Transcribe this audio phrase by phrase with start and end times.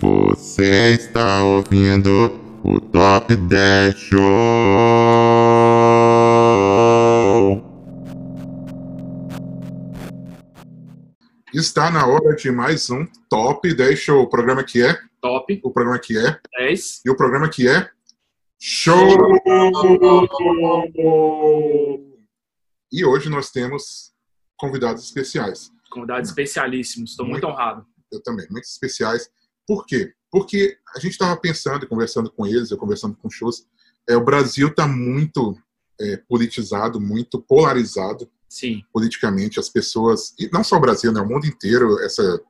[0.00, 4.20] Você está ouvindo o Top 10 Show.
[11.52, 14.22] Está na hora de mais um Top 10 Show.
[14.22, 17.02] O programa que é, Top o programa que é 10.
[17.04, 17.90] e o programa que é
[18.58, 18.98] Show!
[22.92, 24.12] E hoje nós temos
[24.60, 25.72] convidados especiais.
[25.90, 27.12] Convidados especialíssimos.
[27.12, 27.86] Estou muito honrado.
[28.12, 29.30] Eu também, muito especiais.
[29.66, 30.12] Por quê?
[30.30, 33.66] Porque a gente estava pensando e conversando com eles, eu conversando com shows,
[34.08, 35.56] é, o Brasil está muito
[36.00, 38.82] é, politizado, muito polarizado Sim.
[38.92, 39.58] politicamente.
[39.58, 42.40] As pessoas, e não só o Brasil, né, o mundo inteiro, essa,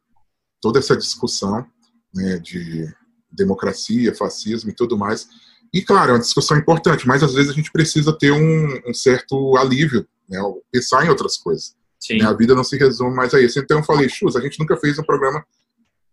[0.61, 1.65] toda essa discussão
[2.13, 2.93] né, de
[3.31, 5.29] democracia, fascismo e tudo mais.
[5.73, 8.93] E, claro, é uma discussão importante, mas às vezes a gente precisa ter um, um
[8.93, 10.39] certo alívio, né,
[10.73, 11.77] pensar em outras coisas.
[12.01, 12.23] Sim.
[12.23, 13.59] A vida não se resume mais a isso.
[13.59, 15.45] Então eu falei, Chus, a gente nunca fez um programa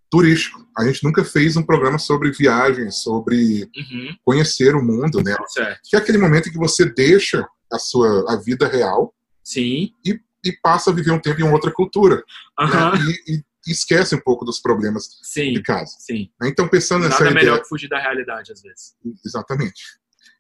[0.09, 0.65] turístico.
[0.77, 4.15] A gente nunca fez um programa sobre viagens, sobre Uhum.
[4.23, 5.35] conhecer o mundo, né?
[5.47, 5.79] Certo.
[5.89, 9.91] Que é aquele momento em que você deixa a sua a vida real Sim.
[10.05, 12.23] e, e passa a viver um tempo em outra cultura,
[12.59, 12.93] Aham.
[12.93, 12.99] né?
[13.27, 15.51] E, e esquece um pouco dos problemas Sim.
[15.53, 15.93] de casa.
[15.99, 16.29] Sim.
[16.39, 16.47] né?
[16.49, 18.95] Então pensando nessa Nada ideia, melhor que fugir da realidade, às vezes.
[19.25, 19.83] exatamente.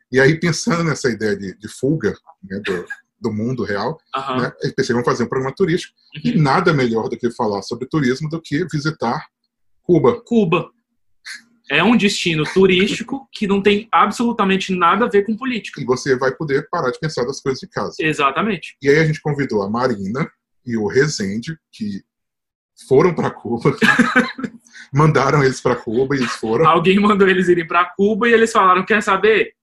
[0.09, 2.85] E aí pensando nessa ideia de, de fuga né, do,
[3.19, 4.41] do mundo real, Aham.
[4.41, 4.51] né?
[4.61, 5.93] Eu pensei, vamos fazer um programa turístico.
[6.23, 6.41] E Uhum.
[6.41, 9.25] nada melhor do que falar sobre turismo do que visitar
[9.81, 10.21] Cuba.
[10.21, 10.69] Cuba.
[11.69, 15.81] É um destino turístico que não tem absolutamente nada a ver com política.
[15.81, 17.95] E você vai poder parar de pensar das coisas de casa.
[17.99, 18.77] Exatamente.
[18.81, 20.29] E aí a gente convidou a Marina
[20.65, 22.03] e o Rezende, que
[22.87, 23.75] foram para Cuba,
[24.93, 26.67] mandaram eles para Cuba e eles foram.
[26.69, 29.53] Alguém mandou eles irem para Cuba e eles falaram: quer saber?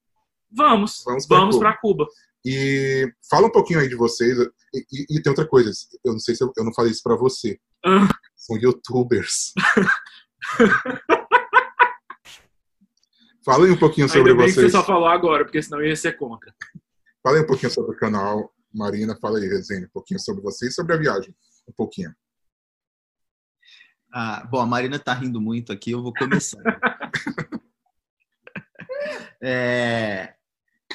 [0.50, 2.06] Vamos, Vamos para Cuba.
[2.44, 4.36] E fala um pouquinho aí de vocês.
[4.38, 5.70] E, e- e tem outra coisa,
[6.04, 7.58] eu não sei se eu, eu não falei isso para você.
[7.84, 8.08] Ah.
[8.36, 9.52] São youtubers.
[13.44, 14.72] Fala aí um pouquinho sobre Ainda bem que vocês.
[14.72, 16.54] você só falou agora, porque senão eu ia ser contra.
[17.22, 18.50] Fala aí um pouquinho sobre o canal.
[18.72, 21.34] Marina, fala aí, Rezende, um pouquinho sobre vocês e sobre a viagem.
[21.68, 22.14] Um pouquinho.
[24.12, 26.58] Ah, bom, a Marina tá rindo muito aqui, eu vou começar.
[29.46, 30.34] É,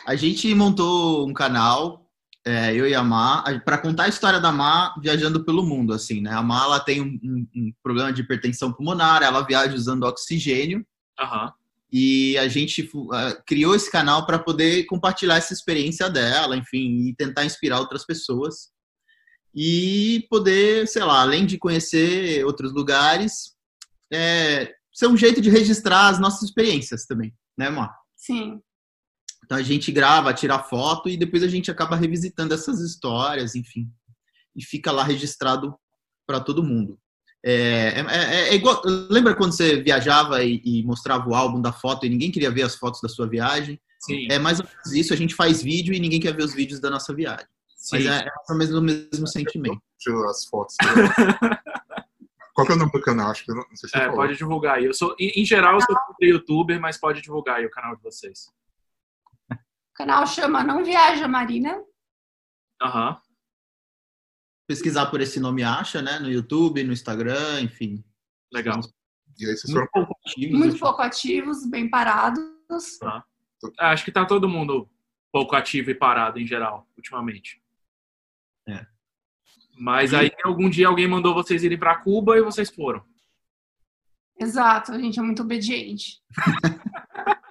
[0.06, 2.06] a gente montou um canal,
[2.46, 6.22] é, eu e a Má, para contar a história da Má viajando pelo mundo, assim,
[6.22, 6.32] né?
[6.32, 10.86] A Má, ela tem um, um- um problema de hipertensão pulmonar, ela viaja usando oxigênio,
[11.20, 11.52] Aham.
[11.92, 17.16] e a gente ah, criou esse canal para poder compartilhar essa experiência dela, enfim, e
[17.16, 18.70] tentar inspirar outras pessoas.
[19.54, 23.56] E poder, sei lá, além de conhecer outros lugares,
[24.14, 27.94] é, ser um jeito de registrar as nossas experiências também, né, Mar?
[28.16, 28.62] Sim.
[29.50, 33.90] Então a gente grava, tira foto e depois a gente acaba revisitando essas histórias, enfim,
[34.56, 35.76] e fica lá registrado
[36.28, 37.00] para todo mundo.
[37.44, 41.74] É, é- é- é igual, lembra quando você viajava e, e mostrava o álbum da
[41.74, 43.82] foto e ninguém queria ver as fotos da sua viagem?
[44.00, 44.28] Sim.
[44.30, 45.14] É mais ou menos isso.
[45.14, 47.48] A gente faz vídeo e ninguém quer ver os vídeos da nossa viagem.
[47.92, 48.08] Mas Sim.
[48.08, 49.82] é, é menos o mesmo sentimento.
[50.06, 50.76] Deixa eu as fotos.
[52.54, 53.32] Qual que é o nome do canal?
[53.32, 54.86] Acho que eu não, não sei se você É, pode divulgar aí.
[54.86, 58.04] Eu sou, em, em geral, eu sou youtuber, mas pode divulgar aí o canal de
[58.04, 58.52] vocês.
[60.00, 61.84] O canal chama Não Viaja Marina.
[62.82, 63.22] Aham.
[64.66, 66.20] Pesquisar por esse nome acha, né?
[66.20, 68.02] No YouTube, no Instagram, enfim.
[68.50, 68.80] Legal.
[69.38, 72.40] E aí vocês foram Muito pouco ativos, Muito pouco ativos, bem parados.
[73.78, 74.90] É, Acho que tá todo mundo
[75.34, 77.62] pouco ativo e parado em geral, ultimamente.
[78.70, 78.88] É.
[79.78, 83.04] Mas aí algum dia alguém mandou vocês irem pra Cuba e vocês foram.
[84.40, 86.22] Exato, a gente é muito obediente.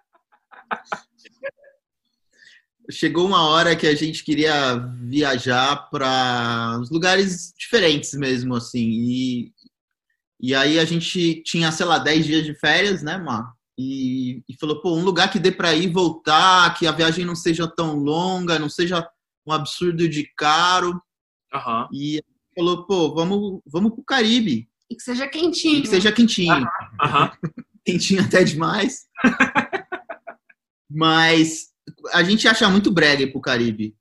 [2.91, 8.88] chegou uma hora que a gente queria viajar para uns lugares diferentes mesmo, assim.
[8.88, 9.53] E,
[10.41, 13.53] e aí a gente tinha, sei lá, 10 dias de férias, né, Mar?
[13.78, 17.25] E, e falou, pô, um lugar que dê para ir e voltar, que a viagem
[17.25, 19.09] não seja tão longa, não seja
[19.47, 21.00] um absurdo de caro.
[21.55, 21.88] Aham.
[21.93, 22.22] E
[22.56, 25.82] falou, pô, vamos, vamos pro Caribe, E que seja e quentinho.
[25.82, 26.67] que seja quentinho.
[27.00, 27.31] Aham.
[27.85, 29.06] quentinho até demais.
[30.90, 31.69] Mas
[32.12, 33.96] a gente acha muito brega ir pro Caribe.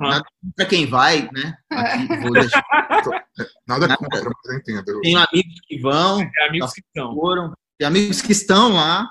[0.00, 0.24] Nada
[0.56, 1.54] pra quem vai, né?
[1.70, 2.64] Aqui, vou deixar.
[3.66, 3.96] Nada Nada.
[3.96, 5.00] contra, mas eu entendo.
[5.00, 7.14] Tem amigos que vão, É amigos que estão.
[7.14, 9.08] foram, tem amigos que estão lá,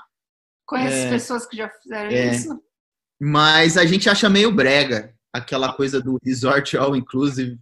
[0.66, 1.10] Conheço É.
[1.10, 2.36] pessoas que já fizeram É.
[2.36, 2.62] isso.
[3.20, 7.58] mas a gente acha meio brega aquela coisa do resort all inclusive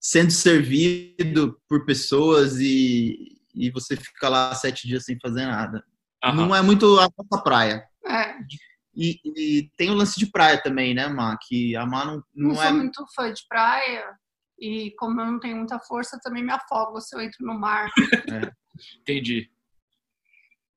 [0.00, 5.84] sendo servido por pessoas e, e você fica lá sete dias sem fazer nada.
[6.24, 6.34] Aham.
[6.46, 7.84] Não é muito a nossa praia.
[8.06, 8.34] É,
[8.96, 11.36] E, e tem o lance de praia também, né, Má?
[11.46, 14.06] Que a Má não, não, não sou é muito fã de praia.
[14.58, 17.90] E como eu não tenho muita força, também me afogo se eu entro no mar.
[19.02, 19.50] Entendi.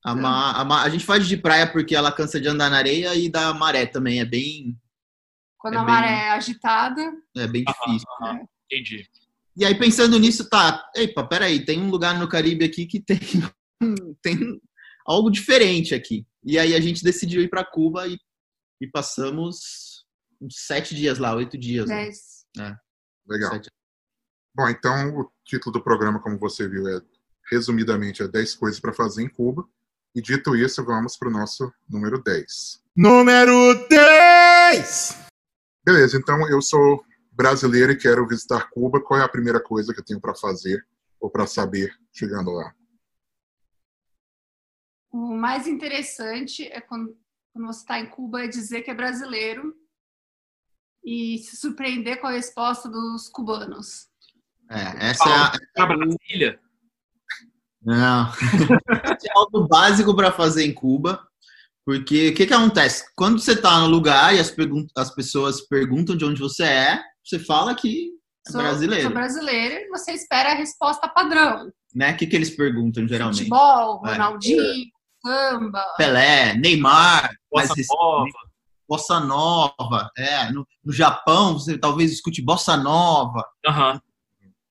[0.04, 2.78] A, ma- a ma- a gente faz de praia porque ela cansa de andar na
[2.78, 4.20] areia e da maré também.
[4.20, 4.78] É bem,
[5.58, 7.02] Quando É a bem- maré é agitada,
[7.38, 8.08] é bem difícil.
[8.22, 8.40] Aham,
[8.70, 9.08] entendi.
[9.58, 10.90] E aí, pensando nisso, tá.
[10.96, 13.20] Epa, peraí, tem um lugar no Caribe aqui que tem,
[14.22, 14.62] tem
[15.06, 16.26] algo diferente aqui.
[16.44, 18.18] E aí a gente decidiu ir para Cuba e,
[18.82, 20.06] e passamos
[20.42, 21.88] uns sete dias lá, oito dias.
[21.90, 22.06] né?
[22.06, 22.46] 10.
[23.28, 23.52] Legal.
[23.52, 23.70] Sete-
[24.56, 27.02] Bom, então o título do programa, como você viu, é
[27.52, 29.64] resumidamente é 10 coisas para fazer em Cuba.
[30.16, 32.82] E dito isso, vamos para o nosso número 10.
[32.96, 35.16] Número 10!
[35.86, 39.02] Beleza, então eu sou brasileiro e quero visitar Cuba.
[39.02, 40.86] Qual é a primeira coisa que eu tenho para fazer
[41.20, 42.74] ou para saber chegando lá?
[45.12, 47.18] O mais interessante é quando,
[47.54, 49.74] quando você está em Cuba é dizer que é brasileiro
[51.04, 54.08] e se surpreender com a resposta dos cubanos.
[54.70, 56.60] É, essa é a, Pra Brasília?
[57.82, 58.30] Não.
[58.30, 61.26] Esse é algo básico para fazer em Cuba.
[61.86, 63.04] Porque o que, que acontece?
[63.16, 67.04] Quando você está no lugar e as, pergun- as pessoas perguntam de onde você é,
[67.24, 68.12] você fala que
[68.48, 69.04] é Sou, brasileiro.
[69.04, 71.72] sou brasileiro e você espera a resposta padrão.
[71.96, 72.12] Né?
[72.14, 73.38] O que, que eles perguntam geralmente?
[73.40, 74.12] Futebol, É.
[75.26, 75.86] Samba.
[75.98, 78.50] Pelé, Neymar, Bossa mas Nova?
[78.88, 80.10] bossa nova.
[80.18, 83.46] É, no, no Japão você talvez escute bossa nova.
[83.68, 84.02] Aham.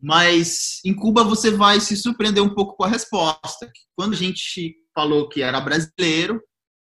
[0.01, 3.71] Mas em Cuba você vai se surpreender um pouco com a resposta.
[3.97, 6.43] Quando a gente falou que era brasileiro,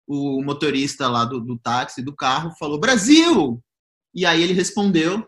[0.07, 3.63] o motorista lá do, do táxi, do carro, falou Brasil!
[4.15, 5.27] E aí ele respondeu,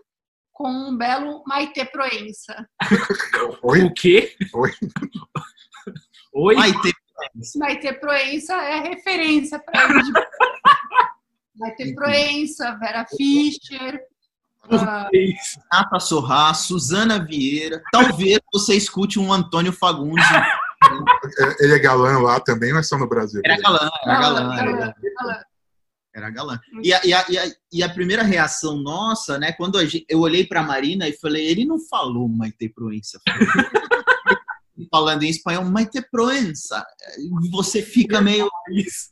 [0.53, 2.67] Com um belo Maite Proença.
[3.63, 3.83] Oi?
[3.85, 4.37] O quê?
[4.55, 4.73] Oi?
[6.35, 6.55] Oi?
[6.55, 6.93] Maite,
[7.57, 10.03] Maite Proença é referência para ele.
[10.03, 10.13] De...
[11.57, 14.01] Maite Proença, Vera Fischer.
[15.73, 17.83] Nata Sorrá, Suzana Vieira.
[17.93, 20.25] Talvez você escute um Antônio Fagundes.
[21.61, 23.41] Ele é galã lá também ou é só no Brasil?
[23.45, 24.55] Era galã, era galã.
[24.59, 25.43] Era galã.
[26.15, 26.61] Era galã.
[26.83, 27.43] E a, e, a, e, a,
[27.73, 29.53] e a primeira reação nossa, né?
[29.53, 33.21] Quando gente- eu olhei pra Marina e falei, ele não falou Maite Proença.
[34.91, 36.85] Falando em espanhol, Maite Proença.
[37.51, 38.49] Você fica meio.
[38.71, 39.11] Isso.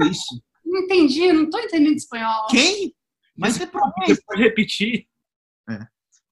[0.00, 0.48] é.
[0.64, 2.46] Não entendi, não tô entendendo espanhol.
[2.48, 2.94] Quem?
[3.36, 4.22] Maite Proença.
[4.26, 5.06] Pode repetir?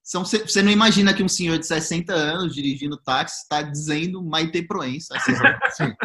[0.03, 4.61] São, você não imagina que um senhor de 60 anos dirigindo táxi está dizendo Maite
[4.61, 5.15] Proença.
[5.17, 5.33] assim,
[5.71, 5.95] Sim,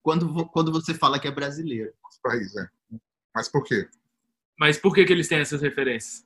[0.00, 1.92] quando, quando você fala que é brasileiro.
[2.22, 2.68] país, é.
[3.34, 3.88] Mas por quê?
[4.58, 6.24] Mas por que, que eles têm essas referências?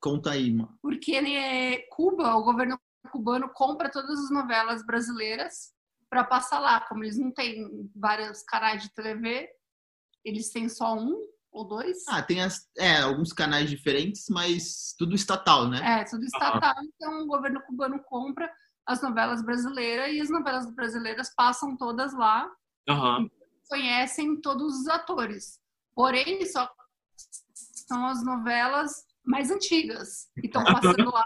[0.00, 0.78] Conta aí, mano.
[0.80, 5.72] Porque né, Cuba, o governo cubano compra todas as novelas brasileiras
[6.08, 6.80] para passar lá.
[6.80, 9.48] Como eles não têm vários canais de TV,
[10.24, 11.14] eles têm só um
[11.50, 11.98] ou dois.
[12.08, 16.00] Ah, tem as, é, alguns canais diferentes, mas tudo estatal, né?
[16.00, 16.74] É, tudo estatal.
[16.84, 18.50] Então, o governo cubano compra
[18.86, 22.50] as novelas brasileiras e as novelas brasileiras passam todas lá,
[22.88, 23.28] Aham.
[23.68, 25.60] conhecem todos os atores.
[25.94, 26.70] Porém, só
[27.54, 31.24] são as novelas mais antigas que estão passando lá.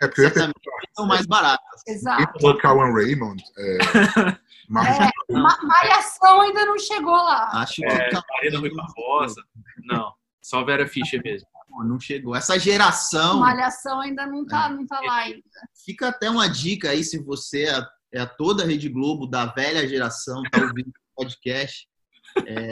[0.00, 1.82] É porque eu ia Certamente são mais baratas.
[1.86, 2.32] Exato.
[2.34, 3.42] perguntar Cauan Raymond.
[3.58, 3.78] É,
[4.68, 7.48] É, Ma- Malhação ainda não chegou lá.
[7.54, 9.42] Acho que É, tá- Marina Rui Barbosa.
[9.84, 10.12] Não,
[10.42, 11.48] só Vera Fischer mesmo.
[11.86, 12.34] Não chegou.
[12.36, 15.42] Essa geração, Malhação ainda não tá, não tá lá ainda.
[15.86, 17.64] fica até uma dica aí se você
[18.12, 21.86] é, é toda a Rede Globo da velha geração, tá ouvindo o podcast,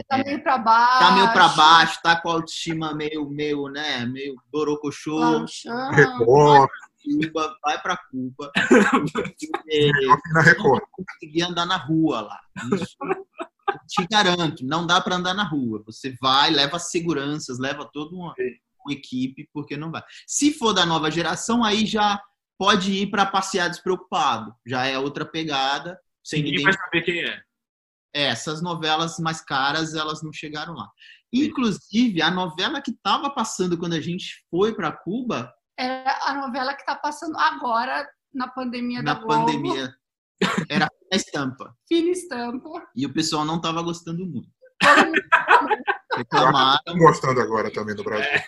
[0.09, 0.99] Tá meio pra baixo.
[0.99, 5.45] tá meio pra baixo, tá com a autoestima meio, meio, né, meio borocochô.
[5.92, 6.68] Record,
[7.15, 8.51] Cuba, vai pra Cuba.
[9.13, 9.91] Porque
[10.33, 10.83] na Record.
[10.91, 12.41] conseguir andar na rua lá.
[12.75, 12.97] Isso
[13.89, 15.83] te garanto, não dá para andar na rua.
[15.87, 18.35] Você vai, leva seguranças, leva toda uma,
[18.85, 20.03] uma equipe, porque não vai.
[20.27, 22.21] Se for da nova geração, aí já
[22.59, 24.55] pode ir para passear despreocupado.
[24.67, 26.73] Já é outra pegada, sem Ninguém ninguém.
[26.73, 27.41] vai saber quem é.
[28.15, 30.89] É, essas novelas mais caras, elas não chegaram lá.
[31.33, 36.75] Inclusive, a novela que estava passando quando a gente foi para Cuba, É a novela
[36.75, 39.47] que tá passando agora na pandemia na da Globo.
[39.47, 39.95] pandemia,
[40.68, 41.75] era a estampa.
[41.88, 42.87] Fina estampa.
[42.95, 44.50] E o pessoal não estava gostando muito.
[46.16, 48.40] Reclamaram, Estão gostando agora também do Brasil.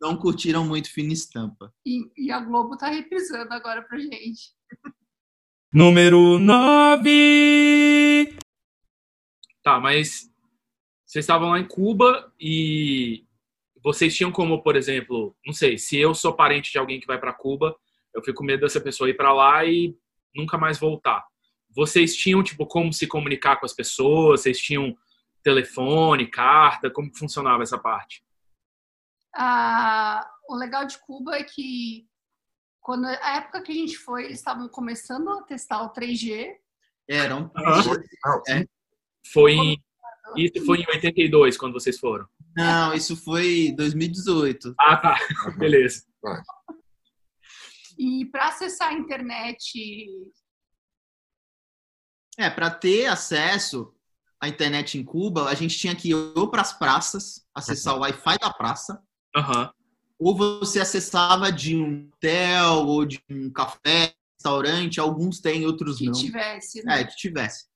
[0.00, 1.72] não curtiram muito fina estampa.
[1.84, 4.54] E, e a Globo tá reprisando agora pra gente.
[5.72, 8.36] Número 9.
[9.62, 10.30] Tá, mas
[11.04, 13.26] vocês estavam lá em Cuba e
[13.88, 17.18] vocês tinham como, por exemplo, não sei, se eu sou parente de alguém que vai
[17.18, 17.74] para Cuba,
[18.14, 19.96] eu fico com medo dessa pessoa ir para lá e
[20.34, 21.24] nunca mais voltar.
[21.70, 24.42] Vocês tinham tipo como se comunicar com as pessoas?
[24.42, 24.94] Vocês tinham
[25.42, 26.90] telefone, carta?
[26.90, 28.22] Como funcionava essa parte?
[29.34, 32.06] Ah, o legal de Cuba é que
[32.82, 36.56] quando a época que a gente foi, eles estavam começando a testar o 3G.
[37.08, 37.50] Era um...
[38.48, 38.66] É.
[39.32, 39.82] Foi em,
[40.36, 42.28] isso foi em 82, quando vocês foram.
[42.58, 44.74] Não, isso foi 2018.
[44.80, 45.16] Ah, tá.
[45.56, 46.02] Beleza.
[47.96, 50.08] E para acessar a internet,
[52.36, 53.94] É, para ter acesso
[54.40, 58.00] à internet em Cuba, a gente tinha que ir ou para as praças, acessar o
[58.00, 59.00] Wi-Fi da praça,
[59.36, 59.72] Aham.
[60.18, 66.06] ou você acessava de um hotel ou de um café, restaurante, alguns têm, outros que
[66.06, 66.12] não.
[66.12, 67.02] tivesse, né?
[67.02, 67.67] É, que tivesse.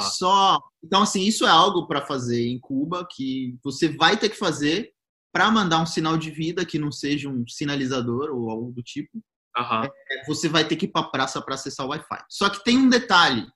[0.00, 4.36] Só, então assim, isso é algo para fazer em Cuba que você vai ter que
[4.36, 4.92] fazer
[5.32, 9.20] para mandar um sinal de vida que não seja um sinalizador ou algo do tipo.
[9.56, 9.84] Aham.
[10.10, 12.24] é, Você vai ter que ir para a praça para acessar o Wi-Fi.
[12.28, 13.46] Só que tem um detalhe.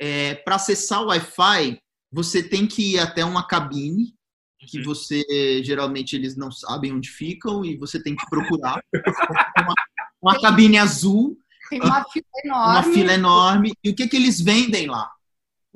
[0.00, 1.78] É, para acessar o Wi-Fi,
[2.12, 4.14] você tem que ir até uma cabine
[4.60, 4.84] que Uhum.
[4.84, 8.80] você geralmente eles não sabem onde ficam e você tem que procurar
[9.56, 9.74] uma,
[10.20, 11.38] uma cabine azul
[11.70, 12.70] Tem uma fila enorme.
[12.72, 13.72] uma fila enorme.
[13.84, 15.10] E o que, que eles vendem lá?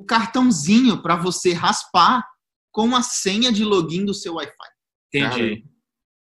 [0.03, 2.27] O cartãozinho para você raspar
[2.73, 4.53] com a senha de login do seu Wi-Fi.
[5.13, 5.63] Entendi.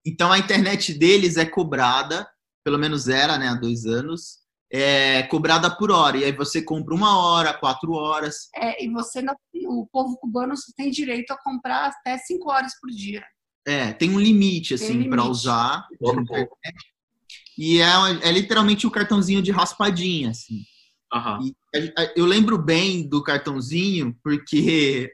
[0.04, 2.28] Então a internet deles é cobrada,
[2.62, 6.18] pelo menos era, né, há dois anos, é cobrada por hora.
[6.18, 8.50] E aí você compra uma hora, quatro horas.
[8.54, 9.34] É, e você, não-
[9.66, 13.24] o povo cubano só tem direito a comprar até 5 horas por dia.
[13.66, 15.86] É, tem um limite, assim, para usar.
[17.56, 20.62] E é, é literalmente o cartãozinho de raspadinha, assim.
[21.74, 25.12] A- eu lembro bem do cartãozinho porque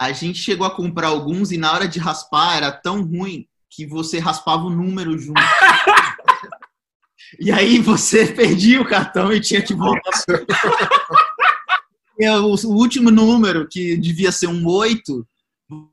[0.00, 3.86] a gente chegou a comprar alguns e na hora de raspar era tão ruim que
[3.86, 5.40] você raspava o número junto.
[7.40, 10.10] e aí você perdia o cartão e tinha que voltar.
[12.18, 15.26] E o, o último número, que devia ser um 8,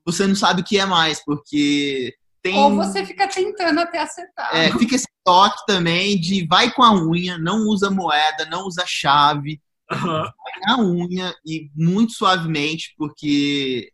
[0.05, 2.55] você não sabe o que é mais, porque tem.
[2.55, 4.55] Ou você fica tentando até acertar.
[4.55, 8.83] É, fica esse toque também de vai com a unha, não usa moeda, não usa
[8.85, 9.59] chave,
[9.91, 10.31] Aham.
[10.61, 13.91] na unha e muito suavemente, porque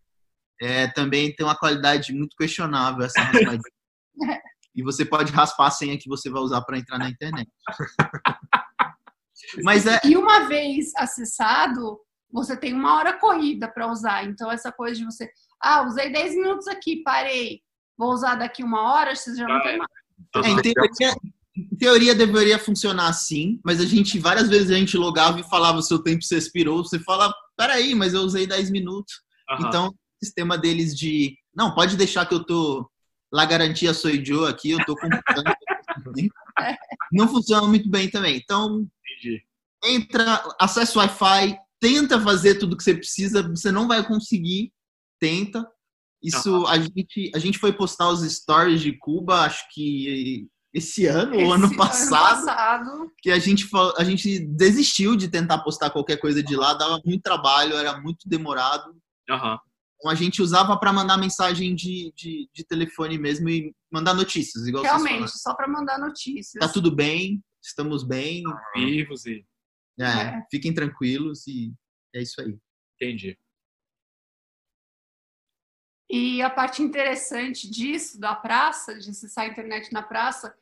[0.61, 3.61] é, também tem uma qualidade muito questionável essa raspadinha.
[4.75, 7.49] e você pode raspar a senha que você vai usar para entrar na internet.
[9.63, 14.25] Mas é, E uma vez acessado, você tem uma hora corrida para usar.
[14.25, 15.29] Então, essa coisa de você,
[15.61, 17.61] ah, usei 10 minutos aqui, parei,
[18.01, 19.89] vou usar daqui uma hora, você já não Ah, tem mais.
[20.43, 21.15] é, em, teoria,
[21.55, 25.77] em teoria deveria funcionar assim, mas a gente, várias vezes a gente logava e falava
[25.77, 29.21] o seu tempo se expirou, você fala, peraí, mas eu usei 10 minutos.
[29.47, 29.67] Aham.
[29.67, 31.37] Então, o sistema deles de.
[31.55, 32.89] Não, pode deixar que eu tô.
[33.31, 35.53] La garantia sou eu aqui, eu tô computando.
[37.13, 38.35] não funciona muito bem também.
[38.35, 38.87] Então,
[39.19, 39.43] Entendi.
[39.85, 44.73] entra, acessa o Wi-Fi, tenta fazer tudo que você precisa, você não vai conseguir,
[45.19, 45.65] tenta.
[46.21, 51.37] Isso, a, gente, a gente foi postar os stories de Cuba, acho que esse ano
[51.37, 56.41] ou ano passado, passado, que a gente, a gente desistiu de tentar postar qualquer coisa
[56.41, 58.95] de lá, dava muito trabalho, era muito demorado.
[59.29, 59.59] Aham.
[59.97, 64.65] Então a gente usava para mandar mensagem de, de, de telefone mesmo e mandar notícias,
[64.65, 66.59] igual realmente, só para mandar notícias.
[66.59, 68.43] Tá tudo bem, estamos bem,
[68.75, 69.45] Vivos e.
[69.99, 70.41] é, É.
[70.49, 71.71] fiquem tranquilos e
[72.15, 72.57] é isso aí.
[72.95, 73.37] Entendi.
[76.11, 80.53] E a parte interessante disso, da praça, de acessar a internet na praça,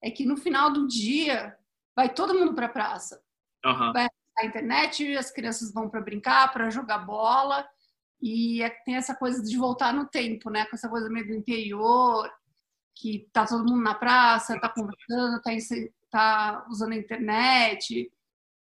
[0.00, 1.58] é que no final do dia
[1.96, 3.20] vai todo mundo para a praça.
[3.64, 3.92] Aham.
[4.38, 7.68] A internet, as crianças vão para brincar, para jogar bola,
[8.20, 10.64] e é tem essa coisa de voltar no tempo, né?
[10.66, 12.32] Com essa coisa meio do interior,
[12.94, 15.50] que tá todo mundo na praça, tá conversando, tá,
[16.08, 18.10] tá usando a internet,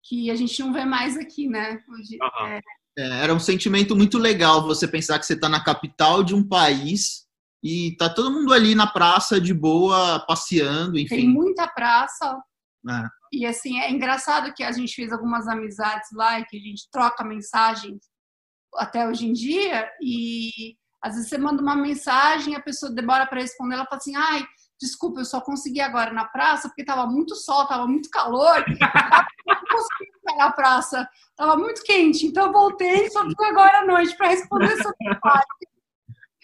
[0.03, 1.85] que a gente não vê mais aqui, né?
[1.87, 2.49] Hoje, Aham.
[2.49, 2.61] é,
[2.97, 6.47] É, era um sentimento muito legal você pensar que você está na capital de um
[6.47, 7.27] país
[7.63, 11.29] e tá todo mundo ali na praça de boa, passeando, tem enfim.
[11.29, 12.39] muita praça,
[12.89, 13.23] É.
[13.33, 16.87] E assim, é engraçado que a gente fez algumas amizades lá e que a gente
[16.91, 17.99] troca mensagens
[18.77, 23.41] até hoje em dia e às vezes você manda uma mensagem, a pessoa demora para
[23.41, 24.45] responder, ela fala assim: "Ai,
[24.83, 28.65] desculpa, eu só consegui agora na praça porque tava muito sol, tava muito calor, eu
[29.47, 33.79] não consegui ficar na praça, tava muito quente, então eu voltei e só fico agora
[33.79, 35.47] à noite para responder essa mensagem".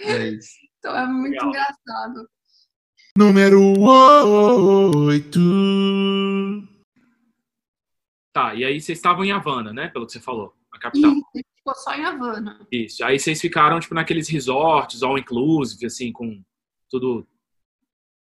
[0.00, 0.50] É isso.
[0.78, 1.48] Então é muito Legal.
[1.48, 2.28] engraçado.
[3.16, 5.40] Número 8.
[8.32, 9.88] Tá, e aí vocês estavam em Havana, né?
[9.88, 11.10] Pelo que você falou, a capital.
[11.34, 12.64] E ficou só em Havana.
[12.70, 13.04] Isso.
[13.04, 16.40] Aí vocês ficaram, tipo, naqueles resorts, all inclusive, assim, com
[16.88, 17.26] tudo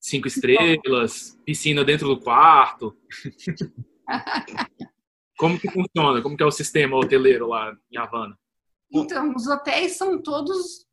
[0.05, 2.95] cinco estrelas, piscina dentro do quarto.
[5.39, 6.21] Como que funciona?
[6.23, 8.39] Como que é o sistema hoteleiro lá em Havana?
[8.93, 10.85] Então, os hotéis são todos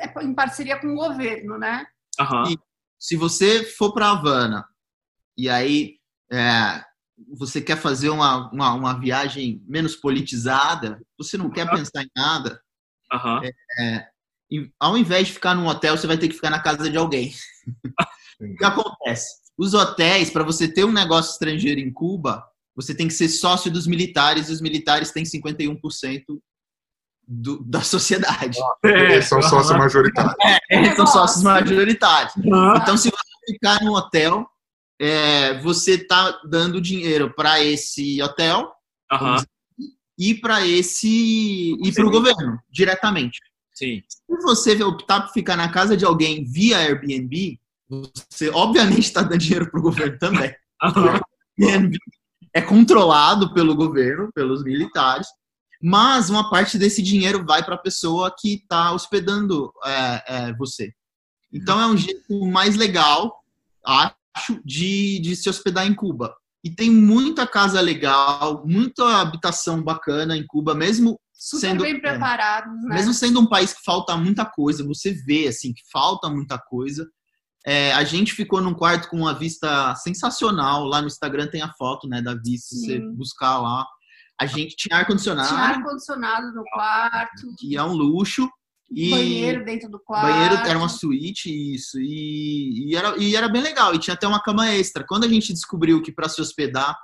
[0.00, 1.86] é em parceria com o governo, né?
[2.50, 2.58] E-
[2.98, 4.66] Se você for para Havana
[5.38, 5.96] e aí
[6.30, 6.84] é,
[7.38, 12.60] você quer fazer uma, uma, uma viagem menos politizada, você não quer pensar em nada,
[13.10, 13.40] Aham.
[14.50, 16.96] e ao invés de ficar num hotel, você vai ter que ficar na casa de
[16.98, 17.32] alguém.
[18.40, 19.40] O que acontece?
[19.58, 22.42] Os hotéis, para você ter um negócio estrangeiro em Cuba,
[22.74, 26.24] você tem que ser sócio dos militares, e os militares têm 51%
[27.26, 28.58] do, da sociedade.
[28.82, 30.34] Eles são sócios majoritários.
[30.70, 32.32] Eles são sócios majoritários.
[32.36, 34.46] Então, se você ficar no hotel,
[35.00, 38.72] é, você está dando dinheiro para esse hotel
[40.18, 43.38] e para esse e para o governo diretamente.
[43.74, 44.02] Sim.
[44.06, 47.58] Se você optar por ficar na casa de alguém via Airbnb,
[47.90, 50.54] você obviamente está dando dinheiro para o governo também.
[52.52, 55.28] É controlado pelo governo, pelos militares,
[55.80, 60.92] mas uma parte desse dinheiro vai para a pessoa que está hospedando é, é, você.
[61.52, 63.44] Então é um jeito mais legal,
[63.86, 66.34] acho, de, de se hospedar em Cuba.
[66.64, 72.00] E tem muita casa legal, muita habitação bacana em Cuba, mesmo Super sendo bem é,
[72.00, 72.96] preparados, né?
[72.96, 77.08] mesmo sendo um país que falta muita coisa, você vê assim que falta muita coisa.
[77.66, 80.84] É, a gente ficou num quarto com uma vista sensacional.
[80.84, 82.74] Lá no Instagram tem a foto, né, da vista.
[82.74, 83.14] Se você Sim.
[83.14, 83.86] buscar lá,
[84.40, 88.48] a gente tinha ar condicionado, Tinha ar-condicionado no quarto, que é um luxo.
[88.92, 90.32] E banheiro dentro do quarto.
[90.32, 94.26] banheiro era uma suíte isso e, e era e era bem legal e tinha até
[94.26, 95.04] uma cama extra.
[95.06, 96.98] Quando a gente descobriu que para se hospedar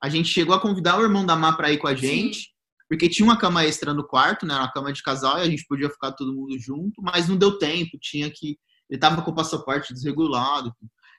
[0.00, 2.50] a gente chegou a convidar o irmão da Má para ir com a gente,
[2.88, 5.66] porque tinha uma cama extra no quarto, né, uma cama de casal e a gente
[5.66, 8.56] podia ficar todo mundo junto, mas não deu tempo, tinha que
[8.88, 10.74] ele tava com o passaporte desregulado.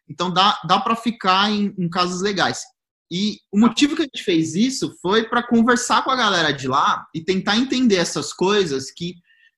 [0.09, 2.63] Então dá dá para ficar em, em casas legais.
[3.11, 6.67] E o motivo que a gente fez isso foi para conversar com a galera de
[6.67, 9.15] lá e tentar entender essas coisas que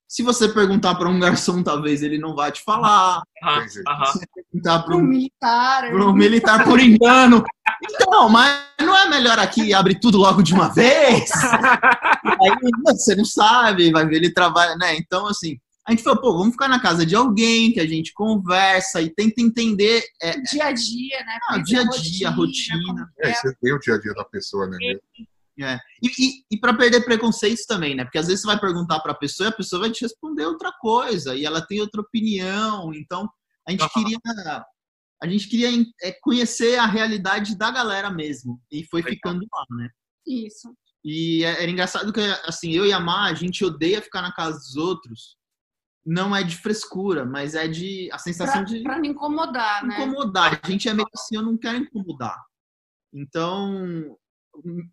[0.08, 3.22] se você perguntar para um garçom, talvez ele não vai te falar.
[3.42, 3.62] Aham.
[3.62, 3.82] Entendi.
[3.88, 4.12] Aham.
[4.34, 5.90] Perguntar para um, militar.
[5.90, 7.42] pra um militar por engano.
[7.82, 11.30] Então, mas não é melhor aqui abrir tudo logo de uma vez?
[12.24, 12.50] Aí
[12.84, 14.96] você não sabe, vai ver ele trabalha, né?
[14.96, 18.12] Então, assim, a gente falou, pô, vamos ficar na casa de alguém que a gente
[18.12, 20.02] conversa e tenta entender.
[20.22, 21.38] é, O dia a dia, né?
[21.48, 22.80] Ah, dia a dia, a rotina.
[22.86, 23.34] como É, é.
[23.34, 24.76] você vê o dia a dia da pessoa, né?
[25.60, 25.78] É.
[26.02, 28.04] E, e, e para perder preconceitos também, né?
[28.04, 30.46] Porque às vezes você vai perguntar para a pessoa e a pessoa vai te responder
[30.46, 32.92] outra coisa e ela tem outra opinião.
[32.94, 33.28] Então
[33.66, 34.18] a gente queria
[35.22, 35.68] a gente queria
[36.02, 39.14] é, conhecer a realidade da galera mesmo e foi Legal.
[39.14, 39.88] ficando lá, né?
[40.26, 40.72] Isso.
[41.04, 44.32] E é- era engraçado que assim eu e a Má a gente odeia ficar na
[44.32, 45.36] casa dos outros.
[46.04, 49.94] Não é de frescura, mas é de a sensação Pra, de pra não incomodar, né?
[50.02, 50.60] incomodar.
[50.62, 52.36] A gente é meio assim, eu não quero incomodar.
[53.14, 54.16] Então,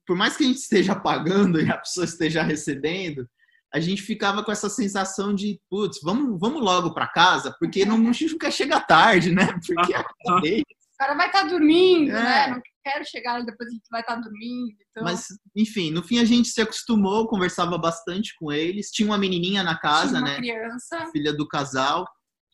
[0.06, 3.28] por mais que a gente esteja pagando e a pessoa esteja recebendo,
[3.74, 7.98] a gente ficava com essa sensação de, putz, vamos, vamos logo para casa, porque não,
[7.98, 9.48] não quer chegar tarde, né?
[9.66, 10.62] Porque é tarde.
[10.62, 12.52] O cara vai estar dormindo, É.
[12.52, 12.62] né?
[12.84, 14.76] Quero chegar depois a gente vai estar dormindo.
[14.90, 18.90] Então, Mas, enfim, no fim a gente se acostumou, conversava bastante com eles.
[18.92, 20.38] Tinha uma menininha na casa, tinha uma né?
[20.38, 21.10] criança.
[21.12, 22.06] filha do casal,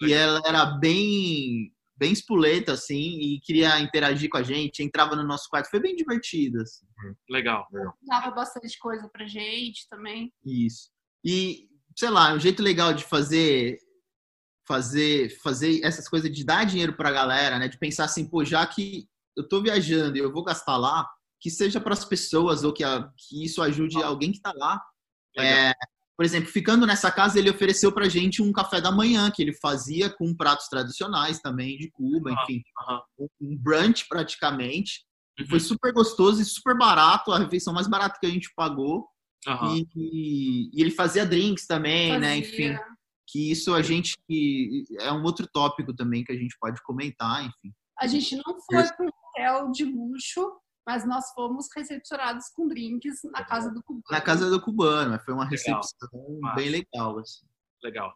[0.02, 5.24] e ela era bem bem espoleta, assim, e queria interagir com a gente, entrava no
[5.24, 6.86] nosso quarto, foi bem divertido, assim.
[7.30, 7.66] Legal.
[8.04, 10.34] Dava bastante coisa pra gente também.
[10.46, 10.90] Isso.
[11.24, 13.78] E, sei lá, um jeito legal de fazer
[14.68, 17.68] fazer fazer essas coisas de dar dinheiro pra galera, né?
[17.68, 21.08] De pensar assim, pô, já que eu tô viajando e eu vou gastar lá,
[21.40, 24.82] que seja para as pessoas ou que, a- que isso ajude alguém que tá lá.
[25.38, 25.74] É,
[26.18, 29.54] por exemplo, ficando nessa casa, ele ofereceu pra gente um café da manhã que ele
[29.54, 33.02] fazia com pratos tradicionais também de Cuba, Aham, enfim, aham.
[33.42, 35.04] um brunch praticamente.
[35.38, 35.48] Uhum.
[35.48, 39.06] foi super gostoso e super barato, a refeição mais barata que a gente pagou.
[39.76, 42.42] E, e- e ele fazia drinks também, né?
[42.42, 42.72] Fazia.
[42.72, 42.80] Enfim,
[43.28, 47.42] que isso a gente que é um outro tópico também que a gente pode comentar,
[47.46, 47.74] enfim.
[48.00, 50.52] A gente não foi para um hotel de luxo,
[50.88, 54.04] mas nós fomos recepcionados com drinks na casa do cubano.
[54.12, 55.52] Na casa do cubano, mas foi uma Legal.
[55.52, 56.56] recepção Massa.
[56.56, 57.46] bem legal, assim.
[57.84, 58.14] Legal.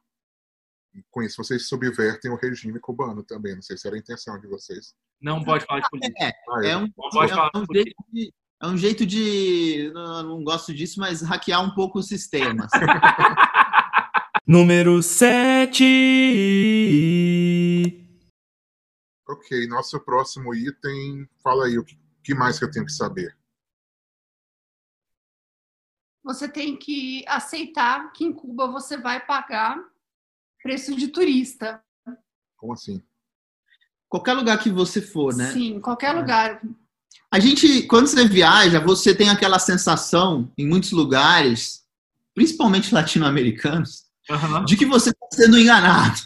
[1.11, 3.55] Com isso, vocês subvertem o regime cubano também.
[3.55, 4.93] Não sei se era a intenção de vocês.
[5.21, 6.23] Não pode falar de política.
[6.25, 10.43] É, Ah, é eu- um, é um jeito de, é um jeito de, não, não
[10.43, 12.65] gosto disso, mas hackear um pouco o sistema.
[12.65, 12.85] assim.
[14.47, 15.83] Número 7.
[19.29, 21.29] Ok, nosso próximo item.
[21.43, 21.85] Fala aí o
[22.23, 23.37] que, mais que eu tenho que saber.
[26.23, 29.77] Você tem que aceitar que em Cuba você vai pagar
[30.63, 31.79] preço de turista.
[32.57, 33.03] Como assim?
[34.07, 35.51] Qualquer lugar que você for, né?
[35.51, 36.59] Sim, em qualquer lugar.
[37.31, 41.85] A gente, quando você viaja, você tem aquela sensação, em muitos lugares,
[42.33, 44.05] principalmente latino-americanos,
[44.65, 46.19] de que você está sendo enganado.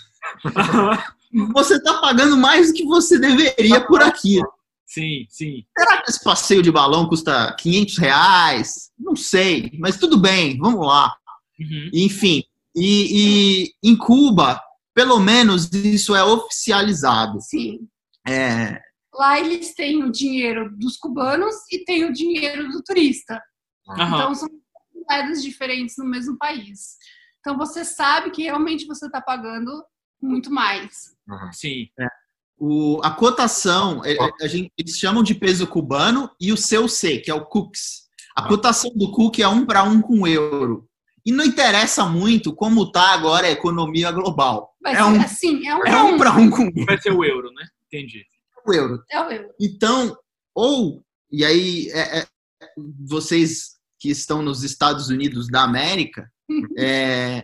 [1.53, 4.39] Você está pagando mais do que você deveria por aqui.
[4.85, 5.65] Sim, sim.
[5.77, 8.91] Será que esse passeio de balão custa 500 reais?
[8.97, 11.15] Não sei, mas tudo bem, vamos lá.
[11.59, 11.89] Uhum.
[11.93, 12.43] Enfim,
[12.75, 14.61] e, e em Cuba,
[14.93, 17.39] pelo menos isso é oficializado.
[17.41, 17.87] Sim.
[18.27, 18.79] É,
[19.13, 23.41] Lá eles têm o dinheiro dos cubanos e tem o dinheiro do turista.
[23.87, 24.15] Aham.
[24.15, 24.49] Então são
[25.07, 26.97] moedas diferentes no mesmo país.
[27.39, 29.83] Então você sabe que realmente você está pagando
[30.23, 31.13] muito mais.
[31.29, 31.51] Aham.
[31.51, 31.87] Sim.
[32.65, 37.19] o- a cotação, é- é- a gente, eles chamam de peso cubano e o CUC,
[37.19, 38.03] que é o CUCS.
[38.37, 38.47] A Ah.
[38.47, 40.87] cotação do CUC é um para um com o euro.
[41.25, 44.75] E não interessa muito como está agora a economia global.
[44.81, 47.23] Mas É um, assim, é um é um para um com o Vai ser o
[47.25, 47.65] euro, né?
[47.87, 48.23] Entendi.
[48.67, 49.03] euro.
[49.11, 49.49] É o euro.
[49.59, 50.15] Então,
[50.55, 52.27] ou, e aí, é- é-
[53.05, 56.31] vocês que estão nos Estados Unidos da América,
[56.77, 57.43] é,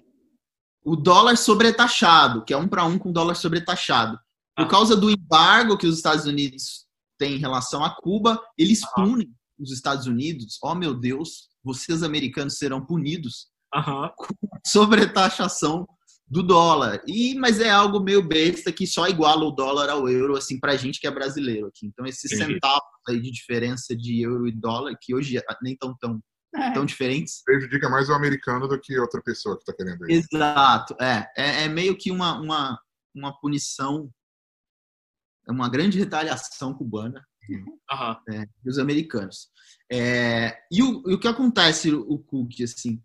[0.84, 4.18] o dólar sobretaxado, que é um para um com dólar sobretaxado.
[4.56, 4.68] Por Ah.
[4.68, 6.86] causa do embargo que os Estados Unidos
[7.18, 10.58] têm em relação a Cuba, eles punem os Estados Unidos.
[10.64, 14.10] Oh, meu Deus, vocês americanos serão punidos Aham.
[14.66, 15.88] sobretaxação
[16.28, 17.02] do dólar.
[17.08, 20.76] E mas é algo meio besta que só iguala o dólar ao euro assim pra
[20.78, 21.88] gente que é brasileiro aqui.
[21.88, 22.54] Então esses Entendi.
[22.54, 26.20] centavos aí de diferença de euro e dólar que hoje nem tão tão,
[26.56, 26.72] É.
[26.72, 27.44] tão diferentes.
[27.44, 30.14] Prejudica mais o americano do que outra pessoa que está querendo ir.
[30.14, 30.96] Exato.
[31.00, 32.80] É, é, é meio que uma, uma
[33.14, 34.12] uma punição
[35.48, 37.26] é uma grande retaliação cubana
[37.92, 38.20] Aham.
[38.28, 39.50] né, dos americanos.
[39.92, 43.02] É, e, o, e o que acontece, o Cook, assim,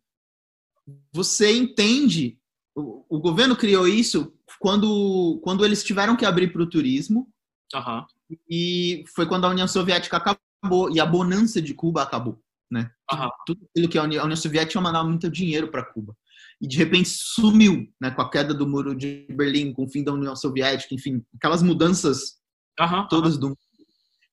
[1.12, 2.38] você entende,
[2.74, 7.32] o, o governo criou isso quando, quando eles tiveram que abrir para o turismo,
[7.74, 8.06] Aham.
[8.48, 12.90] e foi quando a União Soviética acabou, e a bonança de Cuba acabou, né?
[13.12, 13.30] Aham.
[13.46, 16.14] Tudo aquilo que a União, Soviética mandava muito dinheiro para Cuba.
[16.60, 20.02] E de repente sumiu, né, com a queda do muro de Berlim, com o fim
[20.04, 22.34] da União Soviética, enfim, aquelas mudanças
[22.80, 23.06] Aham.
[23.08, 23.56] todas do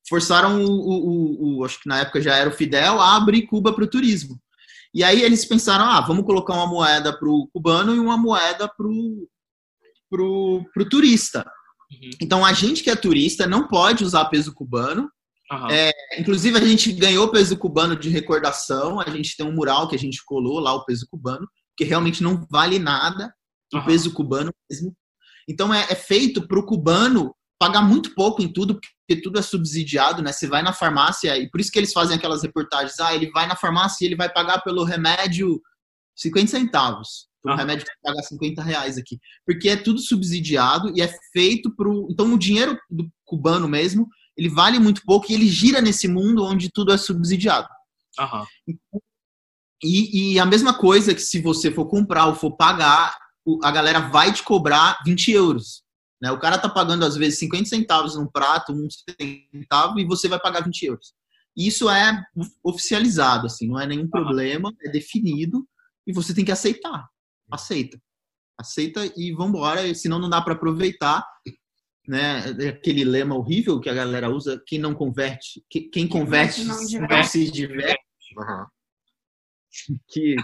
[0.08, 3.46] forçaram o, o, o- o- acho que na época já era o Fidel a abrir
[3.46, 4.36] Cuba para o turismo
[4.92, 8.68] e aí eles pensaram ah vamos colocar uma moeda para o cubano e uma moeda
[8.68, 9.28] para o
[10.10, 11.48] pro, pro turista
[11.92, 12.10] Uhum.
[12.22, 15.08] então a gente que é turista não pode usar peso cubano
[15.52, 15.68] Aham.
[15.70, 18.98] É, Inclusive, a gente ganhou peso cubano de recordação.
[19.00, 22.22] A gente tem um mural que a gente colou lá, o peso cubano, que realmente
[22.22, 23.32] não vale nada
[23.72, 23.86] o Aham.
[23.86, 24.94] peso cubano mesmo.
[25.48, 29.42] Então, é, é feito para o cubano pagar muito pouco em tudo, porque tudo é
[29.42, 30.32] subsidiado, né?
[30.32, 32.98] Você vai na farmácia, e por isso que eles fazem aquelas reportagens.
[32.98, 35.60] Ah, ele vai na farmácia e ele vai pagar pelo remédio
[36.16, 37.28] 50 centavos.
[37.44, 39.18] O remédio vai pagar 50 reais aqui.
[39.44, 44.48] Porque é tudo subsidiado e é feito para Então, o dinheiro do cubano mesmo ele
[44.48, 47.68] vale muito pouco e ele gira nesse mundo onde tudo é subsidiado.
[48.18, 48.46] Aham.
[49.82, 53.16] E, e a mesma coisa que se você for comprar ou for pagar,
[53.62, 55.82] a galera vai te cobrar 20 euros.
[56.20, 56.30] Né?
[56.30, 58.86] O cara tá pagando, às vezes, 50 centavos num prato, um
[59.50, 61.12] centavo, e você vai pagar 20 euros.
[61.56, 62.24] Isso é
[62.62, 65.66] oficializado, assim, não é nenhum problema, é definido,
[66.06, 67.06] e você tem que aceitar.
[67.50, 68.00] Aceita.
[68.58, 71.26] Aceita e vambora, senão não dá para aproveitar.
[72.06, 72.42] Né?
[72.60, 76.76] É Aquele lema horrível que a galera usa, quem não converte, que- quem converte não
[76.76, 77.28] não diverte.
[77.28, 78.00] se diverte
[78.38, 78.66] Aham.
[80.08, 80.36] que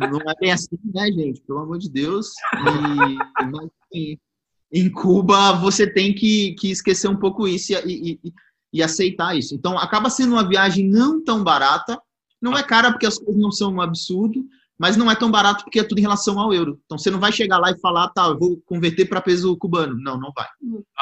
[0.00, 1.40] não é bem assim, né, gente?
[1.42, 2.32] Pelo amor de Deus.
[2.68, 4.18] E, mas, assim,
[4.72, 8.32] em Cuba, você tem que, que esquecer um pouco isso e, e- e-
[8.74, 9.54] e aceitar isso.
[9.54, 11.98] Então, acaba sendo uma viagem não tão barata.
[12.42, 14.44] Não é cara porque as coisas não são um absurdo,
[14.78, 16.80] mas não é tão barato porque é tudo em relação ao euro.
[16.84, 19.96] Então, você não vai chegar lá e falar, tá, eu vou converter para peso cubano.
[20.00, 20.46] Não, não vai.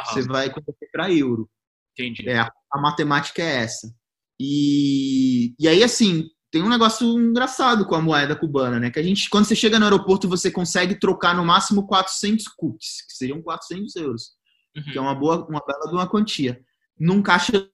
[0.07, 0.29] Você Aham.
[0.29, 1.49] vai converter para euro.
[1.93, 2.29] Entendi.
[2.29, 3.93] É, a matemática é essa.
[4.39, 8.91] E, e aí, assim, tem um negócio engraçado com a moeda cubana, né?
[8.91, 13.05] Que a gente, quando você chega no aeroporto, você consegue trocar no máximo 400 cookies,
[13.09, 14.23] que seriam 400 euros,
[14.77, 14.83] Uhum.
[14.93, 16.61] que é uma boa, uma bela de uma quantia,
[16.99, 17.69] num caixa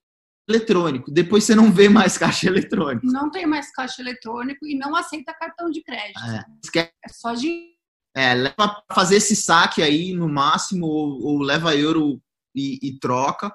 [0.51, 1.11] eletrônico.
[1.11, 3.07] Depois você não vê mais caixa eletrônico.
[3.07, 6.19] Não tem mais caixa eletrônico e não aceita cartão de crédito.
[6.19, 7.71] É, esquece É só de
[8.15, 12.21] É, leva pra fazer esse saque aí no máximo, ou, ou leva euro
[12.53, 13.53] e, e troca.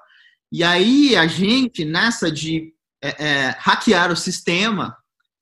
[0.51, 4.97] E aí a gente, nessa de é, é, hackear o sistema,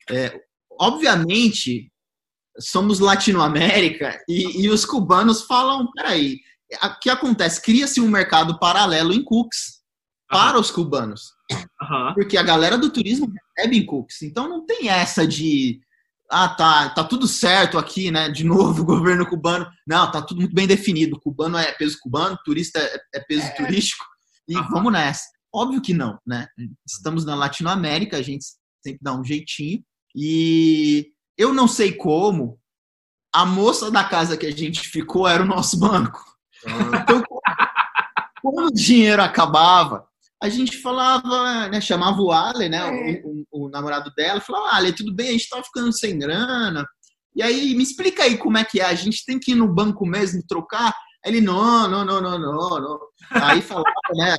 [0.10, 0.39] é,
[0.80, 1.91] obviamente
[2.60, 6.39] somos Latinoamérica e, e os cubanos falam, peraí,
[6.84, 7.62] o que acontece?
[7.62, 9.82] Cria-se um mercado paralelo em cookies
[10.28, 11.35] para os cubanos
[11.81, 12.13] Aham.
[12.15, 14.21] porque a galera do turismo recebe em cookies.
[14.23, 15.79] Então não tem essa de
[16.29, 18.29] ah, tá, tá tudo certo aqui, né?
[18.29, 19.67] De novo, o governo cubano.
[19.88, 21.19] Não, tá tudo muito bem definido.
[21.19, 24.03] Cubano é peso cubano, turista é, é peso turístico.
[24.47, 24.69] E Aham.
[24.71, 25.25] vamos nessa.
[25.53, 26.47] Óbvio que não, né?
[26.86, 28.45] Estamos na Latinoamérica, a gente
[28.84, 29.84] sempre dá um jeitinho.
[30.15, 32.60] E eu não sei como,
[33.34, 36.23] a moça da casa que a gente ficou era o nosso banco.
[36.63, 37.23] Então, Então,
[38.41, 40.08] quando o dinheiro acabava,
[40.53, 43.21] a gente falava, né, chamava o Ale, né, É.
[43.25, 46.86] o, o- o namorado dela, falava, Ale, tudo bem, a gente tá ficando sem grana.
[47.36, 49.67] E aí, me explica aí como é que é, a gente tem que ir no
[49.73, 50.93] banco mesmo trocar?
[51.25, 52.99] Aí Ele, não, não, não, não, não, não.
[53.31, 54.38] Aí falava, né,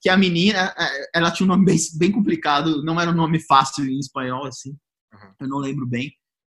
[0.00, 3.40] que a menina, eh, ela tinha um nome bem, bem complicado, não era um nome
[3.40, 4.70] fácil em espanhol, assim,
[5.12, 5.32] Uhum.
[5.40, 6.12] eu não lembro bem.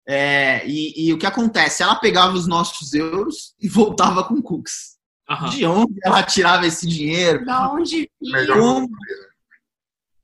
[0.07, 1.83] É, e, e o que acontece?
[1.83, 4.97] Ela pegava os nossos euros e voltava com cookies.
[5.30, 5.50] Aham.
[5.50, 7.46] De onde ela tirava esse dinheiro?
[7.46, 8.89] Da onde Melhor ia, não Como?
[8.89, 9.30] saber, né?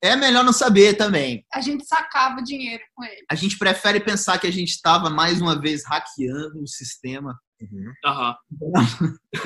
[0.01, 1.45] É melhor não saber também.
[1.51, 3.25] a gente sacava dinheiro com ele.
[3.29, 7.93] A gente prefere pensar que a gente estava mais uma vez hackeando o sistema Uhum.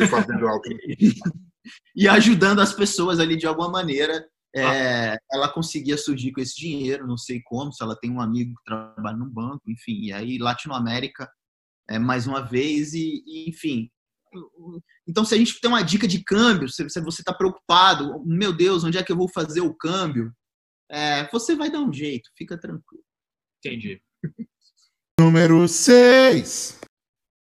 [0.10, 0.64] Fazendo algo.
[1.96, 4.28] e ajudando as pessoas ali de alguma maneira.
[4.56, 8.56] É, ela conseguia surgir com esse dinheiro, não sei como, se ela tem um amigo
[8.56, 10.06] que trabalha num banco, enfim.
[10.06, 11.30] E aí, Latinoamérica,
[11.88, 13.92] é, mais uma vez, e, e, enfim.
[15.08, 18.84] Então, se a gente tem uma dica de câmbio, se, você está preocupado, meu Deus,
[18.84, 20.32] onde é que eu vou fazer o câmbio?
[20.90, 23.04] É, você vai dar um jeito, fica tranquilo.
[23.64, 24.02] Entendi.
[25.20, 26.80] Número 6.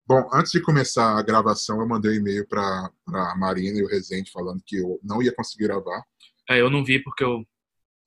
[0.07, 3.87] Bom, antes de começar a gravação, eu mandei um e-mail para a Marina e o
[3.87, 6.03] Rezende falando que eu não ia conseguir gravar.
[6.49, 7.45] É, eu não vi porque eu,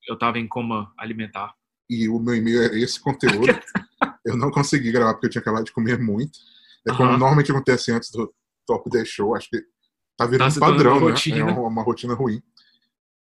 [0.07, 1.53] eu tava em coma alimentar.
[1.89, 3.47] E o meu e-mail era esse conteúdo.
[4.25, 6.39] eu não consegui gravar porque eu tinha acabado de comer muito.
[6.85, 8.33] É como normalmente acontece antes do
[8.65, 9.35] Top 10 Show.
[9.35, 9.61] Acho que
[10.17, 11.11] tá virando Tá um padrão, né?
[11.11, 11.37] rotina.
[11.37, 12.41] É uma, uma rotina ruim.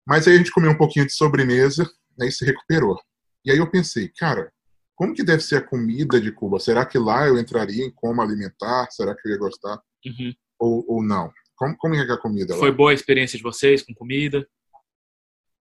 [0.06, 2.98] Mas aí a gente comeu um pouquinho de sobremesa né, e se recuperou.
[3.44, 4.52] E aí eu pensei, cara,
[4.94, 6.60] como que deve ser a comida de Cuba?
[6.60, 8.88] Será que lá eu entraria em coma alimentar?
[8.90, 9.80] Será que eu ia gostar?
[10.06, 10.34] Uhum.
[10.58, 11.32] Ou, ou não?
[11.56, 12.60] Como, como é que é a comida lá?
[12.60, 14.46] Foi boa a experiência de vocês com comida?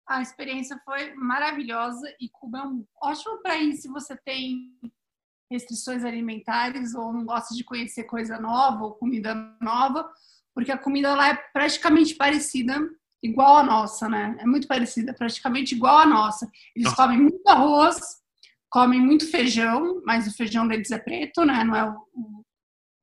[0.07, 4.71] A experiência foi maravilhosa e Cuba é um ótimo país se você tem
[5.51, 10.09] restrições alimentares ou não gosta de conhecer coisa nova ou comida nova,
[10.55, 12.79] porque a comida lá é praticamente parecida,
[13.23, 14.37] igual a nossa, né?
[14.39, 16.49] É muito parecida, praticamente igual a nossa.
[16.75, 16.97] Eles Ah.
[16.97, 18.01] comem muito arroz,
[18.71, 21.65] comem muito feijão, mas o feijão deles é preto, né?
[21.65, 22.45] Não é o, o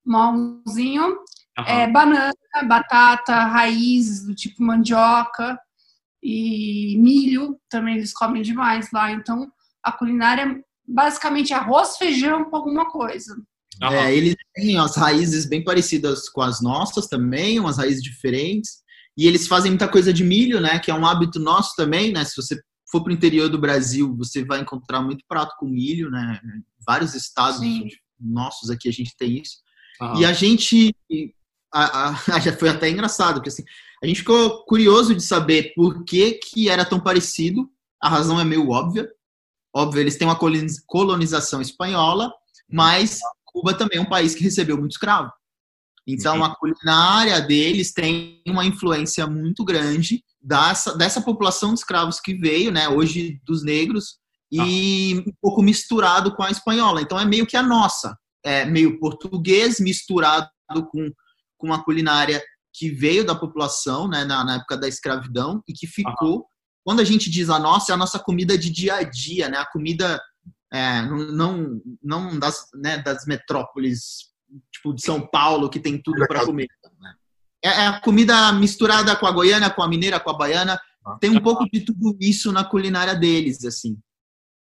[0.06, 1.18] marronzinho.
[1.58, 1.68] Aham.
[1.68, 2.34] É, banana,
[2.68, 5.60] batata, raízes do tipo mandioca
[6.24, 9.12] e milho também eles comem demais lá.
[9.12, 9.52] Então,
[9.84, 13.36] a culinária basicamente arroz, feijão com alguma coisa.
[13.82, 13.94] Aham.
[13.96, 18.82] É, eles têm as raízes bem parecidas com as nossas também, umas raízes diferentes.
[19.18, 20.80] E eles fazem muita coisa de milho, né?
[20.80, 22.24] Que é um hábito nosso também, né?
[22.24, 26.10] Se você for para o interior do Brasil, você vai encontrar muito prato com milho,
[26.12, 26.40] né?
[26.86, 27.88] Vários estados Sim.
[28.20, 29.58] nossos aqui a gente tem isso.
[30.02, 30.20] Aham.
[30.20, 30.96] E a gente.
[31.74, 33.64] a- a- já foi até engraçado, porque assim,
[34.04, 37.70] a gente ficou curioso de saber por que, que era tão parecido.
[38.02, 39.10] A razão é meio óbvia.
[39.74, 42.32] Óbvio, eles têm uma coloniz- colonização espanhola,
[42.70, 45.32] mas Cuba também é um país que recebeu muito escravo.
[46.08, 52.34] Então, a culinária deles tem uma influência muito grande dessa, dessa população de escravos que
[52.34, 54.20] veio, né, hoje dos negros,
[54.52, 57.02] e um pouco misturado com a espanhola.
[57.02, 58.18] Então, é meio que a nossa.
[58.44, 60.50] É meio português misturado
[60.90, 61.12] com,
[61.58, 65.88] com a culinária que veio da população, né, na, na época da escravidão, e que
[65.88, 66.48] ficou.
[66.84, 69.58] Quando a gente diz a nossa, é a nossa comida de dia a dia, né,
[69.58, 70.20] a comida
[70.74, 74.32] é, não, não, das, né, das metrópoles,
[74.72, 76.68] tipo de São Paulo, que tem tudo para comer.
[77.64, 80.80] É, é a comida misturada com a goiana, com a mineira, com a baiana.
[81.20, 83.98] Tem um pouco de tudo isso na culinária deles, assim.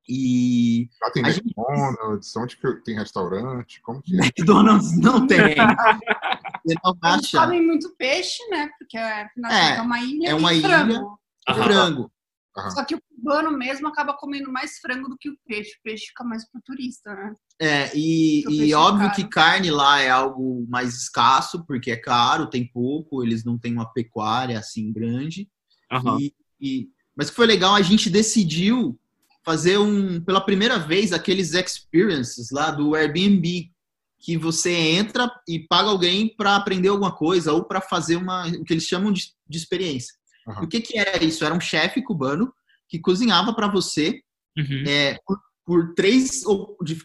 [0.09, 3.81] E Lá tem A gente- McDonald's, onde que tem restaurante?
[3.83, 4.21] Como que é?
[4.25, 5.39] McDonald's não tem.
[5.39, 8.71] Você não Eles comem muito peixe, né?
[8.79, 10.69] Porque afinal É, é uma ilha é uma ilha.
[10.69, 11.19] frango.
[11.49, 11.63] Aham.
[11.65, 12.13] frango.
[12.57, 12.71] Aham.
[12.71, 15.73] Só que o cubano mesmo acaba comendo mais frango do que o peixe.
[15.79, 17.35] O peixe fica mais pro turista, né?
[17.61, 19.17] É, e, e é óbvio caro.
[19.17, 23.73] que carne lá é algo mais escasso, porque é caro, tem pouco, eles não têm
[23.73, 25.49] uma pecuária assim grande.
[25.91, 26.19] Aham.
[26.21, 28.99] E, e- mas que foi legal, a gente decidiu
[29.45, 33.73] fazer um, pela primeira vez, aqueles experiences lá do Airbnb,
[34.21, 38.65] que você entra e paga alguém para aprender alguma coisa ou para fazer uma, o
[38.65, 40.18] que eles chamam de, de experiência.
[40.61, 41.45] E O que, que era isso?
[41.45, 42.53] Era um chefe cubano
[42.89, 44.21] que cozinhava para você
[44.57, 44.83] Uhum.
[44.89, 46.43] é, por, por três.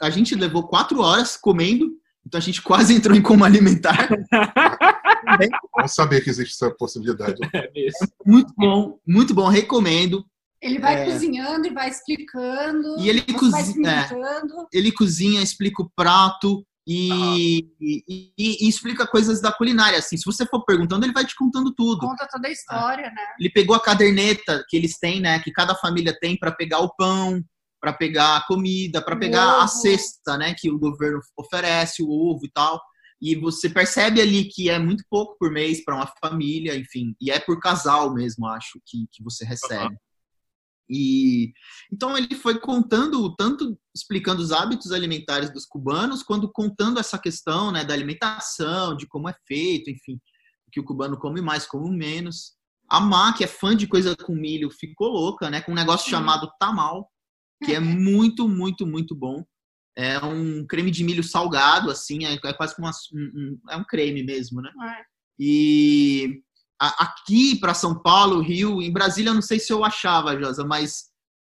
[0.02, 1.92] A gente levou quatro horas comendo,
[2.26, 4.08] então a gente quase entrou em coma alimentar.
[5.76, 7.36] Vamos saber que existe essa possibilidade.
[7.54, 8.08] É mesmo.
[8.26, 10.26] Muito bom, muito bom, recomendo.
[10.62, 11.06] Ele vai É.
[11.06, 12.98] cozinhando e vai explicando.
[13.00, 14.78] E ele cozinha- é.
[14.78, 20.00] Ele cozinha, explica o prato e, e- e- explica coisas da culinária.
[20.00, 22.08] Assim, se você for perguntando, ele vai te contando tudo.
[22.08, 23.24] Conta toda a história, né?
[23.40, 25.40] Ele pegou a caderneta que eles têm, né?
[25.40, 27.42] Que cada família tem para pegar o pão,
[27.80, 29.68] para pegar a comida, para pegar a ovo.
[29.68, 30.54] cesta, né?
[30.58, 32.82] Que o governo oferece, o ovo e tal.
[33.22, 37.32] E você percebe ali que é muito pouco por mês para uma família, enfim, e
[37.32, 39.96] é por casal mesmo, acho, que, que você recebe.
[40.94, 41.52] E
[41.92, 47.72] então ele foi contando, tanto explicando os hábitos alimentares dos cubanos, quanto contando essa questão
[47.72, 50.20] né, da alimentação, de como é feito, enfim,
[50.72, 52.54] que o cubano come mais, come menos.
[52.88, 55.62] A Má, que é fã de coisa com milho, ficou louca, né?
[55.62, 57.10] Com um negócio chamado tamal,
[57.66, 59.44] que é muito, muito, muito bom.
[59.96, 63.78] É um creme de milho salgado, assim, é, é quase como uma, um, um, é
[63.78, 64.72] um creme mesmo, né?
[64.90, 65.04] É.
[65.40, 66.44] E
[66.80, 71.12] aqui para São Paulo, Rio, em Brasília, eu não sei se eu achava, Josa, mas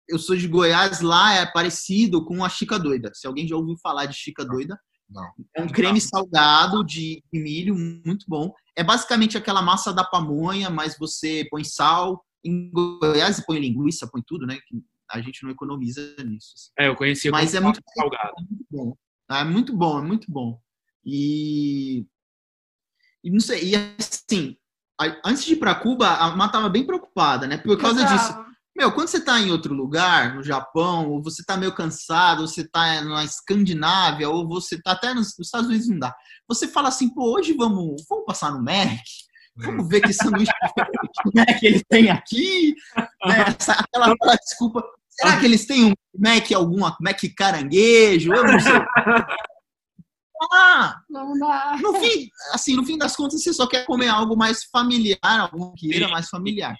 [0.09, 3.11] eu sou de Goiás, lá é parecido com a Chica Doida.
[3.15, 4.79] Se alguém já ouviu falar de Chica Doida,
[5.11, 5.25] Não.
[5.57, 8.53] é um creme salgado de milho, muito bom.
[8.77, 12.25] É basicamente aquela massa da pamonha, mas você põe sal.
[12.45, 14.59] Em Goiás põe linguiça, põe tudo, né?
[15.11, 16.53] A gente não economiza nisso.
[16.55, 16.71] assim.
[16.79, 18.33] É, eu conhecia Mas é muito salgado.
[18.39, 18.97] É muito bom.
[19.29, 20.61] É muito bom, é muito bom.
[21.05, 22.07] E,
[23.25, 24.57] e não sei, e assim,
[25.25, 27.57] antes de ir para Cuba, a Má estava bem preocupada, né?
[27.59, 28.47] Por causa disso.
[28.77, 32.47] Meu, quando você tá em outro lugar, no Japão, ou você tá meio cansado, ou
[32.49, 36.15] você tá na Escandinávia, ou você tá até nos, nos Estados Unidos não dá.
[36.47, 39.01] Você fala assim, pô, hoje vamos, vamos passar no Mac?
[39.57, 40.53] Vamos ver que sanduíche
[41.35, 42.75] né, que eles têm aqui.
[43.25, 43.55] Né?
[43.59, 44.85] Essa- aquela, aquela desculpa.
[45.09, 48.35] Será que eles têm um Mac alguma Mac caranguejo?
[48.35, 48.73] Eu não sei.
[50.53, 51.77] Ah, Não dá.
[51.81, 55.73] no fim, assim, no fim das contas, você só quer comer algo mais familiar, algo
[55.75, 56.75] que era mais familiar.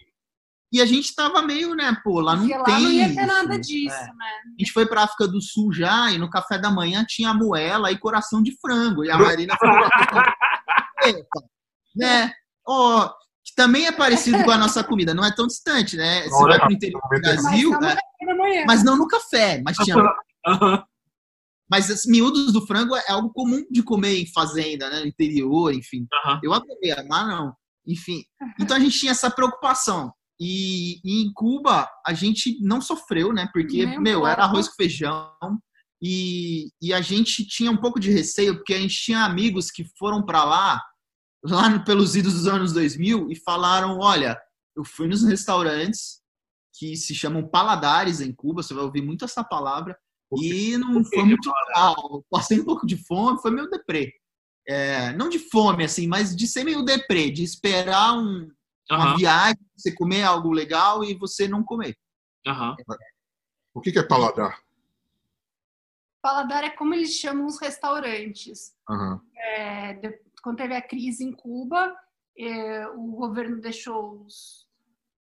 [0.73, 3.11] E a gente tava meio, né, pô, lá não Porque lá tem não ia ter
[3.15, 3.27] isso.
[3.27, 4.07] nada disso, É.
[4.07, 4.31] né?
[4.47, 7.91] A gente foi pra África do Sul já e no café da manhã tinha moela
[7.93, 9.05] e coração de frango.
[9.05, 9.77] E a Marina falou,
[11.95, 12.33] né?
[12.67, 13.09] Ó,
[13.45, 16.25] que também é parecido com a nossa comida, não é tão distante, né?
[16.29, 18.65] Você vai pro interior do Brasil, Mas não é, no café da manhã.
[18.67, 19.97] mas não no café, mas tinha
[20.47, 20.85] Aham.
[21.71, 25.01] Mas os miúdos do frango é algo comum de comer em fazenda, né?
[25.01, 26.07] No interior, enfim.
[26.13, 26.41] Aham.
[26.43, 27.55] Eu adorei, mas não.
[27.87, 28.25] Enfim.
[28.61, 30.13] Então a gente tinha essa preocupação.
[30.39, 33.49] E, e em Cuba a gente não sofreu, né?
[33.53, 35.33] Porque, Nem meu, era arroz com feijão.
[36.03, 39.85] E, e a gente tinha um pouco de receio, porque a gente tinha amigos que
[39.99, 40.83] foram para lá,
[41.43, 44.39] lá pelos idos dos anos 2000, e falaram: olha,
[44.77, 46.21] eu fui nos restaurantes
[46.79, 49.99] que se chamam paladares em Cuba, você vai ouvir muito essa palavra,
[50.35, 52.25] e não foi muito legal.
[52.31, 54.13] Passei um pouco de fome, foi meio deprê.
[54.69, 58.51] É, não de fome, assim, mas de ser meio deprê, de esperar um-
[58.91, 61.97] uma viagem, você comer algo legal e você não comer.
[62.47, 62.77] Aham.
[63.75, 64.61] O que que é paladar?
[66.23, 68.75] Paladar é como eles chamam os restaurantes.
[68.89, 69.21] Aham.
[69.37, 71.97] É, de- quando teve a crise em Cuba,
[72.39, 74.67] é, o governo deixou os,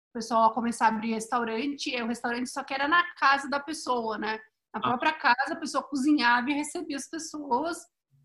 [0.09, 3.59] o pessoal começar a abrir restaurante, e o restaurante só que era na casa da
[3.59, 4.39] pessoa, né?
[4.75, 7.77] Na própria casa, a pessoa cozinhava e recebia as pessoas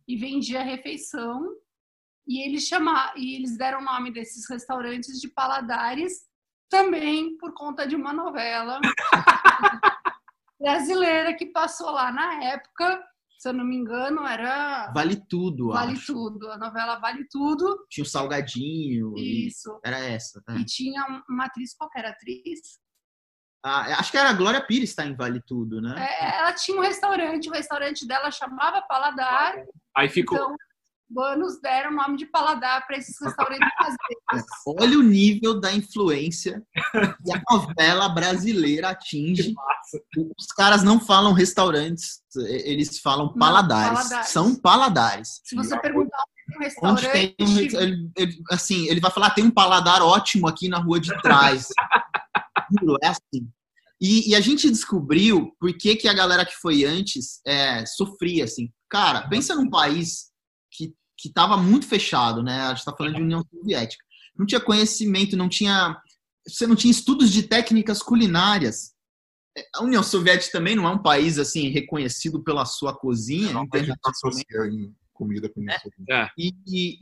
[0.06, 1.40] e vendia a refeição.
[2.26, 6.12] E eles chamaram, e eles deram o nome desses restaurantes de paladares
[6.68, 8.80] também por conta de uma novela
[10.60, 13.02] brasileira que passou lá na época,
[13.38, 16.12] se eu não me engano, era Vale tudo, Vale acho.
[16.12, 16.50] Tudo.
[16.50, 17.86] A novela Vale Tudo.
[17.88, 19.14] Tinha o salgadinho.
[19.16, 19.80] e Isso.
[19.84, 20.58] Era essa, né?
[20.58, 22.79] E tinha uma atriz, qualquer atriz.
[23.62, 25.94] Ah, acho que era a Glória Pires tá em Vale Tudo, né?
[25.98, 29.54] É, ela tinha um restaurante, o restaurante dela chamava Paladar.
[29.96, 30.38] Aí ficou.
[30.38, 30.56] Então,
[31.12, 34.46] Banos deram o nome de Paladar para esses restaurantes brasileiros.
[34.80, 36.62] Olha o nível da influência
[37.24, 39.52] que a novela brasileira atinge.
[40.38, 43.98] Os caras não falam restaurantes, eles falam paladares.
[43.98, 44.28] paladares.
[44.28, 45.40] São paladares.
[45.44, 49.10] Se você perguntar onde tem um Onde restaurante, tem um, ele, ele- assim, ele vai
[49.10, 51.66] falar, tem um paladar ótimo aqui na rua de trás.
[52.80, 53.48] Juro, é assim.
[54.00, 58.44] E, e a gente descobriu por que, que a galera que foi antes é, sofria,
[58.44, 58.72] assim.
[58.88, 60.30] Cara, pensa num país
[60.70, 62.60] que, que tava muito fechado, né?
[62.62, 64.02] A gente tá falando de União Soviética.
[64.36, 66.00] Não tinha conhecimento, não tinha...
[66.48, 68.92] Você não tinha estudos de técnicas culinárias.
[69.56, 73.52] É, A União Soviética também não é um país, assim, reconhecido pela sua cozinha.
[73.52, 73.66] Não,
[74.06, 75.90] associa em comida com isso.
[76.38, 76.98] E, e-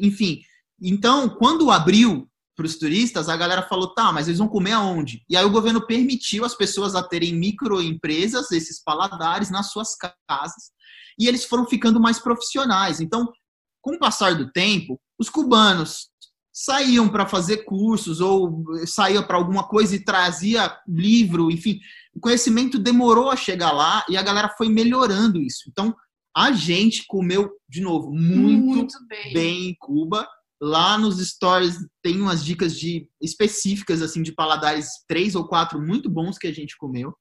[0.00, 0.40] e, enfim,
[0.80, 5.22] então, quando abriu para os turistas, a galera falou, tá, mas eles vão comer aonde?
[5.30, 9.94] E aí o governo permitiu as pessoas a terem microempresas, esses paladares, nas suas
[10.28, 10.72] casas,
[11.16, 13.00] e eles foram ficando mais profissionais.
[13.00, 13.32] Então,
[13.80, 16.08] com o passar do tempo, os cubanos
[16.52, 21.78] saíam para fazer cursos ou saía para alguma coisa e trazia livro, enfim,
[22.12, 25.62] o conhecimento demorou a chegar lá e a galera foi melhorando isso.
[25.68, 25.94] Então,
[26.36, 29.32] a gente comeu, de novo, muito, muito bem.
[29.32, 30.28] bem em Cuba.
[30.60, 36.10] Lá nos stories tem umas dicas de específicas assim de paladares três ou quatro muito
[36.10, 37.14] bons que a gente comeu.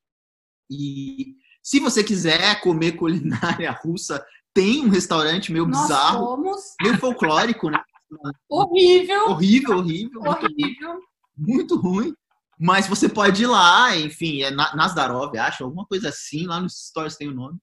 [0.71, 6.61] E se você quiser comer culinária russa tem um restaurante meio Nós bizarro, fomos.
[6.81, 7.79] meio folclórico, né?
[8.49, 9.29] Horrível.
[9.29, 10.99] Horrível, horrível, muito, Horrível.
[11.37, 12.13] muito ruim.
[12.59, 16.87] Mas você pode ir lá, enfim, é Na- Nazdarov, acho, alguma coisa assim, lá nos
[16.87, 17.59] stories tem o nome.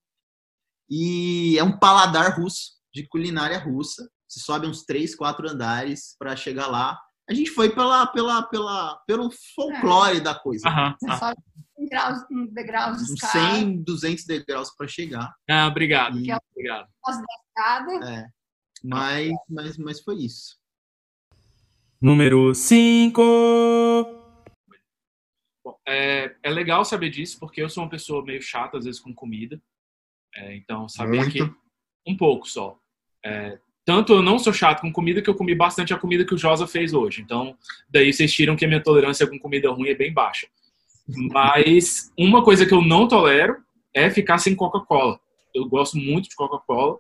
[0.89, 4.09] E é um paladar russo, de culinária russa.
[4.35, 7.01] Você sobe uns três, quatro andares para chegar lá.
[7.31, 10.69] A gente foi pela, pela, pela, pelo folclore da coisa.
[10.69, 10.97] Aham.
[11.01, 11.41] Você sobe
[11.79, 13.55] um degraus, um degraus de Uns escada.
[13.55, 15.33] 100, 200 degraus para chegar.
[15.49, 16.19] Ah, obrigado.
[16.19, 16.89] E- Obrigado.
[18.03, 18.27] É.
[18.83, 20.59] Mas, mas, mas foi isso.
[22.01, 23.23] Número 5.
[25.65, 29.01] Bom, é, é legal saber disso, porque eu sou uma pessoa meio chata, às vezes,
[29.01, 29.63] com comida.
[30.35, 31.31] É, então, saber Muito.
[31.31, 31.65] que.
[32.07, 32.79] Um pouco só.
[33.25, 36.35] É, tanto eu não sou chato com comida que eu comi bastante a comida que
[36.35, 37.21] o Josa fez hoje.
[37.21, 37.57] Então,
[37.89, 40.47] daí vocês tiram que a minha tolerância com comida ruim é bem baixa.
[41.07, 43.57] Mas uma coisa que eu não tolero
[43.93, 45.21] é ficar sem Coca-Cola.
[45.55, 46.99] Eu gosto muito de Coca-Cola.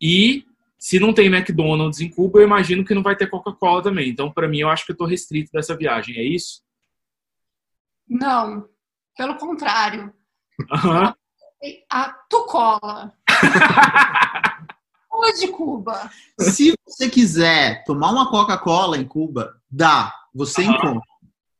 [0.00, 0.44] E
[0.78, 4.08] se não tem McDonald's em Cuba, eu imagino que não vai ter Coca-Cola também.
[4.08, 6.16] Então, para mim, eu acho que eu tô restrito dessa viagem.
[6.16, 6.62] É isso?
[8.08, 8.68] Não,
[9.16, 10.12] pelo contrário.
[10.70, 11.14] Aham.
[11.90, 13.14] A Tucola.
[15.14, 16.10] Rua de Cuba.
[16.40, 20.12] Se você quiser tomar uma Coca-Cola em Cuba, dá.
[20.34, 20.72] Você Aham.
[20.72, 21.14] encontra.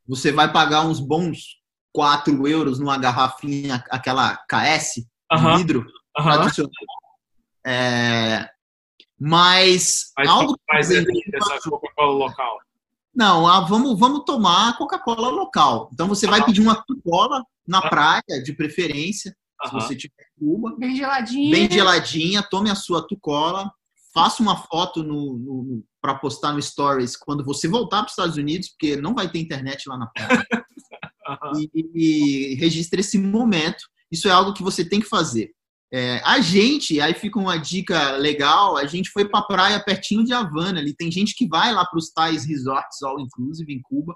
[0.07, 1.57] Você vai pagar uns bons
[1.93, 5.55] 4 euros numa garrafinha, aquela KS, Aham.
[5.57, 6.71] vidro, tradicional.
[7.65, 8.47] É,
[9.19, 10.81] mas Mas algo que é
[11.31, 12.57] dessa Coca-Cola local?
[13.15, 15.89] Não, ah, vamos, vamos tomar Coca-Cola local.
[15.93, 17.89] Então você vai pedir uma Coca-Cola na Aham.
[17.89, 19.35] praia, de preferência,
[19.67, 20.75] se você tiver em Cuba.
[20.77, 21.51] Bem geladinha.
[21.51, 23.71] bem geladinha, tome a sua tucola,
[24.13, 28.37] faça uma foto no, no, para postar no Stories quando você voltar para os Estados
[28.37, 30.45] Unidos, porque não vai ter internet lá na praia,
[31.27, 31.51] Aham.
[31.73, 31.89] e,
[32.53, 33.83] e registre esse momento.
[34.11, 35.51] Isso é algo que você tem que fazer.
[35.93, 40.23] É, a gente, aí fica uma dica legal, a gente foi para a praia pertinho
[40.23, 43.81] de Havana, ali tem gente que vai lá para os tais resorts all inclusive em
[43.81, 44.13] Cuba.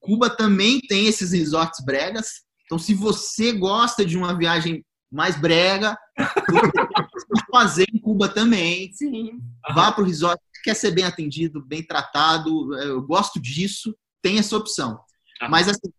[0.00, 2.42] Cuba também tem esses resorts bregas.
[2.72, 5.94] Então, se você gosta de uma viagem mais brega,
[7.52, 8.90] fazer em Cuba também.
[8.94, 9.42] Sim.
[9.74, 12.74] Vá para o resort, quer ser bem atendido, bem tratado.
[12.78, 14.98] Eu gosto disso, tem essa opção.
[15.42, 15.50] Aham.
[15.50, 15.92] Mas assim,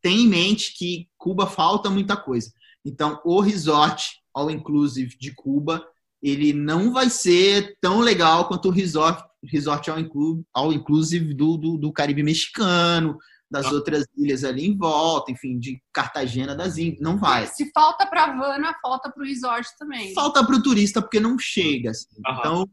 [0.00, 2.50] tem em mente que Cuba falta muita coisa.
[2.82, 5.86] Então, o resort all inclusive de Cuba,
[6.22, 9.90] ele não vai ser tão legal quanto o resort, resort
[10.54, 13.18] all inclusive do, do, do Caribe mexicano,
[13.50, 13.70] das Ah.
[13.72, 17.00] outras ilhas ali em volta, enfim, de Cartagena das Índias.
[17.00, 17.46] Não vai.
[17.46, 20.12] Se falta para Havana, falta para o resort também.
[20.14, 21.90] Falta para o turista porque não chega.
[21.90, 22.08] assim.
[22.38, 22.66] Então,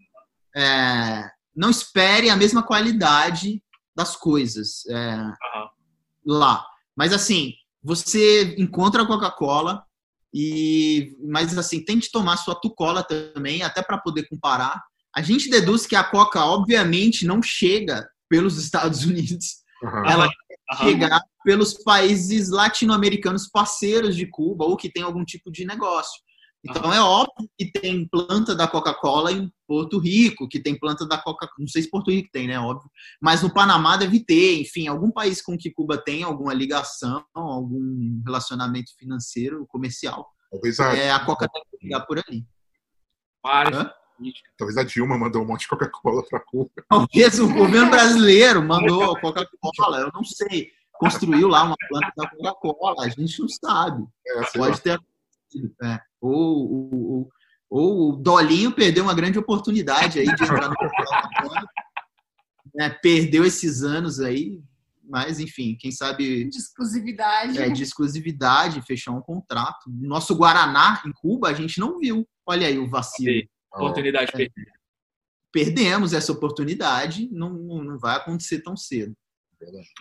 [0.55, 3.61] é, não espere a mesma qualidade
[3.95, 5.17] das coisas é,
[6.25, 6.65] lá.
[6.95, 7.53] Mas assim,
[7.83, 9.83] você encontra a Coca-Cola
[10.33, 14.81] e, mas assim, tente tomar sua Tucola também, até para poder comparar.
[15.13, 20.03] A gente deduz que a Coca, obviamente, não chega pelos Estados Unidos, Aham.
[20.09, 20.29] ela
[20.77, 26.21] Chegar pelos países latino-americanos parceiros de Cuba ou que tem algum tipo de negócio.
[26.63, 31.17] Então é óbvio que tem planta da Coca-Cola em Porto Rico, que tem planta da
[31.17, 34.87] Coca, não sei se Porto Rico tem, né, óbvio, mas no Panamá deve ter, enfim,
[34.87, 40.29] algum país com que Cuba tem alguma ligação, algum relacionamento financeiro, comercial.
[40.51, 42.45] Talvez, a, É, a Coca deve chegar por ali.
[43.43, 43.93] Várias Hã?
[44.21, 44.51] Políticas.
[44.57, 46.69] talvez a Dilma mandou um monte de Coca-Cola para Cuba.
[46.87, 53.05] Talvez o governo brasileiro mandou Coca-Cola, eu não sei, construiu lá uma planta da Coca-Cola,
[53.05, 54.05] a gente não sabe.
[54.27, 54.47] É, lá.
[54.55, 55.75] Pode ter acontecido.
[55.83, 55.99] É.
[56.21, 57.29] Ou, ou, ou,
[57.69, 61.67] ou o Dolinho perdeu uma grande oportunidade aí de entrar no bacana.
[62.75, 62.89] né?
[63.01, 64.61] Perdeu esses anos aí,
[65.03, 67.57] mas enfim, quem sabe De exclusividade.
[67.57, 69.89] é, de exclusividade, fechar um contrato.
[69.89, 72.25] Nosso Guaraná em Cuba a gente não viu.
[72.45, 73.47] Olha aí o vacilo.
[73.73, 74.37] Oportunidade É.
[74.37, 74.71] perdida.
[75.51, 79.13] Perdemos essa oportunidade, não, não vai acontecer tão cedo.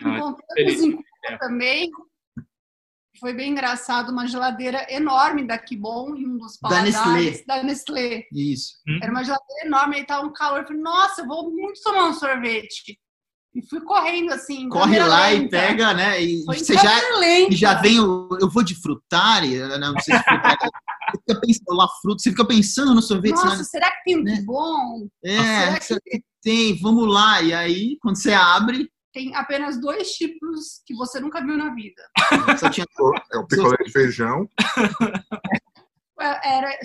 [0.03, 0.81] Ah, Encontramos feliz.
[0.81, 1.37] em Cuba É.
[1.37, 1.89] também.
[3.19, 7.43] Foi bem engraçado, uma geladeira enorme da Kibon em um dos Da paladares Nestlé.
[7.45, 8.23] da Nestlé.
[8.31, 8.75] Isso.
[9.03, 10.61] Era uma geladeira enorme, aí tava um calor.
[10.61, 12.97] Eu falei, nossa, eu vou muito tomar um sorvete.
[13.53, 14.69] E fui correndo assim.
[14.69, 15.49] Corre lá e lenta.
[15.49, 16.21] pega, né?
[16.21, 17.53] E Foi você já, lenta.
[17.53, 18.29] E já vem o.
[18.39, 20.57] Eu vou de frutari, não sei se frutari.
[21.11, 23.31] Você fica pensando lá, fruta, você fica pensando no sorvete.
[23.35, 23.63] Nossa, né?
[23.63, 24.35] será que tem um né?
[24.37, 25.07] que bom?
[25.23, 25.99] É, será você
[26.41, 27.41] tem, vamos lá.
[27.41, 32.01] E aí, quando você abre, Tem apenas dois tipos que você nunca viu na vida.
[32.57, 32.85] só tinha.
[33.33, 34.47] É o picolé de feijão.
[36.19, 36.79] Era, era,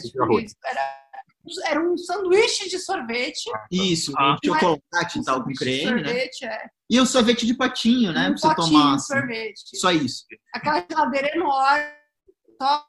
[1.67, 3.51] era um sanduíche de sorvete.
[3.71, 4.37] Isso, Ah.
[4.43, 6.09] um chocolate um e tal, com creme, né?
[6.09, 6.69] sorvete, é.
[6.91, 8.29] E o sorvete de patinho, né?
[8.29, 8.91] um Pra você tomar.
[8.91, 9.07] de assim.
[9.15, 9.77] sorvete.
[9.77, 10.25] Só isso.
[10.55, 11.85] Aquela geladeira enorme,
[12.61, 12.85] só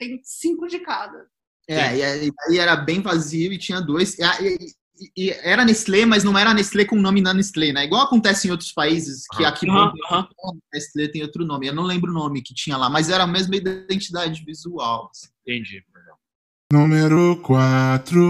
[0.00, 1.26] tem cinco de cada.
[1.68, 4.18] É, e aí, era bem vazio e tinha dois.
[4.18, 4.80] E, e-
[5.16, 7.84] e era Nestlé, mas não era Nestlé com o nome da Nestlé, né?
[7.84, 10.02] Igual acontece em outros países, que aqui outro
[10.42, 11.66] nome, Nestlé tem outro nome.
[11.68, 15.08] Eu não lembro o nome que tinha lá, mas era a mesma identidade visual.
[15.10, 15.28] assim.
[15.46, 15.82] Entendi.
[16.72, 18.20] Número 4.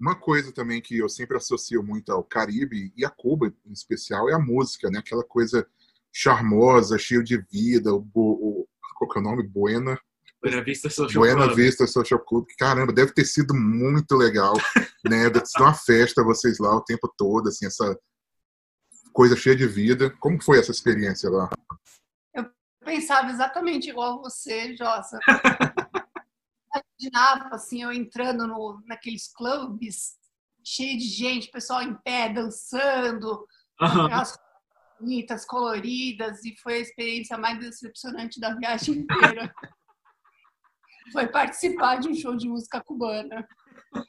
[0.00, 4.28] Uma coisa também que eu sempre associo muito ao Caribe e a Cuba em especial
[4.30, 4.98] é a música, né?
[5.00, 5.66] Aquela coisa
[6.12, 8.66] charmosa, cheia de vida, o, o
[8.98, 9.46] qual que é o nome?
[9.46, 9.98] Buena,
[10.42, 11.56] Buena Vista Social Buena Club.
[11.56, 12.46] Vista Social Club.
[12.46, 14.54] que, Caramba, deve ter sido muito legal,
[15.04, 15.30] né?
[15.30, 17.98] Deve ser uma festa vocês lá o tempo todo, assim, essa
[19.12, 20.10] coisa cheia de vida.
[20.20, 21.48] Como foi essa experiência lá?
[22.84, 25.18] pensava exatamente igual você, Jossa.
[27.00, 30.16] Imaginava, assim, eu entrando no, naqueles clubes,
[30.64, 33.46] cheio de gente, pessoal em pé, dançando,
[33.78, 34.38] roupas
[35.00, 39.52] bonitas, coloridas, e foi a experiência mais decepcionante da viagem inteira.
[41.12, 43.46] foi participar de um show de música cubana.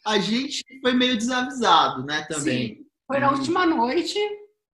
[0.06, 2.76] A gente foi meio desavisado, né, também.
[2.76, 3.36] Sim, foi na Hum.
[3.38, 4.20] última noite,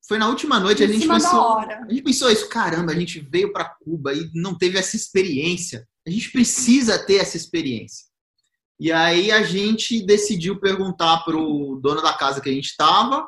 [0.08, 1.58] Foi na última noite, a gente pensou.
[1.58, 5.84] A gente pensou isso, caramba, a gente veio para Cuba e não teve essa experiência.
[6.08, 8.06] A gente precisa ter essa experiência.
[8.80, 13.28] E aí a gente decidiu perguntar pro dono da casa que a gente estava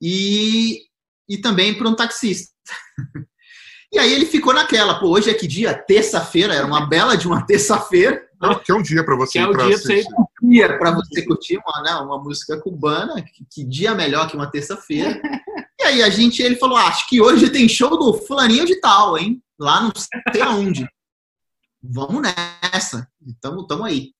[0.00, 0.84] e,
[1.30, 2.52] e também para um taxista.
[3.92, 5.74] E aí ele ficou naquela, pô, hoje é que dia?
[5.74, 8.24] Terça-feira, era uma bela de uma terça-feira,
[8.64, 9.98] Que é um dia para você Que é ir o pra dia pra você ir
[9.98, 10.48] assistir.
[10.48, 14.48] dia para você curtir uma, né, uma música cubana, que, que dia melhor que uma
[14.48, 15.20] terça-feira.
[15.80, 18.80] E aí a gente, ele falou, ah, acho que hoje tem show do fulaninho de
[18.80, 19.42] tal, hein?
[19.58, 19.92] Lá não
[20.32, 20.88] sei aonde.
[21.82, 23.08] Vamos nessa.
[23.40, 24.12] Tamo, tamo aí.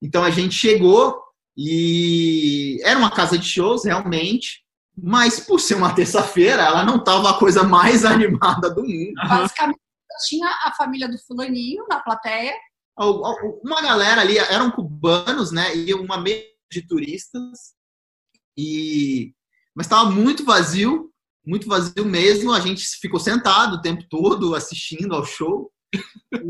[0.00, 1.20] Então a gente chegou
[1.54, 4.64] e era uma casa de shows, realmente.
[5.02, 9.14] Mas por ser uma terça-feira, ela não tava a coisa mais animada do mundo.
[9.28, 9.80] Basicamente,
[10.26, 12.54] tinha a família do fulaninho na plateia,
[13.62, 15.76] uma galera ali eram cubanos, né?
[15.76, 17.74] E uma meia de turistas.
[18.56, 19.32] E
[19.74, 21.12] mas estava muito vazio,
[21.46, 22.52] muito vazio mesmo.
[22.52, 25.70] A gente ficou sentado o tempo todo assistindo ao show.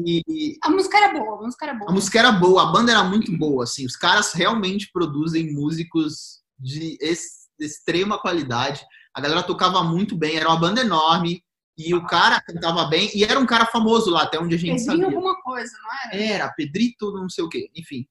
[0.07, 1.91] E a música era boa, a música era boa.
[1.91, 3.85] a música era boa, a banda era muito boa, assim.
[3.85, 6.97] Os caras realmente produzem músicos de
[7.61, 8.85] ex- extrema qualidade.
[9.15, 11.43] A galera tocava muito bem, era uma banda enorme
[11.77, 14.85] e o cara cantava bem e era um cara famoso lá, até onde a gente
[14.85, 15.07] Pedrinho sabia.
[15.07, 16.23] alguma coisa, não era?
[16.23, 17.71] Era, Pedrito, não sei o quê.
[17.77, 18.07] Enfim,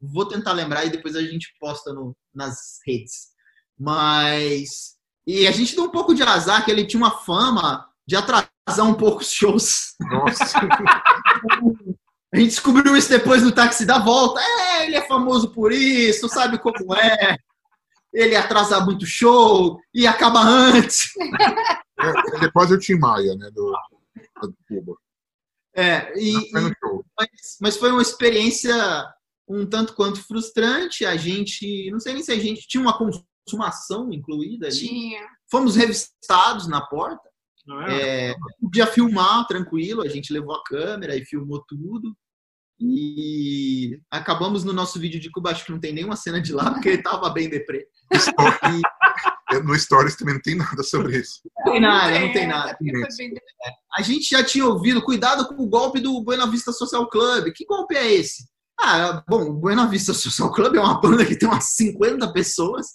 [0.00, 3.28] vou tentar lembrar e depois a gente posta no, nas redes.
[3.78, 4.96] Mas.
[5.26, 8.86] E a gente deu um pouco de azar, que ele tinha uma fama de atrasar
[8.86, 9.94] um pouco os shows.
[10.00, 10.60] Nossa,
[12.34, 14.40] A gente descobriu isso depois no táxi da volta.
[14.40, 17.38] É, ele é famoso por isso, sabe como é.
[18.16, 21.10] Ele atrasa muito show e acaba antes.
[22.00, 23.72] é, depois eu Tim Maia, né, do,
[24.42, 24.96] do Cuba.
[25.74, 27.28] É, e, e- mas,
[27.60, 28.74] mas foi uma experiência
[29.46, 31.04] um tanto quanto frustrante.
[31.04, 34.76] A gente, não sei nem se a gente tinha uma consumação incluída ali.
[34.76, 35.28] Tinha.
[35.50, 37.28] Fomos revistados na porta.
[37.66, 38.30] Não é?
[38.30, 42.16] É, podia filmar tranquilo, a gente levou a câmera e filmou tudo.
[42.78, 46.70] E acabamos no nosso vídeo de Cuba, acho que não tem nenhuma cena de lá,
[46.72, 47.88] porque ele tava bem deprê.
[49.52, 51.40] E No Stories também não tem nada sobre isso.
[51.64, 52.76] não tem nada, não É, tem nada.
[52.78, 53.34] porque foi bem
[53.96, 57.52] A gente já tinha ouvido, cuidado com o golpe do Buena Vista Social Club.
[57.54, 58.44] Que golpe é esse?
[58.78, 62.86] Ah, bom, o Buena Vista Social Club é uma banda que tem umas 50 pessoas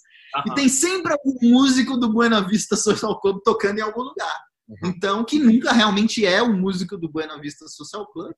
[0.46, 0.54] e Aham.
[0.54, 4.34] tem sempre algum músico do Buena Vista Social Club tocando em algum lugar.
[4.68, 4.76] Uhum.
[4.90, 8.32] Então, que nunca realmente é um músico do Buena Vista Social Club.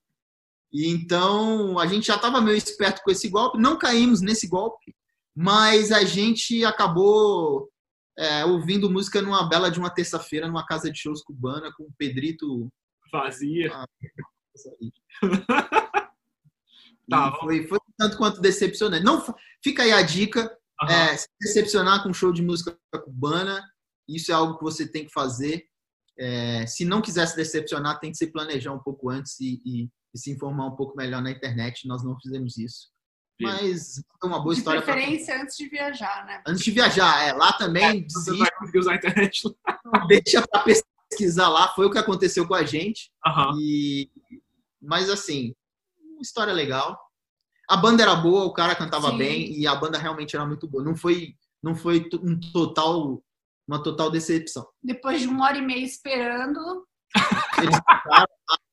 [0.72, 4.94] E então, a gente já estava meio esperto com esse golpe, não caímos nesse golpe,
[5.34, 7.68] mas a gente acabou
[8.16, 11.92] é, ouvindo música numa bela de uma terça-feira, numa casa de shows cubana, com o
[11.98, 12.68] Pedrito.
[13.12, 13.72] Vazia.
[17.06, 19.04] E Tá, foi, foi tanto quanto decepcionante.
[19.04, 19.22] Não,
[19.62, 20.90] fica aí a dica: Aham.
[20.92, 23.62] é, se decepcionar com um show de música cubana,
[24.08, 25.66] isso é algo que você tem que fazer.
[26.18, 29.90] É, se não quiser se decepcionar, tem que se planejar um pouco antes e, e-
[30.14, 31.86] e se informar um pouco melhor na internet.
[31.86, 32.88] Nós não fizemos isso.
[33.40, 36.42] Mas é uma boa De história pra preferência antes de viajar, né?
[36.46, 39.42] Antes de viajar, é, lá também Você desiste, vai conseguir usar a internet.
[40.08, 41.68] deixa para pesquisar lá.
[41.74, 43.10] Foi o que aconteceu com a gente.
[43.26, 43.56] Aham.
[43.60, 44.10] E,
[44.80, 45.54] mas assim,
[46.12, 46.98] uma história legal.
[47.68, 49.18] A banda era boa, o cara cantava Sim.
[49.18, 50.84] bem e a banda realmente era muito boa.
[50.84, 53.22] Não foi, não foi um total,
[53.66, 54.66] uma total decepção.
[54.82, 56.86] Depois de uma hora e meia esperando,
[57.58, 58.26] Eles cantaram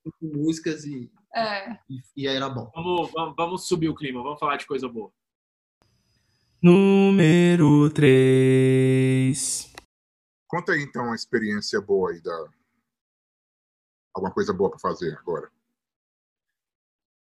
[0.04, 2.72] com músicas e, é, e, e era bom.
[2.76, 5.12] Vamos, vamos, vamos subir o clima, vamos falar de coisa boa.
[6.62, 9.74] Número 3.
[10.48, 12.50] Conta aí então uma experiência boa aí da.
[14.14, 15.50] Alguma coisa boa para fazer agora.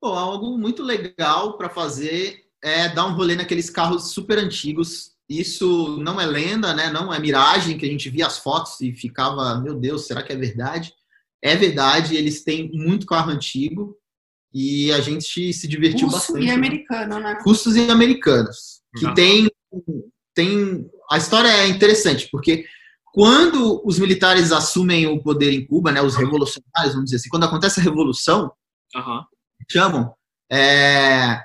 [0.00, 5.14] Pô, algo muito legal para fazer é dar um rolê naqueles carros super antigos.
[5.28, 6.90] Isso não é lenda, né?
[6.90, 10.32] Não é miragem que a gente via as fotos e ficava, meu Deus, será que
[10.32, 10.94] é verdade?
[11.42, 13.96] É verdade, eles têm muito carro antigo
[14.54, 16.44] e a gente se divertiu Russo bastante.
[16.44, 16.52] e né?
[16.52, 17.38] americano, né?
[17.44, 19.50] Russos e americanos, que tem
[20.34, 22.64] tem a história é interessante porque
[23.12, 27.44] quando os militares assumem o poder em Cuba, né, os revolucionários, vamos dizer assim, quando
[27.44, 28.50] acontece a revolução,
[29.70, 30.14] chamam,
[30.50, 31.38] é,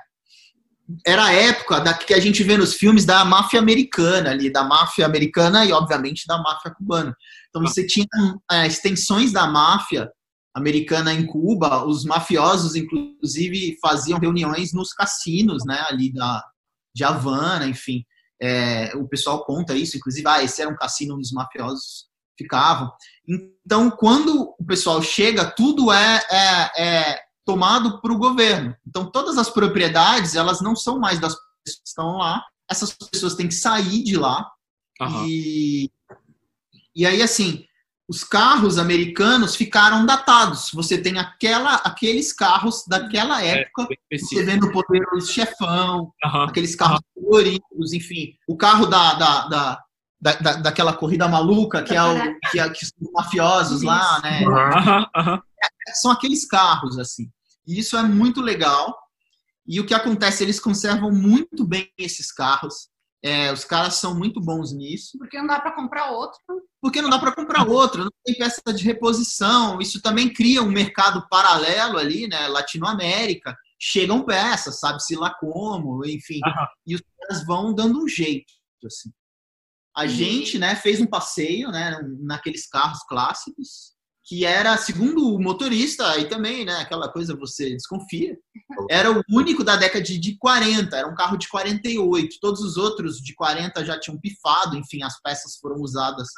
[1.06, 4.64] era a época da, que a gente vê nos filmes da máfia americana ali, da
[4.64, 7.14] máfia americana e, obviamente, da máfia cubana.
[7.48, 8.06] Então você tinha
[8.50, 10.10] é, extensões da máfia
[10.54, 16.44] americana em Cuba, os mafiosos, inclusive, faziam reuniões nos cassinos, né, ali da,
[16.94, 18.04] de Havana, enfim.
[18.40, 22.90] É, o pessoal conta isso, inclusive, ah, esse era um cassino onde os mafiosos ficavam.
[23.26, 28.76] Então, quando o pessoal chega, tudo é, é, é tomado para o governo.
[28.86, 31.32] Então, todas as propriedades, elas não são mais das
[31.64, 32.44] pessoas que estão lá.
[32.70, 34.46] Essas pessoas têm que sair de lá.
[35.00, 35.24] Aham.
[35.26, 35.90] E,
[36.94, 37.64] e aí, assim,
[38.06, 40.68] os carros americanos ficaram datados.
[40.74, 43.88] Você tem aquela, aqueles carros daquela época.
[43.88, 46.44] Bem Você vê no Poderoso Chefão, Aham.
[46.48, 48.34] aqueles carros coloridos, enfim.
[48.46, 49.84] O carro da, da, da,
[50.20, 54.20] da, da- daquela corrida maluca, que é o que, é, que são os mafiosos lá,
[54.20, 54.44] né?
[54.44, 55.06] Aham.
[55.16, 55.42] Aham.
[55.94, 57.30] são aqueles carros, assim.
[57.68, 58.98] E isso é muito legal.
[59.66, 62.88] E o que acontece, eles conservam muito bem esses carros.
[63.22, 66.38] É, os caras são muito bons nisso, Porque não dá para comprar outro.
[66.80, 69.80] porque não dá para comprar outro, não tem peça de reposição.
[69.80, 72.48] Isso também cria um mercado paralelo ali, né?
[72.48, 73.54] Latinoamérica.
[73.78, 76.40] Chegam peças, sabe-se lá como, enfim.
[76.46, 76.66] Aham.
[76.86, 78.52] E os caras vão dando um jeito,
[78.86, 79.10] assim.
[79.94, 83.94] A gente, né, fez um passeio, né, naqueles carros clássicos,
[84.28, 88.36] que era, segundo o motorista, aí também, né, aquela coisa você desconfia,
[88.90, 92.36] era o único da década de, de 40, era um carro de 48.
[92.38, 96.28] Todos os outros de 40 já tinham pifado, enfim, as peças foram usadas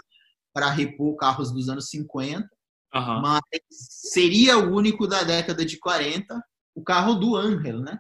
[0.54, 2.48] para repor carros dos anos 50,
[2.94, 3.22] Aham.
[3.22, 6.40] mas seria o único da década de 40,
[6.76, 7.98] o carro do Angel, né?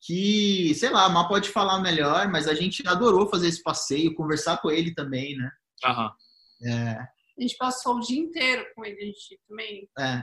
[0.00, 4.58] que, sei lá, mal pode falar melhor, mas a gente adorou fazer esse passeio, conversar
[4.58, 5.50] com ele também, né?
[5.84, 6.12] Aham.
[6.64, 7.08] É,
[7.38, 10.22] A gente passou o dia inteiro com ele, a gente também é,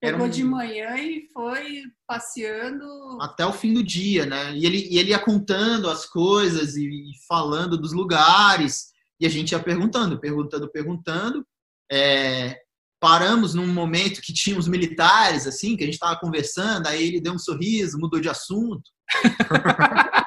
[0.00, 2.84] pegou um- de manhã e foi passeando.
[3.20, 4.54] até o fim do dia, né?
[4.54, 6.88] E ele, e ele ia contando as coisas e,
[7.28, 11.46] falando dos lugares, e a gente ia perguntando, perguntando, perguntando.
[11.90, 12.58] É,
[13.00, 17.32] paramos num momento que tinha militares, assim, que a gente estava conversando, aí ele deu
[17.34, 18.90] um sorriso, mudou de assunto.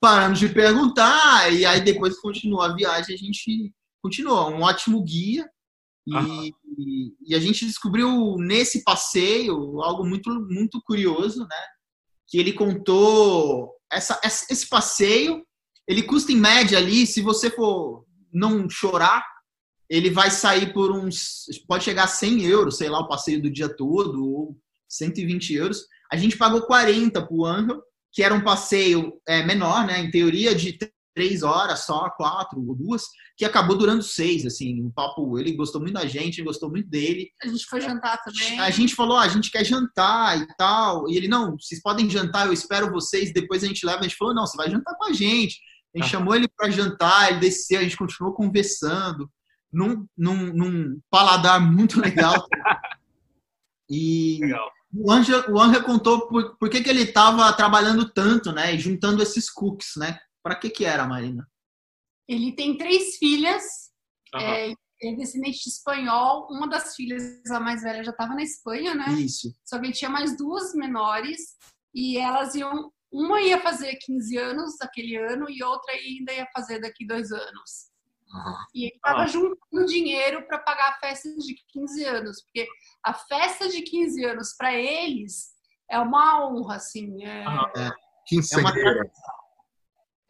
[0.00, 3.72] Paramos de perguntar, e aí depois continuou a viagem, a gente
[4.06, 4.50] continuou.
[4.50, 5.48] Um ótimo guia.
[6.06, 6.48] E,
[6.78, 11.62] e- e a gente descobriu nesse passeio algo muito, muito curioso, né?
[12.28, 15.44] Que ele contou essa, esse passeio,
[15.86, 19.24] ele custa em média ali, se você for não chorar,
[19.88, 21.46] ele vai sair por uns.
[21.66, 24.56] Pode chegar a 100 euros, sei lá, o passeio do dia todo, ou
[24.88, 25.86] 120 euros.
[26.12, 27.80] A gente pagou 40 pro Angel,
[28.12, 30.00] que era um passeio é, menor, né?
[30.00, 30.76] Em teoria de
[31.14, 33.04] três horas só, quatro ou duas,
[33.36, 37.30] que acabou durando seis, assim, um papo, ele gostou muito da gente, gostou muito dele.
[37.42, 38.58] A gente foi jantar também.
[38.58, 42.08] A gente falou, ah, a gente quer jantar e tal, e ele, não, vocês podem
[42.08, 44.94] jantar, eu espero vocês, depois a gente leva, a gente falou, não, você vai jantar
[44.96, 45.60] com a gente.
[45.94, 46.10] A gente Ah.
[46.10, 49.30] chamou ele para jantar, ele desceu, a gente continuou conversando,
[49.72, 52.34] num, num, num paladar muito legal.
[53.88, 54.68] E Legal.
[54.92, 58.74] o Anja, o Anja contou por, por que, que ele estava trabalhando tanto, né?
[58.74, 60.18] E juntando esses cookies, né?
[60.42, 61.46] Para que que era, Marina?
[62.28, 63.64] Ele tem três filhas.
[64.34, 64.44] Aham.
[64.44, 64.66] É,
[65.00, 66.48] ele é descendente de espanhol.
[66.50, 69.06] Uma das filhas, a mais velha, já estava na Espanha, né?
[69.12, 69.54] Isso.
[69.64, 71.56] Só que ele tinha mais duas menores.
[71.94, 72.92] E elas iam.
[73.12, 77.90] Uma ia fazer 15 anos daquele ano e outra ainda ia fazer daqui dois anos.
[78.34, 78.56] Aham.
[78.74, 79.26] E ele estava Ah.
[79.26, 82.66] juntando dinheiro para pagar a festa de 15 anos, porque
[83.04, 85.50] a festa de 15 anos para eles
[85.88, 87.92] é uma honra, assim, é, Aham.
[88.26, 89.10] Quinceañera.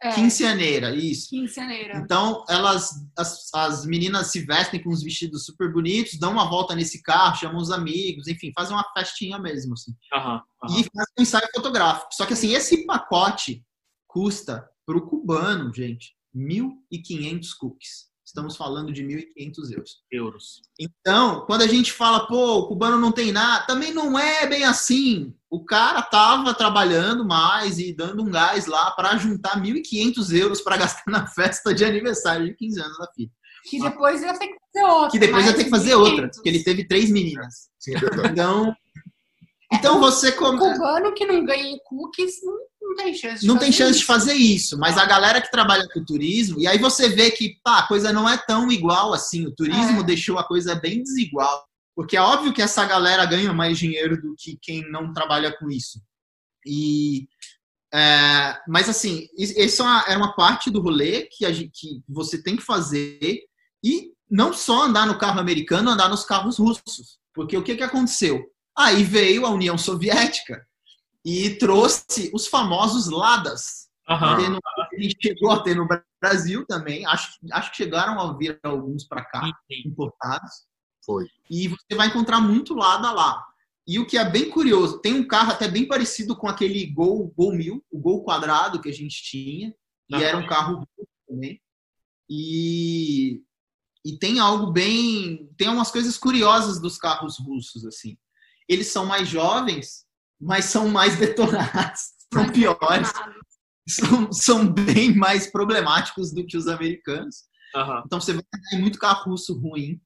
[0.01, 1.29] É Quinceaneira, isso.
[1.29, 1.97] quinceaneira.
[1.97, 6.75] Então, elas, as, as meninas se vestem com uns vestidos super bonitos, dão uma volta
[6.75, 9.95] nesse carro, chamam os amigos, enfim, fazem uma festinha mesmo, assim.
[10.13, 10.41] Aham.
[10.63, 10.79] Aham.
[10.79, 12.13] E fazem um ensaio fotográfico.
[12.13, 13.65] Só que, assim, esse pacote
[14.07, 18.07] custa pro cubano, gente, 1.500 cookies.
[18.27, 20.03] Estamos falando de 1.500 euros.
[20.11, 20.61] Euros.
[20.77, 24.65] Então, quando a gente fala, pô, o cubano não tem nada, também não é bem
[24.65, 25.33] assim.
[25.49, 30.75] O cara tava trabalhando mais e dando um gás lá para juntar 1.500 euros para
[30.75, 33.31] gastar na festa de aniversário de 15 anos da filha.
[33.63, 35.09] Que depois ia ter que fazer outra.
[35.09, 36.09] Que depois ia ter que fazer 500.
[36.09, 37.69] outra, porque ele teve três meninas.
[37.79, 38.27] Sim, é.
[38.29, 38.75] Então,
[39.71, 40.59] Então você come...
[40.59, 42.57] Cubano que não ganha em cookies não,
[42.87, 44.05] não tem chance de não fazer tem chance de isso.
[44.05, 47.79] fazer isso, mas a galera que trabalha com turismo, e aí você vê que pá,
[47.79, 49.45] a coisa não é tão igual assim.
[49.45, 50.03] O turismo É.
[50.03, 51.65] deixou a coisa bem desigual.
[51.95, 55.69] Porque é óbvio que essa galera ganha mais dinheiro do que quem não trabalha com
[55.69, 55.99] isso.
[56.65, 57.27] E,
[57.93, 61.71] é, mas assim, is- isso é uma- era uma parte do rolê que, a gente,
[61.73, 63.39] que você tem que fazer
[63.83, 67.17] e não só andar no carro americano, andar nos carros russos.
[67.33, 68.43] Porque o que, que aconteceu?
[68.77, 70.63] Aí veio a União Soviética
[71.25, 73.87] e trouxe os famosos Ladas.
[74.09, 74.37] Aham.
[74.37, 75.87] Tendo- a gente chegou a ter no
[76.21, 77.05] Brasil também.
[77.05, 79.83] Acho, acho que chegaram a vir alguns para cá, Sim.
[79.85, 80.65] importados.
[81.05, 81.25] Foi.
[81.49, 83.43] E você vai encontrar muito Lada lá.
[83.85, 87.33] E o que é bem curioso, tem um carro até bem parecido com aquele Gol,
[87.37, 89.73] Gol 1000, o Gol quadrado que a gente tinha.
[90.09, 90.23] E Aham.
[90.23, 91.61] era um carro russo também.
[92.29, 93.41] E,
[94.05, 95.49] e tem algo bem.
[95.57, 98.17] Tem umas coisas curiosas dos carros russos, assim.
[98.67, 100.05] Eles são mais jovens,
[100.39, 102.01] mas são mais detonados,
[102.33, 103.11] são Mas piores,
[103.87, 107.43] são, são bem mais problemáticos do que os americanos.
[107.75, 108.03] Aham.
[108.05, 109.99] Então você vai ter muito carro russo ruim.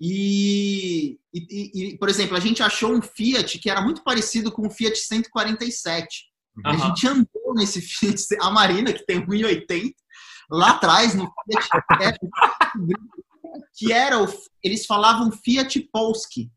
[0.00, 4.66] E, e- e- por exemplo, a gente achou um Fiat que era muito parecido com
[4.66, 6.24] o Fiat 147.
[6.64, 6.78] A Aham.
[6.78, 9.92] gente andou nesse Fiat, a Marina, que tem 1,80,
[10.50, 12.18] lá atrás, no Fiat,
[13.76, 14.26] que era o,
[14.62, 16.50] eles falavam Fiat Polski.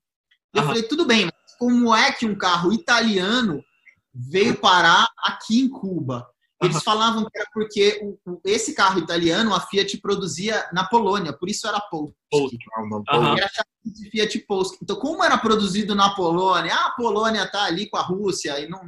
[0.53, 0.67] Eu Aham.
[0.69, 1.30] falei, tudo bem, mas
[1.61, 3.63] como é que um carro italiano
[4.11, 6.27] veio parar aqui em Cuba?
[6.59, 11.31] Eles falavam que era porque o- o- esse carro italiano, a Fiat produzia na Polônia,
[11.31, 12.17] por isso era Polski.
[12.31, 12.57] Polski.
[12.77, 13.37] Não, não, Aham.
[13.37, 14.79] Era chamado de Fiat Polski.
[14.81, 18.67] Então, como era produzido na Polônia, ah, a Polônia tá ali com a Rússia, e
[18.67, 18.81] não,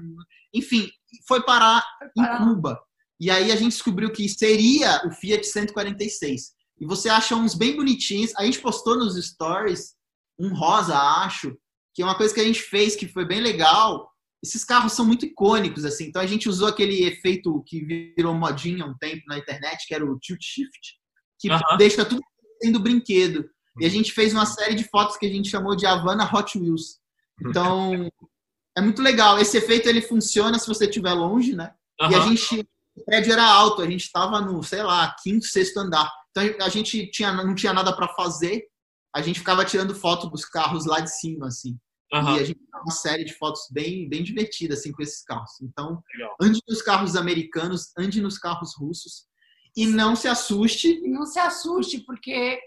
[0.52, 0.90] enfim,
[1.28, 1.86] foi parar
[2.18, 2.26] em.
[2.40, 2.80] Cuba.
[3.20, 6.54] E aí a gente descobriu que seria o Fiat 146.
[6.80, 8.34] E você acha uns bem bonitinhos.
[8.36, 9.94] A gente postou nos stories
[10.40, 11.56] um rosa, acho,
[11.94, 14.10] que é uma coisa que a gente fez que foi bem legal.
[14.44, 16.06] Esses carros são muito icônicos, assim.
[16.06, 17.84] Então a gente usou aquele efeito que
[18.16, 20.98] virou modinha um tempo na internet, que era o tilt shift,
[21.40, 21.78] que Aham.
[21.78, 22.22] deixa tudo
[22.62, 23.50] sendo brinquedo.
[23.80, 26.58] E a gente fez uma série de fotos que a gente chamou de Havana Hot
[26.58, 27.00] Wheels.
[27.42, 28.10] Então,
[28.78, 29.40] é muito legal.
[29.40, 31.74] Esse efeito ele funciona se você estiver longe, né?
[32.02, 35.78] E a gente, o prédio era alto, a gente estava no, sei lá, quinto, sexto
[35.78, 36.12] andar.
[36.32, 38.64] Então a gente tinha, não tinha nada para fazer,
[39.16, 41.78] a gente ficava tirando foto dos carros lá de cima, assim.
[42.14, 42.36] E Aham.
[42.36, 45.60] a gente tem uma série de fotos bem, bem divertidas, assim, com esses carros.
[45.62, 46.36] Então, Legal.
[46.40, 49.26] ande nos carros americanos, ande nos carros russos.
[49.76, 50.90] E não se assuste.
[51.04, 52.60] E não se assuste, porque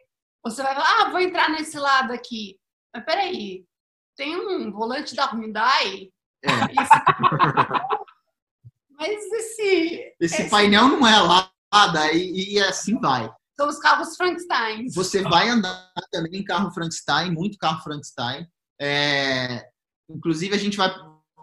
[0.45, 2.59] você vai falar, ah, vou entrar nesse lado aqui.
[2.93, 3.65] Mas peraí,
[4.17, 6.11] tem um volante da Hyundai?
[6.43, 6.49] É.
[6.83, 7.97] Esse-
[8.99, 10.15] Mas esse...
[10.21, 11.53] Esse esse- painel não é lá,
[12.13, 13.31] e, e assim vai.
[13.57, 14.89] São os carros Frankenstein.
[14.93, 18.47] Você vai andar também em carro Frankenstein, muito carro Frankenstein.
[18.81, 19.69] É,
[20.09, 20.89] inclusive, a gente vai.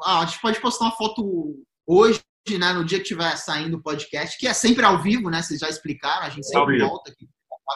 [0.04, 2.22] Ah, a gente pode postar uma foto hoje,
[2.58, 2.74] né?
[2.74, 5.42] No dia que estiver saindo o podcast, que é sempre ao vivo, né?
[5.42, 7.28] Vocês já explicaram, a gente sempre volta aqui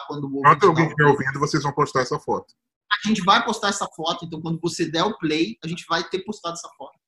[0.06, 2.54] quando o Enquanto alguém estiver ouvindo, vocês vão postar essa foto.
[2.90, 6.02] A gente vai postar essa foto, então quando você der o play, a gente vai
[6.08, 6.98] ter postado essa foto.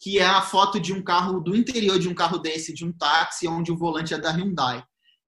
[0.00, 2.92] Que é a foto de um carro, do interior de um carro desse, de um
[2.92, 4.84] táxi, onde o volante é da Hyundai.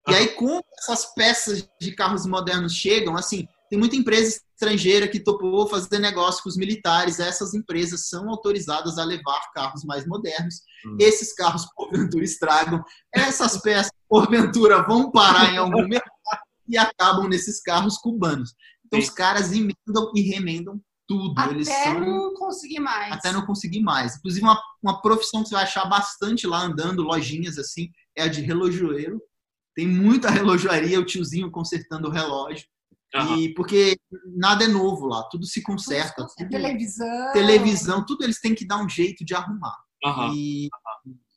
[0.07, 5.21] E aí, como essas peças de carros modernos chegam, assim, tem muita empresa estrangeira que
[5.21, 7.21] topou fazer negócio com os militares.
[7.21, 10.57] Essas empresas são autorizadas a levar carros mais modernos.
[10.87, 10.97] Hum.
[10.99, 12.83] Esses carros, porventura, estragam.
[13.15, 18.55] Essas peças, porventura, vão parar em algum mercado e acabam nesses carros cubanos.
[18.87, 19.09] Então, Sim.
[19.09, 21.41] os caras emendam e remendam tudo.
[21.51, 23.13] Eles Até são não conseguir mais.
[23.13, 24.17] até não conseguir mais.
[24.17, 28.29] Inclusive, uma, uma profissão que você vai achar bastante lá andando, lojinhas assim, é a
[28.29, 29.21] de relojoeiro.
[29.75, 32.67] Tem muita relojoaria, o tiozinho consertando o relógio.
[33.15, 33.37] Aham.
[33.39, 33.97] E porque
[34.37, 36.23] nada é novo lá, tudo se conserta.
[36.27, 37.33] Tudo- tudo- Televisão.
[37.33, 39.77] televisão, tudo eles têm que dar um jeito de arrumar.
[40.05, 40.33] Aham.
[40.35, 40.69] E,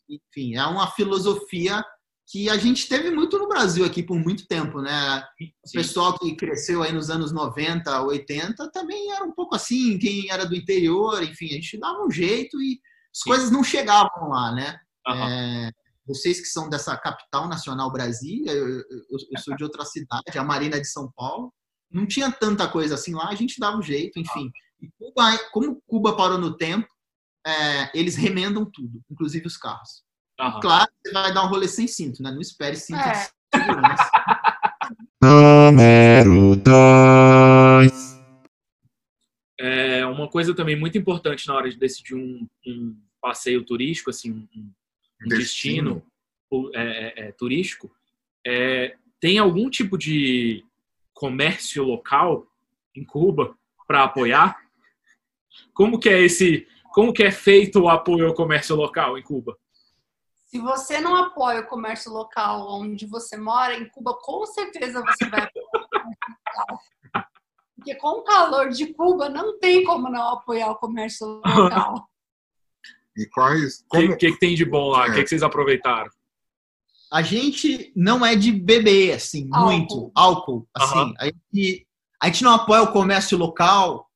[0.09, 1.83] enfim, é uma filosofia
[2.27, 5.21] que a gente teve muito no Brasil aqui por muito tempo, né?
[5.67, 10.29] O pessoal que cresceu aí nos anos 90, 80, também era um pouco assim, quem
[10.29, 12.79] era do interior, enfim, a gente dava um jeito e
[13.13, 13.29] as Sim.
[13.29, 14.79] coisas não chegavam lá, né?
[15.07, 15.29] Aham.
[15.29, 15.71] É,
[16.05, 20.43] vocês que são dessa capital nacional Brasília, eu, eu- eu sou de outra cidade, a
[20.43, 21.53] Marina é de São Paulo,
[21.91, 24.51] não tinha tanta coisa assim lá, a gente dava um jeito, enfim.
[24.81, 26.87] E Cuba, como Cuba parou no tempo,
[27.45, 30.03] é, eles remendam tudo, inclusive os carros.
[30.39, 30.59] Aham.
[30.59, 32.31] Claro, você vai dar um rolê sem cinto, né?
[32.31, 33.11] Não espere cinto É.
[33.11, 34.09] de segurança.
[35.21, 38.11] Número 2.
[39.59, 44.31] É uma coisa também muito importante na hora de decidir um, um passeio turístico, assim,
[44.31, 44.47] um,
[45.23, 46.03] um destino,
[46.49, 47.91] o- é, é, é, turístico,
[48.45, 50.65] é, tem algum tipo de
[51.21, 52.47] comércio local
[52.95, 53.55] em Cuba
[53.87, 54.57] para apoiar?
[55.71, 59.55] Como que é esse como que é feito o apoio ao comércio local em Cuba?
[60.47, 65.29] Se você não apoia o comércio local onde você mora, em Cuba, com certeza você
[65.29, 66.79] vai apoiar o comércio local.
[67.75, 72.09] Porque com o calor de Cuba, não tem como não apoiar o comércio local.
[73.15, 73.81] E quais.
[73.81, 75.01] O Como, que, que, que tem de bom lá?
[75.01, 75.13] O É.
[75.13, 76.09] que, que vocês aproveitaram?
[77.11, 79.71] A gente não é de beber, assim, Álcool.
[79.71, 80.11] muito.
[80.15, 81.13] Álcool, assim.
[81.19, 81.87] A, gente,
[82.21, 84.07] a gente não apoia o comércio local,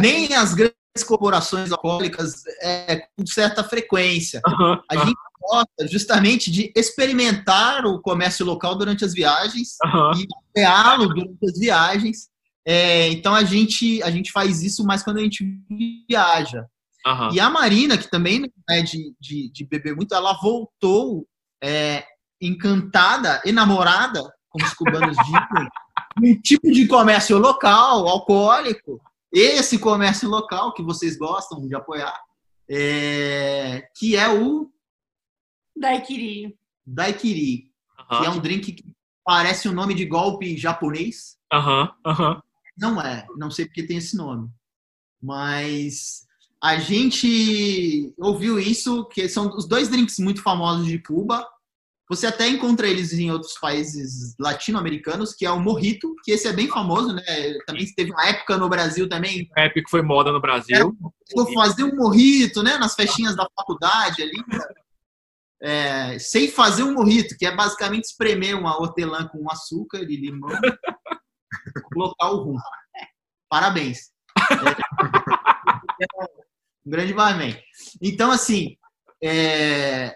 [0.00, 0.74] nem as grandes
[1.06, 4.42] corporações alcoólicas é, com certa frequência.
[4.90, 9.76] A gente gosta justamente de experimentar o comércio local durante as viagens
[10.16, 10.26] e
[10.60, 12.28] apoiá-lo durante as viagens.
[12.66, 15.44] É, então a gente, a gente faz isso mais quando a gente
[16.08, 16.66] viaja.
[17.32, 21.26] E a Marina, que também não é de, de, de beber muito, ela voltou
[21.62, 22.04] é,
[22.40, 25.68] encantada, enamorada, como os cubanos dizem,
[26.22, 29.00] um tipo de comércio local, alcoólico.
[29.32, 32.16] Esse comércio local que vocês gostam de apoiar,
[32.68, 34.70] é, que é o
[35.76, 36.56] Daiquiri.
[36.86, 37.70] Daiquiri,
[38.08, 38.84] que é um drink que
[39.24, 41.36] parece um nome de golpe japonês.
[41.52, 42.42] aham, aham.
[42.76, 44.48] Não é, não sei porque tem esse nome.
[45.22, 46.23] Mas
[46.64, 51.46] a gente ouviu isso, que são os dois drinks muito famosos de Cuba.
[52.08, 56.54] Você até encontra eles em outros países latino-americanos, que é o mojito, que esse é
[56.54, 57.22] bem famoso, né?
[57.66, 60.96] Também teve uma época no Brasil também, Épico foi moda no Brasil.
[61.34, 62.78] vou fazer um mojito, né?
[62.78, 64.42] Nas festinhas da faculdade ali.
[65.60, 70.48] É, sem fazer um mojito, que é basicamente espremer uma hortelã com açúcar e limão,
[71.92, 72.56] colocar o rum.
[73.50, 74.12] Parabéns.
[76.00, 76.44] É,
[76.86, 77.56] um grande barman.
[78.00, 78.76] Então, assim,
[79.22, 80.14] é,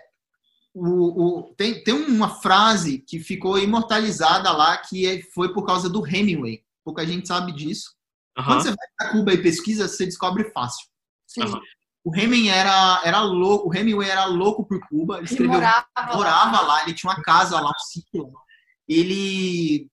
[0.74, 5.88] o, o- tem, tem uma frase que ficou imortalizada lá, que é- foi por causa
[5.88, 6.62] do Hemingway.
[6.84, 7.94] Pouca gente sabe disso.
[8.34, 10.86] Quando Aham, você vai para Cuba e pesquisa, você descobre fácil.
[11.26, 11.42] Sim.
[11.42, 11.60] Aham.
[12.04, 15.86] O Hemingway era, era louco, o Hemingway era louco por Cuba, ele Ele escreveu, morava,
[16.14, 18.30] morava lá, ele tinha uma casa lá, um sítio.
[18.32, 18.40] lá.
[18.88, 19.88] Ele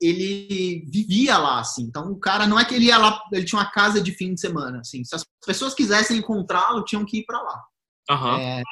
[0.00, 1.82] ele vivia lá, assim.
[1.82, 4.34] Então o cara não é que ele ia lá, ele tinha uma casa de fim
[4.34, 5.04] de semana, assim.
[5.04, 7.62] Se as pessoas quisessem encontrá-lo, tinham que ir para lá.
[8.10, 8.38] aham.
[8.38, 8.62] É,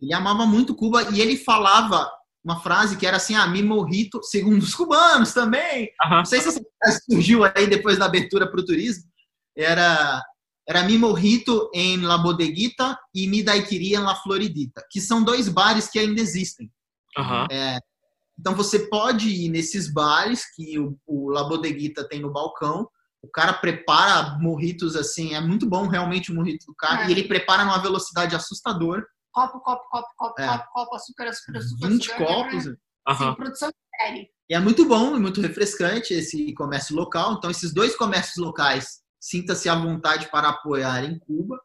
[0.00, 2.10] ele amava muito Cuba e ele falava
[2.44, 6.18] uma frase que era assim, ah, mi morrito, segundo os cubanos também, aham.
[6.18, 9.04] não sei se essa frase surgiu aí depois da abertura para o turismo.
[9.56, 10.20] Era,
[10.66, 15.48] era Mi Morrito em La Bodeguita e Mi Daiquiri em La Floridita, que são dois
[15.48, 16.70] bares que ainda existem.
[17.16, 17.46] aham.
[18.42, 22.88] Então você pode ir nesses bares que o, o La Bodeguita tem no balcão.
[23.22, 27.04] O cara prepara morritos assim, é muito bom realmente o morrito do cara.
[27.04, 27.08] É.
[27.08, 29.06] E ele prepara numa velocidade assustadora.
[29.30, 30.48] Copo, copo, copo, copo, É.
[30.48, 31.88] copo, copo, açúcar, açúcar, açúcar.
[31.88, 32.64] 20 açúcar, copos.
[32.64, 32.74] Sim,
[33.08, 33.34] aham.
[33.36, 34.28] produção de série.
[34.50, 37.34] E é muito bom e muito refrescante esse comércio local.
[37.34, 41.60] Então, esses dois comércios locais, sinta-se à vontade para apoiar em Cuba.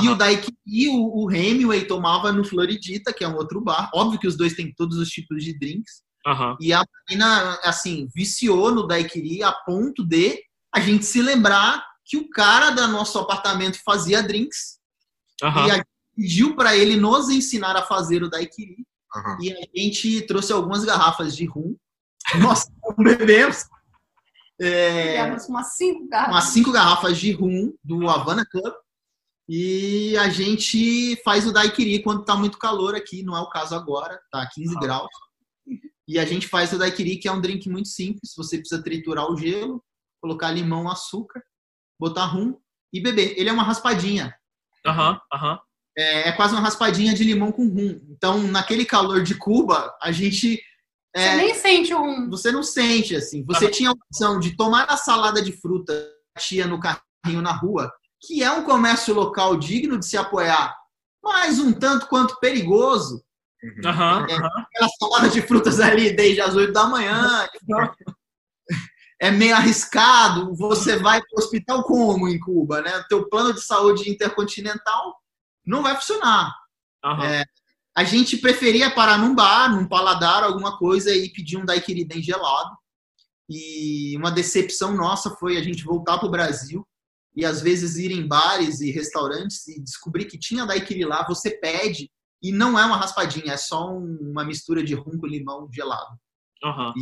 [0.00, 3.90] E o Daiki e o, o Hemingway tomava no Floridita, que é um outro bar.
[3.92, 6.04] Óbvio que os dois têm todos os tipos de drinks.
[6.26, 6.56] Aham.
[6.60, 10.38] E a menina, assim, viciou no Daiquiri a ponto de
[10.74, 14.78] a gente se lembrar que o cara do nosso apartamento fazia drinks.
[15.42, 15.66] Aham.
[15.66, 18.86] E a gente pediu para ele nos ensinar a fazer o Daiquiri.
[19.16, 19.38] Aham.
[19.40, 21.76] E a gente trouxe algumas garrafas de rum.
[22.38, 23.64] Nós não bebemos.
[24.60, 26.34] É, Tivemos umas cinco garrafas.
[26.34, 28.74] umas cinco garrafas de rum do Havana Club.
[29.48, 33.74] E a gente faz o daiquiri quando tá muito calor aqui, não é o caso
[33.74, 34.80] agora, tá 15 Ah.
[34.80, 35.08] graus.
[36.10, 39.30] E a gente faz o daiquiri, que é um drink muito simples, você precisa triturar
[39.30, 39.80] o gelo,
[40.20, 41.40] colocar limão, açúcar,
[42.00, 42.58] botar rum
[42.92, 43.34] e beber.
[43.38, 44.34] Ele é uma raspadinha.
[44.84, 45.20] Aham.
[45.32, 45.60] Aham.
[45.96, 48.00] É, é quase uma raspadinha de limão com rum.
[48.10, 50.60] Então, naquele calor de Cuba, a gente
[51.14, 52.28] Você é, nem sente um.
[52.28, 53.44] você não sente assim.
[53.44, 53.72] Você Aham.
[53.72, 55.92] tinha a opção de tomar a salada de fruta
[56.36, 57.88] que tinha no carrinho na rua,
[58.20, 60.76] que é um comércio local digno de se apoiar,
[61.22, 63.24] mas um tanto quanto perigoso.
[63.62, 64.26] Uhum.
[64.26, 64.36] É.
[64.36, 67.48] Aquela salada de frutas ali desde as 8 da manhã.
[69.20, 70.54] é meio arriscado.
[70.54, 73.04] Você vai para o hospital como em Cuba, né?
[73.08, 75.16] Teu plano de saúde intercontinental
[75.64, 76.54] não vai funcionar.
[77.04, 77.24] Aham.
[77.24, 77.44] É,
[77.94, 82.22] A gente preferia parar num bar, num paladar, alguma coisa e pedir um daiquiri bem
[82.22, 82.70] gelado.
[83.48, 86.86] E uma decepção nossa foi a gente voltar para o Brasil
[87.34, 91.50] e às vezes ir em bares e restaurantes e descobrir que tinha daiquiri lá, você
[91.50, 92.10] pede
[92.42, 96.18] e não é uma raspadinha, é só um- uma mistura de rum com limão gelado.
[96.64, 96.92] Aham.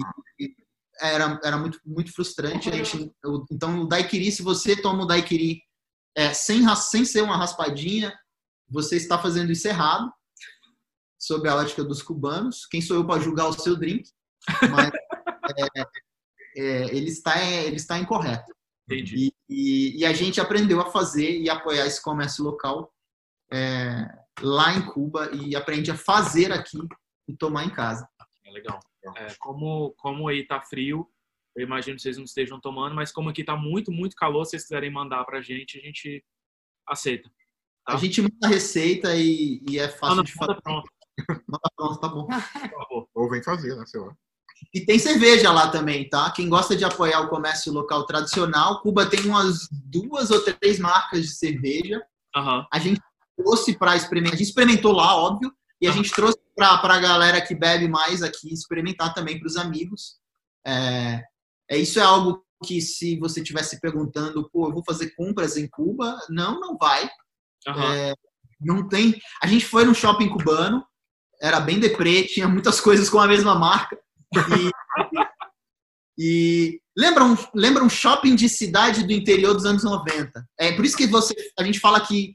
[1.01, 2.69] Era, era muito, muito frustrante.
[2.69, 3.13] A gente,
[3.51, 5.63] então, o daiquiri, se você toma o daiquiri
[6.17, 8.13] é, sem, sem ser uma raspadinha,
[8.69, 10.13] você está fazendo isso errado,
[11.19, 12.67] sob a ótica dos cubanos.
[12.67, 14.11] Quem sou eu para julgar o seu drink?
[14.71, 14.91] Mas
[15.57, 15.81] é,
[16.57, 18.53] é, ele, está, ele está incorreto.
[18.91, 19.33] Entendi.
[19.49, 22.93] E, e, e a gente aprendeu a fazer e apoiar esse comércio local
[23.53, 24.07] é,
[24.43, 26.79] lá em Cuba e aprende a fazer aqui
[27.27, 28.09] e tomar em casa.
[28.45, 28.81] É legal.
[29.17, 31.09] É, como, como aí tá frio,
[31.57, 34.51] eu imagino que vocês não estejam tomando, mas como aqui tá muito, muito calor, se
[34.51, 36.25] vocês quiserem mandar pra gente, a gente
[36.87, 37.29] aceita.
[37.87, 37.95] Tá.
[37.95, 40.63] A gente manda a receita e, e é fácil Manda, de manda fazer.
[40.63, 40.91] pronto,
[41.47, 42.29] Manda pronto, tá bom.
[43.15, 43.85] Ou vem fazer, né?
[43.87, 44.15] Sei lá.
[44.75, 46.31] E tem cerveja lá também, tá?
[46.33, 51.23] Quem gosta de apoiar o comércio local tradicional, Cuba tem umas duas ou três marcas
[51.23, 52.05] de cerveja.
[52.35, 52.67] Aham.
[52.73, 53.01] A gente
[53.39, 57.41] trouxe para experimentar, a gente experimentou lá, óbvio, e a gente trouxe para a galera
[57.41, 60.17] que bebe mais aqui experimentar também para os amigos.
[60.67, 61.23] É,
[61.71, 65.69] é, isso é algo que se você estivesse perguntando, pô, eu vou fazer compras em
[65.69, 67.09] Cuba, não, não vai.
[67.69, 67.95] Aham.
[67.95, 68.15] É,
[68.61, 69.15] não tem.
[69.41, 70.85] A gente foi no shopping cubano,
[71.41, 73.97] era bem deprê, tinha muitas coisas com a mesma marca.
[74.35, 74.71] E,
[76.19, 80.45] e lembra, um, lembra um shopping de cidade do interior dos anos 90.
[80.59, 82.33] É por isso que você, a gente fala que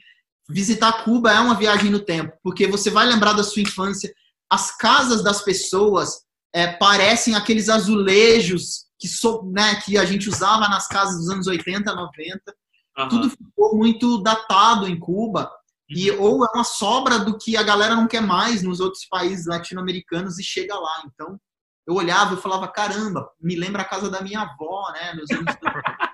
[0.50, 4.14] visitar Cuba é uma viagem no tempo, porque você vai lembrar da sua infância.
[4.50, 6.24] As casas das pessoas
[6.54, 11.48] é, parecem aqueles azulejos que, so, né, que a gente usava nas casas dos anos
[11.48, 12.56] 80, 90
[12.98, 13.10] aham.
[13.10, 15.52] tudo ficou muito datado em Cuba
[15.90, 19.46] e ou é uma sobra do que a galera não quer mais nos outros países
[19.46, 21.04] latino-americanos e chega lá.
[21.06, 21.40] Então,
[21.86, 25.14] eu olhava e falava, caramba, me lembra a casa da minha avó, né?
[25.14, 25.54] Meus anos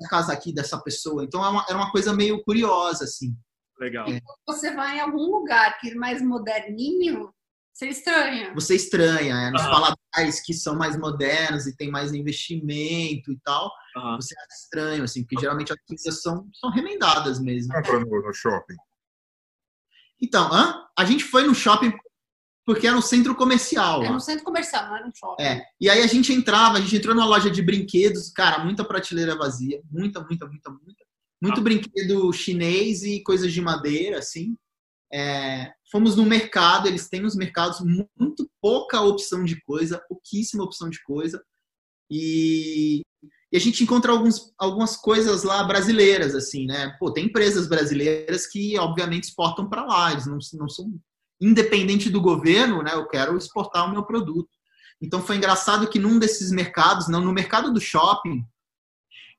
[0.00, 1.24] essa casa aqui dessa pessoa.
[1.24, 3.36] Então, é uma, era uma coisa meio curiosa, assim.
[3.78, 4.08] Legal.
[4.08, 4.20] É.
[4.46, 7.32] Você vai em algum lugar que é mais moderninho,
[7.72, 8.54] você estranha.
[8.54, 9.50] Você estranha, né?
[9.50, 9.70] Nos Aham.
[9.70, 14.16] paladares que são mais modernos e tem mais investimento e tal, Aham.
[14.16, 17.74] você acha estranho, assim, porque geralmente as coisas são, são remendadas mesmo.
[17.74, 18.76] Compra no, no shopping.
[20.20, 20.86] Então, hã?
[20.98, 21.92] a gente foi no shopping
[22.66, 24.02] porque era um centro comercial.
[24.02, 24.12] Lá.
[24.12, 25.42] no centro comercial, não é no shopping.
[25.42, 25.62] É.
[25.80, 29.36] E aí a gente entrava, a gente entrou numa loja de brinquedos, cara, muita prateleira
[29.36, 31.06] vazia, muita, muita, muita, muita.
[31.40, 31.62] Muito Ah.
[31.62, 34.56] brinquedo chinês e coisas de madeira, assim.
[35.12, 37.78] É, fomos no mercado, eles têm nos mercados
[38.18, 41.40] muito pouca opção de coisa, pouquíssima opção de coisa.
[42.10, 43.02] E,
[43.52, 46.96] e a gente encontra alguns, algumas coisas lá brasileiras, assim, né?
[46.98, 50.92] Pô, tem empresas brasileiras que, obviamente, exportam para lá, eles não, não são
[51.40, 52.92] independente do governo, né?
[52.94, 54.48] Eu quero exportar o meu produto.
[55.00, 58.44] Então foi engraçado que num desses mercados, não no mercado do shopping,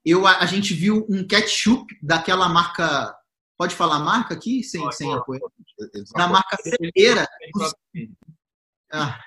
[0.06, 3.16] eu a, a gente viu um ketchup daquela marca,
[3.58, 5.42] pode falar a marca aqui sem Pode, sem apoio,
[6.16, 7.28] da marca Cepera,
[8.92, 9.20] ah,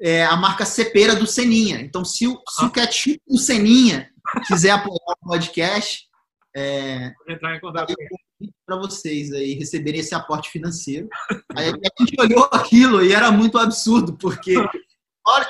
[0.00, 1.80] é a marca Cepera do Seninha.
[1.80, 4.10] Então se o, se o ketchup do Seninha
[4.46, 6.08] quiser apoiar o podcast,
[6.54, 8.29] é, entrar em contato com ele.
[8.70, 11.08] Para vocês aí receberem esse aporte financeiro.
[11.56, 14.54] Aí a gente olhou aquilo e era muito absurdo, porque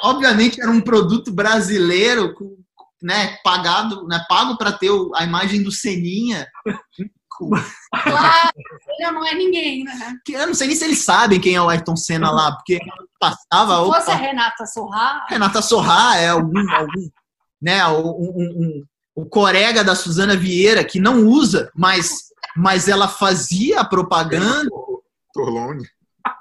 [0.03, 2.35] obviamente era um produto brasileiro,
[3.03, 6.47] né, pagado, né, pago para ter a imagem do Seninha.
[7.93, 8.51] Claro,
[8.99, 10.15] ele não é ninguém, né?
[10.29, 12.79] Eu não sei nem se eles sabem quem é o Ayrton Senna lá, porque
[13.19, 17.09] passava Se opa, fosse a Renata Sorra, Renata Sorra é algum, algum
[17.61, 22.30] né, um, um- um- o corega da Suzana Vieira que não usa, mas
[22.61, 24.69] mas ela fazia a propaganda
[25.33, 25.85] Torlone.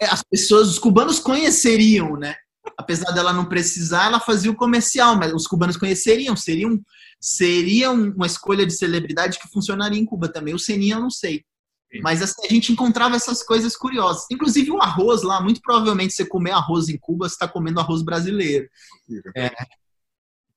[0.01, 2.35] é, as pessoas, os cubanos conheceriam, né?
[2.77, 6.79] Apesar dela não precisar, ela fazia o comercial, mas os cubanos conheceriam, seriam
[7.21, 10.53] seria um- uma escolha de celebridade que funcionaria em Cuba também.
[10.53, 11.43] O Seninha eu não sei.
[11.91, 12.01] Sim.
[12.01, 14.25] Mas assim, a gente encontrava essas coisas curiosas.
[14.31, 18.01] Inclusive o arroz lá, muito provavelmente você comer arroz em Cuba, você está comendo arroz
[18.03, 18.67] brasileiro.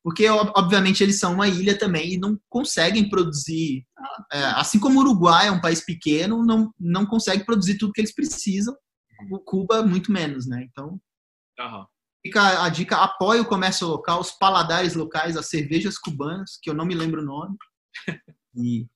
[0.02, 3.86] Porque, ob- obviamente, eles são uma ilha também e não conseguem produzir.
[4.32, 8.00] é, assim como o Uruguai é um país pequeno, não, não consegue produzir tudo que
[8.00, 8.74] eles precisam.
[9.30, 10.66] O Cuba, muito menos, né?
[10.68, 11.00] Então,
[11.60, 11.86] Aham.
[12.24, 16.74] fica a dica: apoie o comércio local, os paladares locais, as cervejas cubanas, que eu
[16.74, 17.56] não me lembro o nome.
[18.54, 18.86] E,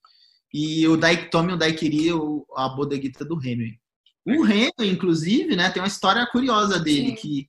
[0.52, 2.11] e o Daik, tome o Daiquiri,
[2.57, 3.80] a bodeguita do Hemingway.
[4.26, 7.14] O Hemingway, inclusive, né, tem uma história curiosa dele, Sim.
[7.14, 7.48] que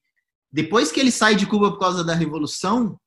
[0.49, 2.97] depois que ele sai de Cuba por causa da Revolução,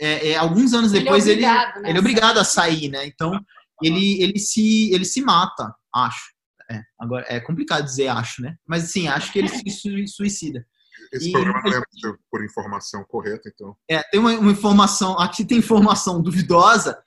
[0.00, 2.88] é, é, alguns anos Ele é depois ele, obrigado, né, ele é obrigado a sair,
[2.88, 3.06] né?
[3.06, 3.38] Então
[3.82, 6.32] ele, ele, se, ele se mata, acho.
[6.70, 8.56] É, agora é complicado dizer acho, né?
[8.66, 10.64] Mas sim, acho que ele se sui- suicida.
[11.12, 11.82] Esse E- programa não é
[12.30, 13.74] por- informação correta, então.
[13.90, 17.02] É, tem uma, uma informação, aqui tem informação duvidosa,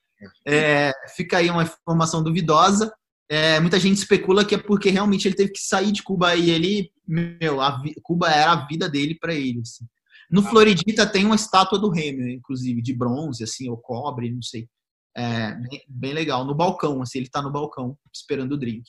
[0.45, 2.93] é, fica aí uma informação duvidosa.
[3.29, 6.49] É, muita gente especula que é porque realmente ele teve que sair de Cuba e
[6.49, 9.61] ele, meu, a Cuba era a vida dele para ele.
[9.61, 9.85] assim.
[10.29, 14.67] No Floridita tem uma estátua do Hemingway, inclusive, de bronze, assim, ou cobre, não sei.
[15.15, 18.83] É, bem, bem legal, no balcão, assim, ele tá no balcão esperando o drink.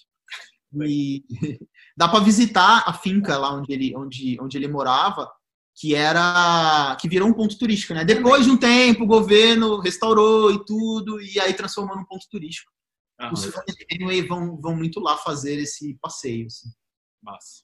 [0.87, 1.25] E
[1.97, 5.31] dá para visitar a finca lá onde ele, onde, onde ele morava.
[5.77, 8.05] que era que virou um ponto turístico, né?
[8.05, 12.71] Depois de um tempo, o governo restaurou e tudo, e aí transformou num ponto turístico.
[13.21, 16.47] Aham, Os fãs de Hemingway vão, vão muito lá fazer esse passeio.
[16.47, 16.69] assim.
[17.23, 17.64] massa.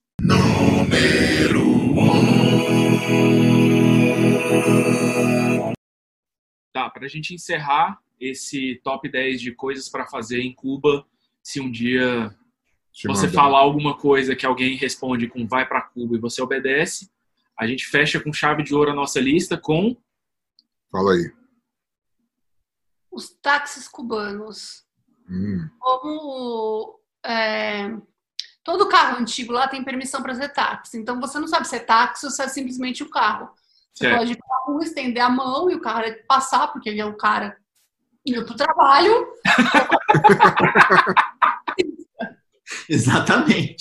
[6.73, 11.07] Tá, pra gente encerrar esse top 10 de coisas pra fazer em Cuba,
[11.43, 12.35] se um dia
[12.93, 13.41] Te você mandar.
[13.43, 17.11] falar alguma coisa que alguém responde com vai pra Cuba e você obedece,
[17.59, 19.97] a gente fecha com chave de ouro a nossa lista com
[20.91, 21.33] Fala aí.
[23.11, 24.85] Os táxis cubanos.
[25.29, 27.89] Hum, Como é,
[28.71, 30.97] todo carro antigo lá tem permissão para ser táxi.
[30.97, 33.51] Então você não sabe se é táxi ou se é simplesmente o carro.
[33.93, 34.19] Você Certo.
[34.19, 37.17] pode ir pra rua, estender a mão e o cara passar, porque ele é o
[37.17, 37.57] cara
[38.25, 39.27] indo pro trabalho.
[42.89, 43.77] Exatamente.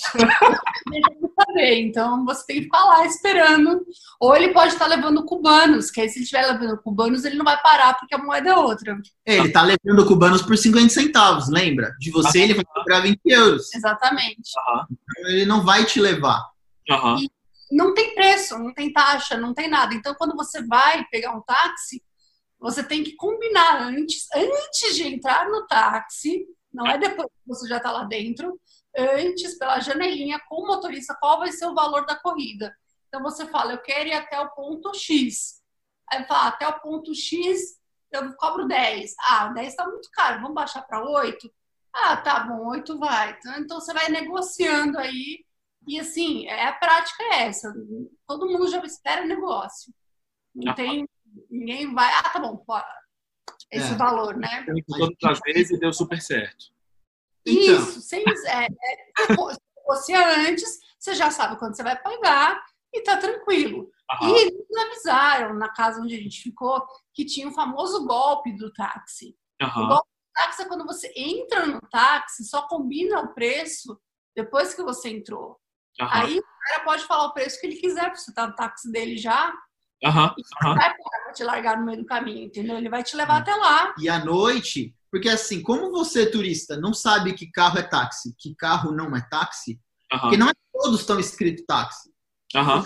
[1.34, 1.80] saber.
[1.80, 3.84] Então você tem que ficar lá esperando.
[4.18, 7.44] Ou ele pode estar levando cubanos, que aí se ele estiver levando cubanos, ele não
[7.44, 8.98] vai parar porque a moeda é outra.
[9.24, 11.94] Ele tá levando cubanos por 50 centavos, lembra?
[11.98, 13.74] De você ele vai cobrar 20 euros.
[13.74, 14.40] Exatamente.
[14.50, 14.86] Então,
[15.28, 16.44] ele não vai te levar.
[16.90, 17.18] aham,
[17.70, 19.94] Não tem preço, não tem taxa, não tem nada.
[19.94, 22.02] Então quando você vai pegar um táxi,
[22.58, 27.66] você tem que combinar antes, antes de entrar no táxi, não é depois que você
[27.66, 28.60] já está lá dentro,
[28.96, 32.74] antes pela janelinha com o motorista qual vai ser o valor da corrida.
[33.08, 35.60] Então você fala, eu quero ir até o ponto X.
[36.10, 37.78] Aí fala, até o ponto X
[38.12, 39.14] eu cobro 10.
[39.20, 41.52] Ah, 10 está muito caro, vamos baixar para 8?
[41.92, 43.30] Ah, tá bom, 8 vai.
[43.38, 45.44] Então, então você vai negociando aí.
[45.88, 47.72] E assim, é, a prática é essa.
[48.26, 49.92] Todo mundo já espera negócio.
[50.54, 50.74] Não Ah.
[50.74, 51.08] tem.
[51.48, 52.12] Ninguém vai.
[52.14, 52.64] Ah, tá bom,
[53.70, 53.96] esse É.
[53.96, 54.66] valor, né?
[54.86, 56.66] Todas as vezes e deu super certo.
[57.46, 57.76] Então.
[57.76, 62.62] Isso, sem, é, é, se você antes, você já sabe quando você vai pagar
[62.92, 63.90] e tá tranquilo.
[64.10, 66.84] Aham, E eles avisaram, na casa onde a gente ficou,
[67.14, 69.36] que tinha o famoso golpe do táxi.
[69.60, 74.00] O golpe do táxi é quando você entra no táxi, só combina o preço
[74.34, 75.58] depois que você entrou.
[76.00, 78.54] aham, Aí o cara pode falar o preço que ele quiser, porque você tá no
[78.54, 79.52] táxi dele já,
[80.04, 80.42] aham, e
[80.74, 80.94] vai
[81.32, 82.76] te largar no meio do caminho, entendeu?
[82.76, 83.94] Ele vai te levar até lá.
[83.98, 88.54] E à noite, porque assim, como você, turista, não sabe que carro é táxi, que
[88.54, 89.80] carro não é táxi,
[90.10, 92.10] porque aham, não é todos estão escrito táxi.
[92.54, 92.84] aham.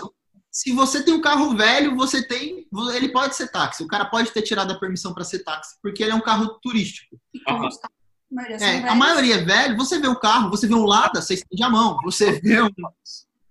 [0.51, 2.65] Se você tem um carro velho, você tem.
[2.93, 3.83] Ele pode ser táxi.
[3.83, 6.57] O cara pode ter tirado a permissão para ser táxi, porque ele é um carro
[6.61, 7.19] turístico.
[7.33, 7.99] E os táxis,
[8.31, 11.21] a maioria É, a maioria é velho, você vê o carro, você vê um Lada,
[11.21, 11.97] você estende a mão.
[12.05, 12.69] Você vê um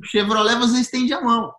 [0.02, 1.52] Chevrolet, você estende a mão.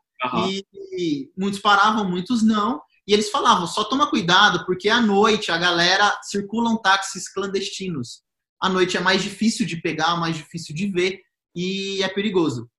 [0.47, 2.81] E, e muitos paravam, muitos não.
[3.07, 8.23] E eles falavam, só toma cuidado, porque à noite a galera circulam táxis clandestinos.
[8.59, 11.21] À noite é mais difícil de pegar, mais difícil de ver
[11.55, 12.69] e é perigoso.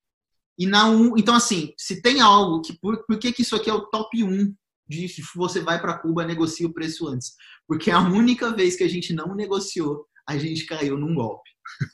[0.59, 3.70] E na um, então assim, se tem algo que por, por que, que isso aqui
[3.70, 4.55] é o top 1
[4.89, 7.35] de você vai para Cuba negocia o preço antes?
[7.68, 11.51] Porque a única vez que a gente não negociou, a gente caiu num golpe.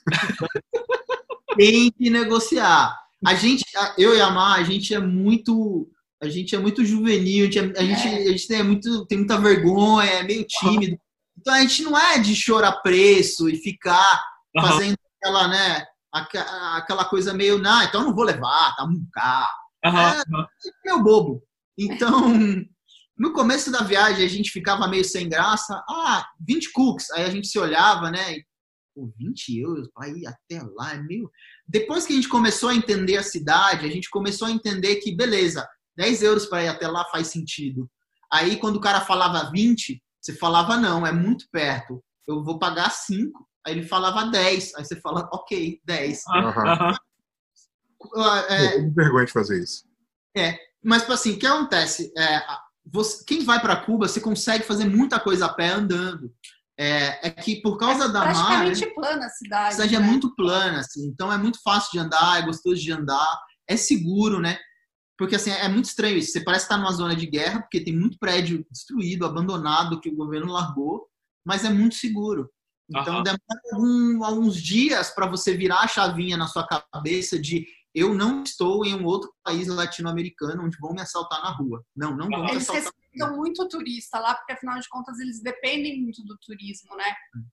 [1.55, 2.97] tem que negociar.
[3.25, 3.63] A gente,
[3.97, 5.89] eu e a Mar, a gente é muito,
[6.23, 9.17] a gente é muito juvenil, a gente, é- a gente, a gente tem, muito, tem
[9.19, 10.97] muita vergonha, é meio tímido.
[11.37, 14.23] Então a gente não é de chorar preço e ficar
[14.59, 15.85] fazendo aquela, né,
[16.75, 19.49] aquela coisa meio, não, então eu não vou levar, tá muito caro.
[19.85, 20.47] Aham, aham.
[20.85, 21.43] Meu bobo.
[21.77, 22.21] Então,
[23.17, 25.83] no começo da viagem a gente ficava meio sem graça.
[25.89, 27.11] Ah, 20 cooks.
[27.11, 28.37] Aí a gente se olhava, né?
[28.37, 28.45] E,
[28.95, 31.29] Pô, 20 euros para ir até lá é meio.
[31.67, 35.15] Depois que a gente começou a entender a cidade, a gente começou a entender que,
[35.15, 37.89] beleza, 10 euros para ir até lá faz sentido.
[38.31, 42.03] Aí quando o cara falava 20, você falava, não, é muito perto.
[42.27, 43.47] Eu vou pagar 5.
[43.65, 44.73] Aí ele falava 10.
[44.75, 46.21] Aí você fala, ok, 10.
[46.27, 46.67] Aham.
[46.67, 46.97] Aham.
[48.17, 49.83] Ah, é, tenho vergonha de fazer isso.
[50.83, 52.11] Mas, assim, o que acontece?
[52.17, 52.41] É,
[52.85, 56.33] você- quem vai para Cuba, você consegue fazer muita coisa a pé andando.
[56.77, 58.33] É, é que por causa da mar, né,
[58.71, 59.75] Praticamente plana a a cidade.
[59.75, 60.05] cidade é né?
[60.05, 64.39] muito plana, assim, então é muito fácil de andar, é gostoso de andar, é seguro,
[64.39, 64.57] né?
[65.17, 66.31] Porque, assim, é muito estranho isso.
[66.31, 70.15] Você parece estar numa zona de guerra, porque tem muito prédio destruído, abandonado, que o
[70.15, 71.07] governo largou,
[71.45, 72.49] mas é muito seguro.
[72.89, 73.23] Então, Aham.
[73.23, 77.65] demora algum- alguns dias para você virar a chavinha na sua cabeça de
[77.95, 81.83] eu não estou em um outro país latino-americano onde vão me assaltar na rua.
[81.95, 82.91] Não, não vão me Eles assaltar.
[82.91, 87.05] respeitam muito turista lá, porque afinal de contas eles dependem muito do turismo, né?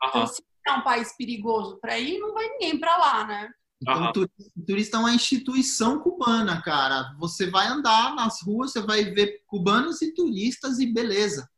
[0.03, 0.27] Então, Aham.
[0.27, 3.51] se é um país perigoso para ir, não vai ninguém para lá, né?
[3.83, 7.15] Então, o turista, o turista é uma instituição cubana, cara.
[7.19, 11.49] Você vai andar nas ruas, você vai ver cubanos e turistas e beleza.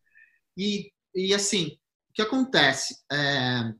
[0.56, 1.66] E, e assim,
[2.10, 2.96] o que acontece?
[3.10, 3.72] É,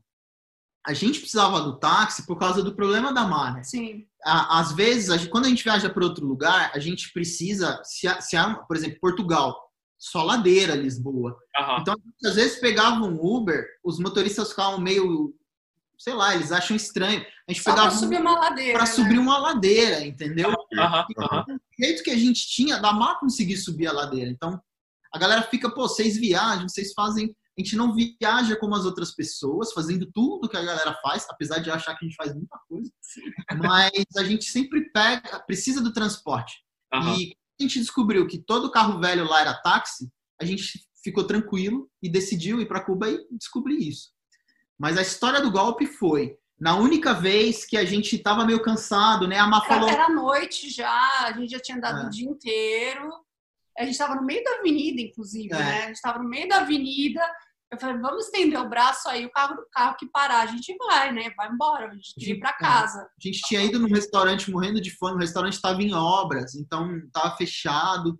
[0.85, 3.63] a gente precisava do táxi por causa do problema da mar, né?
[3.63, 4.05] Sim.
[4.25, 8.07] às vezes, a gente- quando a gente viaja para outro lugar, a gente precisa, se,
[8.07, 9.57] há- se há, por exemplo, Portugal,
[9.97, 11.37] só ladeira, Lisboa.
[11.57, 11.77] Aham.
[11.81, 11.95] Então,
[12.25, 15.33] às vezes pegava um Uber, os motoristas ficavam meio,
[15.97, 17.25] sei lá, eles acham estranho.
[17.47, 18.73] A gente Só pra pegava subir uma ladeira.
[18.73, 18.93] para né?
[18.93, 20.53] subir uma ladeira, entendeu?
[20.77, 21.05] Aham.
[21.17, 21.45] Aham.
[21.49, 24.29] O jeito que a gente tinha, dá mal conseguir subir a ladeira.
[24.29, 24.59] Então,
[25.13, 27.35] a galera fica, pô, vocês viajam, vocês fazem.
[27.57, 31.59] A gente não viaja como as outras pessoas, fazendo tudo que a galera faz, apesar
[31.59, 32.91] de achar que a gente faz muita coisa.
[33.59, 36.63] Mas a gente sempre pega, precisa do transporte.
[36.91, 37.15] Aham.
[37.15, 40.09] E a gente descobriu que todo carro velho lá era táxi,
[40.41, 44.09] a gente ficou tranquilo e decidiu ir para Cuba e descobrir isso.
[44.79, 49.27] Mas a história do golpe foi na única vez que a gente estava meio cansado,
[49.27, 49.37] né?
[49.37, 49.89] A Má falou.
[49.89, 52.05] Era noite já, a gente já tinha andado É.
[52.05, 53.09] o dia inteiro.
[53.77, 55.57] A gente estava no meio da avenida, inclusive, É.
[55.57, 55.83] né?
[55.83, 57.21] A gente estava no meio da avenida.
[57.71, 60.75] Eu falei, vamos estender o braço aí, o carro do carro que parar, a gente
[60.77, 61.31] vai, né?
[61.35, 62.99] Vai embora, a gente queria ir para casa.
[63.01, 66.95] A gente tinha ido num restaurante morrendo de fome, o restaurante estava em obras, então
[66.97, 68.15] estava fechado.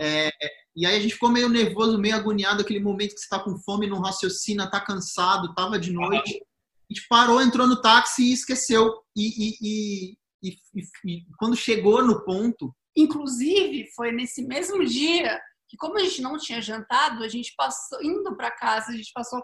[0.00, 0.30] É,
[0.76, 3.56] e aí a gente ficou meio nervoso, meio agoniado, aquele momento que você está com
[3.58, 6.42] fome, não raciocina, tá cansado, tava de noite.
[6.90, 8.94] A gente parou, entrou no táxi e esqueceu.
[9.16, 15.40] E, e- e- e- e- e quando chegou no ponto, Inclusive, foi nesse mesmo dia
[15.66, 19.10] que, como a gente não tinha jantado, a gente passou, indo para casa, a gente
[19.14, 19.42] passou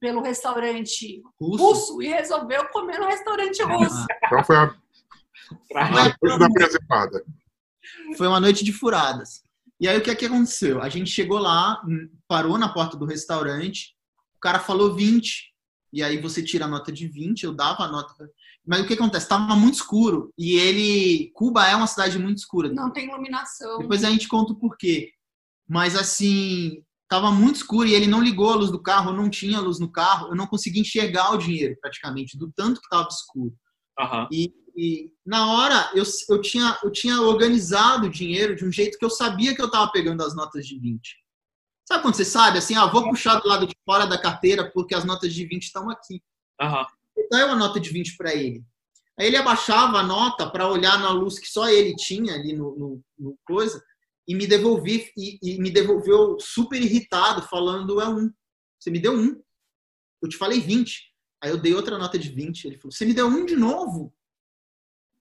[0.00, 4.06] pelo restaurante russo, russo e resolveu comer no restaurante russo.
[4.24, 4.74] Então foi a,
[5.68, 7.22] Pra- a coisa da preservada.
[8.16, 9.42] Foi uma noite de furadas.
[9.80, 10.80] E aí o que é que aconteceu?
[10.80, 11.82] A gente chegou lá,
[12.28, 13.94] parou na porta do restaurante,
[14.36, 15.52] o cara falou 20.
[15.92, 18.14] E aí você tira a nota de 20, eu dava a nota.
[18.66, 19.28] Mas o que acontece?
[19.28, 20.32] Tava muito escuro.
[20.38, 21.30] E ele.
[21.34, 22.72] Cuba é uma cidade muito escura.
[22.72, 23.78] Não tem iluminação.
[23.78, 25.12] Depois a gente conta o porquê.
[25.68, 29.60] Mas assim, tava muito escuro e ele não ligou a luz do carro, não tinha
[29.60, 33.54] luz no carro, eu não conseguia enxergar o dinheiro praticamente, do tanto que tava escuro.
[33.98, 34.28] Aham.
[34.32, 38.98] E, e na hora eu, eu, tinha, eu tinha organizado o dinheiro de um jeito
[38.98, 41.16] que eu sabia que eu estava pegando as notas de 20.
[41.86, 44.94] Sabe quando você sabe assim, ah, vou puxar do lado de fora da carteira porque
[44.94, 46.22] as notas de 20 estão aqui.
[46.60, 46.86] Aham.
[47.16, 48.64] Eu dei uma nota de 20 para ele.
[49.18, 52.76] Aí ele abaixava a nota para olhar na luz que só ele tinha ali no,
[52.76, 53.82] no, no coisa
[54.26, 58.32] e me devolvi e, e me devolveu super irritado falando é um.
[58.78, 59.40] Você me deu um.
[60.22, 61.12] Eu te falei 20.
[61.42, 62.64] Aí eu dei outra nota de 20.
[62.64, 64.14] Ele falou: Você me deu um de novo?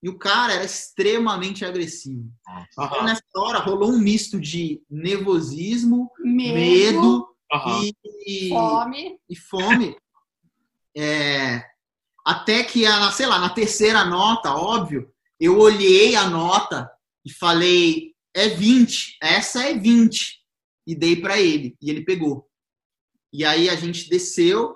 [0.04, 2.32] E o cara era extremamente agressivo.
[2.72, 3.04] Então, Aham.
[3.06, 7.28] nessa hora rolou um misto de nervosismo, Medo, medo
[7.68, 7.94] e,
[8.26, 9.20] e, fome.
[9.30, 9.96] e fome.
[10.98, 11.64] É,
[12.26, 16.90] até que, a, sei lá, na terceira nota, óbvio, eu olhei a nota
[17.26, 20.42] e falei: É 20, essa é 20.
[20.88, 21.76] E dei para ele.
[21.82, 22.48] E ele pegou.
[23.32, 24.76] E aí a gente desceu,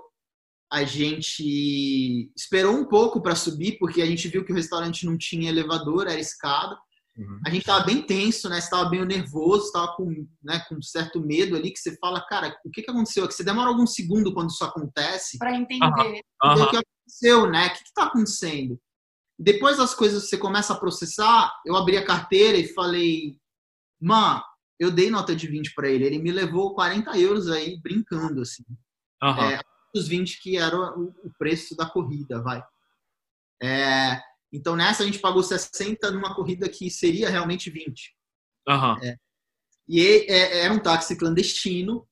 [0.72, 5.18] a gente esperou um pouco para subir, porque a gente viu que o restaurante não
[5.18, 6.78] tinha elevador, era escada.
[7.18, 7.40] Uhum.
[7.46, 8.58] A gente estava bem tenso, né?
[8.58, 12.70] Estava bem nervoso, estava com, né, com certo medo ali, que você fala, cara, o
[12.70, 13.24] que, que aconteceu?
[13.24, 13.34] aqui?
[13.34, 15.38] você demora algum segundo quando isso acontece.
[15.38, 16.18] Para entender.
[16.18, 16.70] E o Aham.
[16.70, 17.68] que aconteceu, né?
[17.68, 18.80] O que está acontecendo?
[19.38, 23.38] Depois das coisas que você começa a processar, eu abri a carteira e falei,
[24.02, 24.42] mano,
[24.80, 26.06] eu dei nota de 20 para ele.
[26.06, 28.64] Ele me levou 40 euros aí, brincando, assim.
[29.22, 29.52] Aham.
[29.52, 29.62] É,
[29.98, 32.64] os 20 que era o o preço da corrida, vai.
[33.62, 38.16] É, então nessa a gente pagou 60 numa corrida que seria realmente 20.
[38.68, 39.00] Aham.
[39.88, 42.08] E é- é- era um táxi clandestino.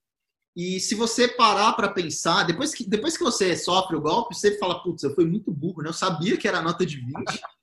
[0.55, 4.57] E se você parar para pensar, depois que, depois que você sofre o golpe, você
[4.59, 5.89] fala, putz, eu fui muito burro, né?
[5.89, 7.13] Eu sabia que era nota de 20.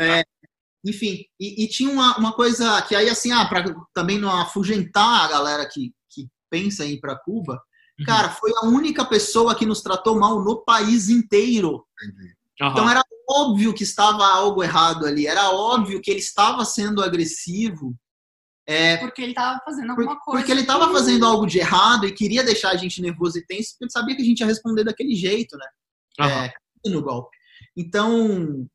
[0.00, 0.24] É,
[0.84, 3.64] enfim, e, e tinha uma, uma coisa que aí, assim, ah, para
[3.94, 7.67] também não afugentar a galera que, que pensa em ir para Cuba, Uhum.
[8.04, 11.84] Cara, foi a única pessoa que nos tratou mal no país inteiro.
[12.02, 12.34] Entendi.
[12.60, 17.94] Então era óbvio que estava algo errado ali, era óbvio que ele estava sendo agressivo.
[18.66, 20.38] É, Porque ele tava fazendo por- alguma coisa.
[20.40, 23.70] porque ele estava fazendo algo de errado e queria deixar a gente nervoso e tenso,
[23.70, 25.66] porque ele sabia que a gente ia responder daquele jeito, né?
[26.20, 26.44] Aham.
[26.44, 27.34] É, no golpe.
[27.76, 28.68] Então,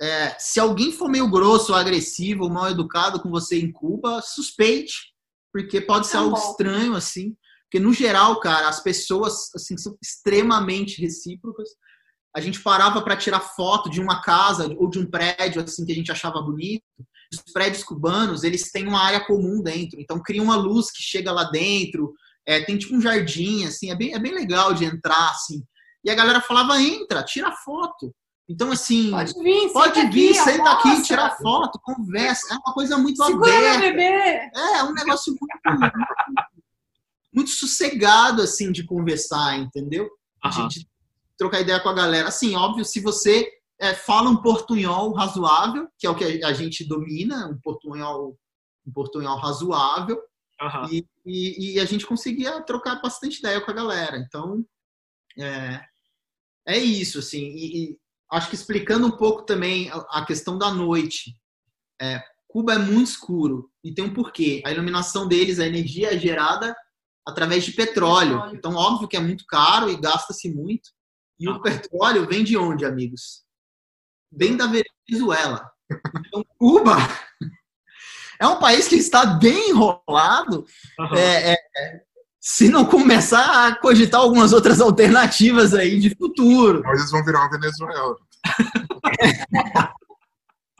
[0.00, 5.12] é, se alguém for meio grosso, agressivo, mal educado com você em Cuba, suspeite,
[5.52, 6.50] porque pode ser É um algo golpe.
[6.50, 7.36] estranho, assim.
[7.72, 11.70] Porque, no geral, cara, as pessoas assim, são extremamente recíprocas.
[12.36, 15.92] A gente parava para tirar foto de uma casa ou de um prédio assim que
[15.92, 16.84] a gente achava bonito.
[17.32, 21.32] Os prédios cubanos, eles têm uma área comum dentro, então cria uma luz que chega
[21.32, 22.12] lá dentro.
[22.46, 25.64] É, tem tipo um jardim, assim, é bem, é bem legal de entrar, assim.
[26.04, 28.14] E a galera falava, entra, tira foto.
[28.46, 32.52] Então, assim, Pode vir, pode senta vir, aqui, senta aqui, tira foto, conversa.
[32.52, 33.80] É uma coisa muito Segura aberta.
[33.80, 34.02] bebê.
[34.02, 35.92] É, é um negócio muito,
[37.32, 40.04] muito, sossegado, assim, de conversar, entendeu?
[40.04, 40.10] De-
[40.44, 40.68] Aham.
[40.68, 40.86] de
[41.36, 42.28] trocar ideia com a galera.
[42.28, 43.50] Assim, óbvio, se você
[43.80, 48.38] é, fala um portunhol razoável, que é o que a gente domina, um portunhol,
[48.86, 50.20] um portunhol razoável,
[50.90, 54.16] e, e, e a gente conseguia trocar bastante ideia com a galera.
[54.18, 54.64] Então,
[55.38, 55.84] é,
[56.66, 57.42] é isso, assim.
[57.56, 57.98] E, e
[58.30, 61.36] acho que explicando um pouco também a, a questão da noite.
[62.00, 64.62] É, Cuba é muito escuro e tem um porquê.
[64.64, 66.76] A iluminação deles, a energia é gerada
[67.26, 68.32] através de petróleo.
[68.36, 68.56] Petróleo.
[68.56, 70.90] Então, óbvio que é muito caro e gasta-se muito.
[71.38, 71.52] E Ah.
[71.52, 73.42] o petróleo vem de onde, amigos?
[74.30, 75.70] Vem da Venezuela.
[76.26, 76.96] Então, Cuba
[78.40, 80.64] é um país que está bem enrolado
[80.98, 81.16] Aham.
[81.16, 82.02] é, é,
[82.40, 86.82] se não começar a cogitar algumas outras alternativas aí de futuro.
[86.84, 88.16] Mas eles vão virar uma Venezuela.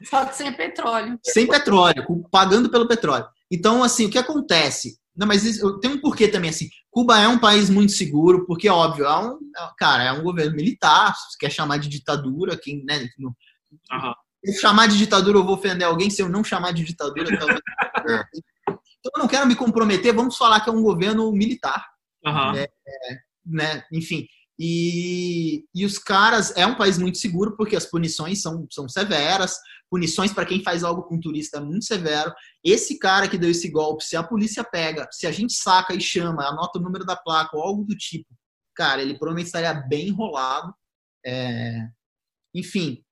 [0.05, 1.19] Só que sem petróleo.
[1.25, 3.27] Sem petróleo, pagando pelo petróleo.
[3.51, 4.99] Então, assim, o que acontece?
[5.15, 6.69] Não, mas isso- tem um porquê também, assim.
[6.91, 10.57] Cuba é um país muito seguro, porque, óbvio, é um, é- cara, é um governo
[10.57, 13.35] militar, se você quer chamar de ditadura, quem, né, não-
[13.93, 14.15] Aham.
[14.45, 17.25] se chamar de ditadura, eu vou ofender alguém, se eu não chamar de ditadura,
[17.61, 17.61] talvez...
[19.05, 21.85] Então, eu não quero me comprometer, vamos falar que é um governo militar.
[22.25, 22.57] Aham.
[22.57, 22.69] É.
[23.45, 23.83] né?
[23.93, 24.27] Enfim.
[24.59, 29.57] E, e os caras, é um país muito seguro porque as punições são, são severas.
[29.91, 32.33] Punições para quem faz algo com turista é muito severo.
[32.65, 36.01] Esse cara que deu esse golpe, se a polícia pega, se a gente saca e
[36.01, 38.29] chama, anota o número da placa ou algo do tipo,
[38.75, 40.75] cara, ele provavelmente estaria bem enrolado.
[41.25, 41.89] É,
[42.55, 43.03] Enfim.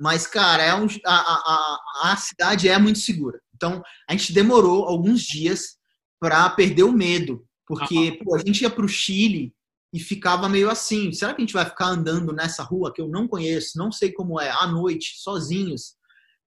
[0.00, 3.40] Mas, cara, é um, a, a, a, cidade é muito segura.
[3.54, 5.76] Então, a gente demorou alguns dias
[6.20, 7.44] para perder o medo.
[7.66, 9.52] Porque pô, a gente ia para o Chile
[9.92, 13.08] e ficava meio assim: será que a gente vai ficar andando nessa rua que eu
[13.08, 15.94] não conheço, não sei como é, à noite, sozinhos?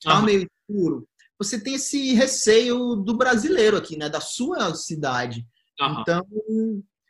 [0.06, 0.24] Aham.
[0.24, 1.08] meio escuro.
[1.38, 4.10] Você tem esse receio do brasileiro aqui, né?
[4.10, 5.46] Da sua cidade.
[6.02, 6.24] Então,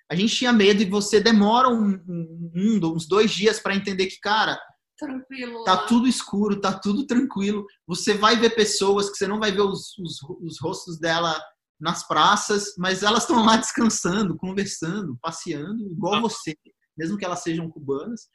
[0.09, 4.07] a gente tinha medo e você demora um, um- um- uns dois dias para entender
[4.07, 4.57] que, cara,
[4.97, 5.63] Tranquilo.
[5.63, 5.85] tá lá.
[5.85, 7.65] tudo escuro, tá tudo tranquilo.
[7.87, 11.41] Você vai ver pessoas que você não vai ver os, os, os rostos dela
[11.81, 16.21] nas praças, mas elas estão lá descansando, conversando, passeando, igual Ah.
[16.21, 16.55] você,
[16.97, 18.29] mesmo que elas sejam cubanas.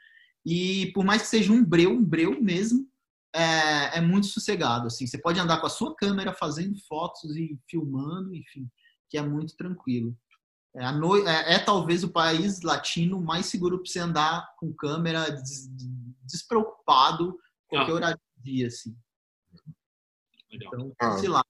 [0.44, 2.86] E por mais que seja um breu, um breu mesmo,
[3.34, 4.86] é, é muito sossegado.
[4.86, 8.68] Assim, você pode andar com a sua câmera fazendo fotos e filmando, enfim,
[9.08, 10.16] que é muito tranquilo.
[10.74, 14.72] É, a noi- é- é talvez o país latino mais seguro para você andar com
[14.74, 15.68] câmera des-
[16.22, 17.36] despreocupado
[17.68, 17.94] qualquer Ah.
[17.94, 18.96] horário do dia, assim.
[20.50, 20.72] Legal.
[20.74, 21.18] Então, Ah.
[21.18, 21.42] sei lá.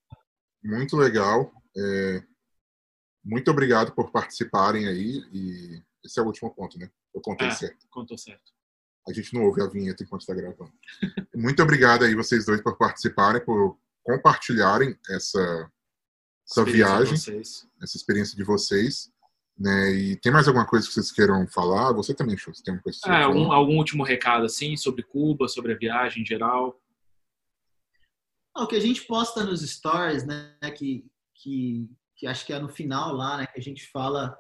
[0.62, 1.52] Muito legal.
[1.77, 2.23] É,
[3.24, 5.24] muito obrigado por participarem aí.
[5.32, 6.90] E esse é o último ponto, né?
[7.15, 7.51] Eu contei É.
[7.51, 7.86] certo.
[7.90, 8.53] Contou certo.
[9.09, 10.73] A gente não ouve a vinheta enquanto está gravando.
[11.35, 15.70] Muito obrigado aí vocês dois por participarem, por compartilharem essa,
[16.48, 19.12] essa viagem, essa experiência de vocês.
[19.57, 19.93] Né?
[19.93, 21.93] E tem mais alguma coisa que vocês queiram falar?
[21.93, 24.77] Você também, Chu, você tem uma coisa que você quer algum, algum último recado, assim,
[24.77, 26.81] sobre Cuba, sobre a viagem em geral?
[28.55, 31.07] Ah, O que a gente posta nos stories, né, que,
[31.43, 34.37] que, que acho que é no final lá, né, que a gente fala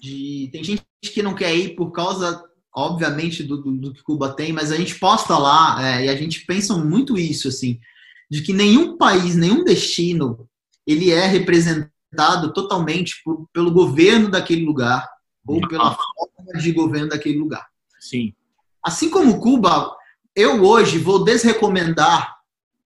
[0.00, 0.48] de...
[0.52, 2.44] Tem gente que não quer ir por causa,
[2.74, 6.16] obviamente, do, do, do que Cuba tem, mas a gente posta lá é, e a
[6.16, 7.80] gente pensa muito isso, assim,
[8.30, 10.48] de que nenhum país, nenhum destino,
[10.86, 15.08] ele é representado totalmente por, pelo governo daquele lugar
[15.46, 17.66] ou pela forma de governo daquele lugar.
[17.98, 18.34] Sim.
[18.82, 19.94] Assim como Cuba,
[20.34, 22.36] eu hoje vou desrecomendar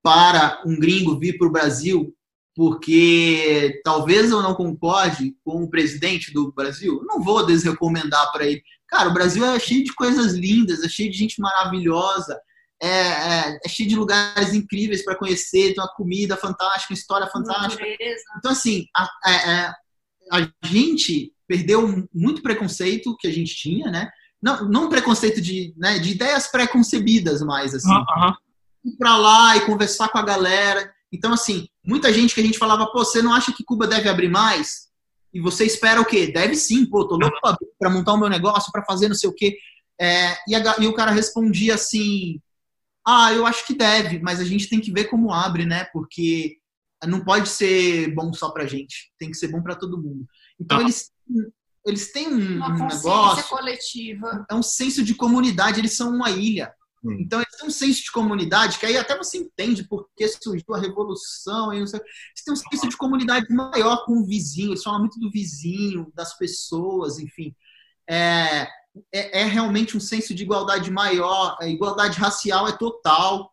[0.03, 2.16] para um gringo vir para o Brasil,
[2.57, 6.99] porque talvez eu não concorde com o presidente do Brasil.
[7.01, 8.63] Eu não vou desrecomendar para ele.
[8.89, 12.41] Cara, o Brasil é cheio de coisas lindas, é cheio de gente maravilhosa,
[12.83, 17.27] é, é, é cheio de lugares incríveis para conhecer, tem uma comida fantástica, uma história
[17.27, 17.85] fantástica.
[17.85, 18.25] Natureza.
[18.39, 19.77] Então, assim, a, a- a-
[20.33, 24.11] a gente perdeu muito preconceito que a gente tinha, né?
[24.43, 27.91] Não, não preconceito de, né, de ideias pré-concebidas mais, assim.
[27.93, 28.35] Aham.
[28.85, 30.93] Ir pra lá e conversar com a galera.
[31.17, 34.09] Então, assim, muita gente que a gente falava, pô, você não acha que Cuba deve
[34.09, 34.89] abrir mais?
[35.33, 36.27] E você espera o quê?
[36.27, 39.15] Deve sim, pô, tô louco pra, abrir, pra montar o meu negócio, pra fazer não
[39.15, 39.57] sei o quê.
[39.99, 42.39] É, e, a e o cara respondia assim,
[43.07, 45.85] ah, eu acho que deve, mas a gente tem que ver como abre, né?
[45.93, 46.59] Porque
[47.07, 50.27] não pode ser bom só pra gente, tem que ser bom pra todo mundo.
[50.61, 51.11] Então eles,
[51.87, 54.47] eles têm um, Uma um consciência negócio, coletiva.
[54.51, 56.75] é um senso de comunidade, eles são uma ilha.
[57.05, 57.19] Hum.
[57.21, 60.75] Então eles têm um senso de comunidade, que aí até você entende por que surgiu
[60.75, 65.01] a revolução, e eles têm um senso de comunidade maior com o vizinho, eles falam
[65.01, 67.55] muito do vizinho, das pessoas, enfim.
[68.09, 68.69] É,
[69.13, 73.53] é, é realmente um senso de igualdade maior, a igualdade racial é total.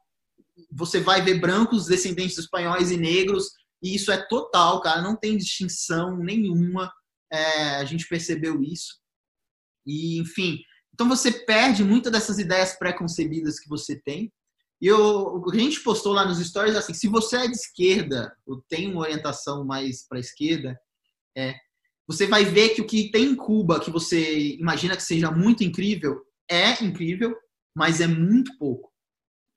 [0.71, 3.51] Você vai ver brancos, descendentes de espanhóis e negros,
[3.81, 6.91] e isso é total, cara, não tem distinção nenhuma.
[7.31, 8.99] É, a gente percebeu isso.
[9.85, 10.59] E, enfim,
[10.93, 14.31] Então você perde muitas dessas ideias pré-concebidas que você tem.
[14.81, 17.55] E eu, o que a gente postou lá nos stories assim, se você é de
[17.55, 20.79] esquerda ou tem uma orientação mais para a esquerda,
[21.37, 21.55] é,
[22.07, 25.63] você vai ver que o que tem em Cuba, que você imagina que seja muito
[25.63, 27.35] incrível, é incrível,
[27.75, 28.91] mas é muito pouco.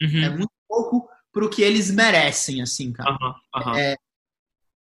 [0.01, 0.23] Uhum.
[0.23, 3.11] É muito pouco pro que eles merecem, assim, cara.
[3.11, 3.79] Aham, aham.
[3.79, 3.97] É,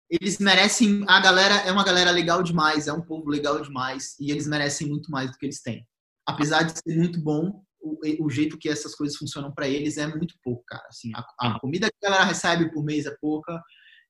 [0.09, 1.05] eles merecem.
[1.07, 4.87] A galera é uma galera legal demais, é um povo legal demais, e eles merecem
[4.87, 5.87] muito mais do que eles têm.
[6.27, 10.07] Apesar de ser muito bom, o, o jeito que essas coisas funcionam para eles é
[10.07, 10.85] muito pouco, cara.
[10.87, 13.61] Assim, a, a comida que a galera recebe por mês é pouca,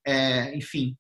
[0.06, 0.96] é, enfim.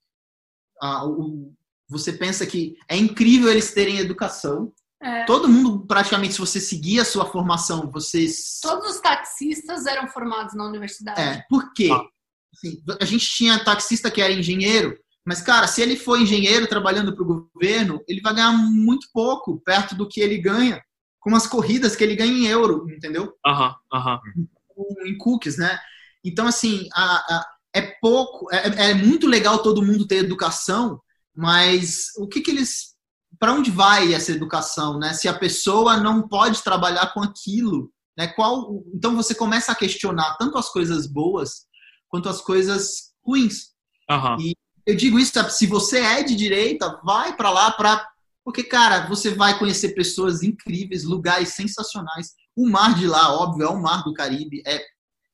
[0.82, 1.54] a- o-
[1.90, 4.72] você pensa que é incrível eles terem educação.
[5.04, 5.26] É.
[5.26, 10.56] Todo mundo, praticamente, se você seguir a sua formação, vocês Todos os taxistas eram formados
[10.56, 11.20] na universidade.
[11.20, 11.90] É, por quê?
[11.92, 12.02] Ah.
[12.54, 17.14] Assim, a gente tinha taxista que era engenheiro, mas, cara, se ele for engenheiro trabalhando
[17.14, 20.82] para o governo, ele vai ganhar muito pouco perto do que ele ganha
[21.22, 23.34] com as corridas que ele ganha em euro, entendeu?
[23.46, 24.20] Aham, aham.
[24.76, 25.80] Com- Em cookies, né?
[26.26, 31.00] Então, assim, a- a- é pouco, é, é muito legal todo mundo ter educação,
[31.36, 32.92] mas o que que eles.
[33.40, 35.14] Para onde vai essa educação, né?
[35.14, 38.28] Se a pessoa não pode trabalhar com aquilo, né?
[38.28, 38.84] Qual?
[38.94, 41.66] Então você começa a questionar tanto as coisas boas
[42.10, 43.70] quanto as coisas ruins.
[44.10, 44.38] Aham.
[44.86, 48.06] Eu digo isso, se você é de direita, vai para lá para
[48.44, 52.34] porque cara, você vai conhecer pessoas incríveis, lugares sensacionais.
[52.56, 54.84] O mar de lá, óbvio, é o mar do Caribe, é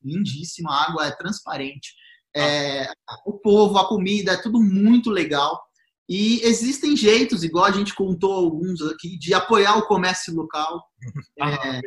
[0.03, 1.93] lindíssimo, a água é transparente.
[2.35, 2.91] É,
[3.25, 5.59] o povo, a comida, é tudo muito legal.
[6.09, 10.84] E existem jeitos, igual a gente contou alguns aqui, de apoiar o comércio local.
[11.39, 11.81] É,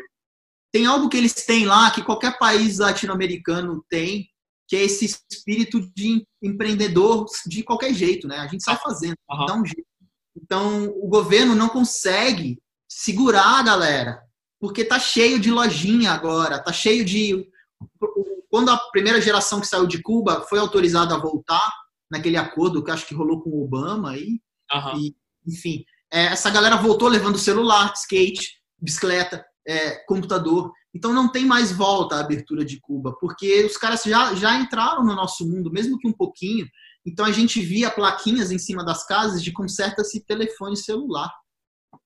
[0.73, 4.29] tem algo que eles têm lá que qualquer país latino-americano tem,
[4.69, 8.37] que é esse espírito de empreendedor de qualquer jeito, né?
[8.37, 9.47] A gente sai fazendo, Aham.
[9.47, 9.90] dá um jeito.
[10.37, 14.23] Então, o governo não consegue segurar a galera,
[14.61, 17.49] porque tá cheio de lojinha agora, tá cheio de
[18.51, 21.73] quando a primeira geração que saiu de Cuba foi autorizada a voltar
[22.11, 24.41] naquele acordo que acho que rolou com o Obama aí,
[24.73, 24.99] Aham.
[24.99, 25.15] e,
[25.47, 30.73] enfim, é, essa galera voltou levando celular, skate, bicicleta, é, computador.
[30.93, 35.05] Então não tem mais volta a abertura de Cuba, porque os caras já, já entraram
[35.05, 36.67] no nosso mundo, mesmo que um pouquinho.
[37.07, 41.33] Então a gente via plaquinhas em cima das casas de conserta-se telefone celular,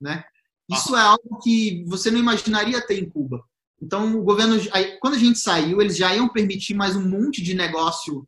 [0.01, 0.25] né?
[0.71, 3.43] Isso é algo que você não imaginaria ter em Cuba.
[3.83, 4.57] Então o governo,
[5.01, 8.27] quando a gente saiu, eles já iam permitir mais um monte de negócio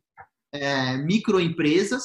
[0.53, 2.03] é, microempresas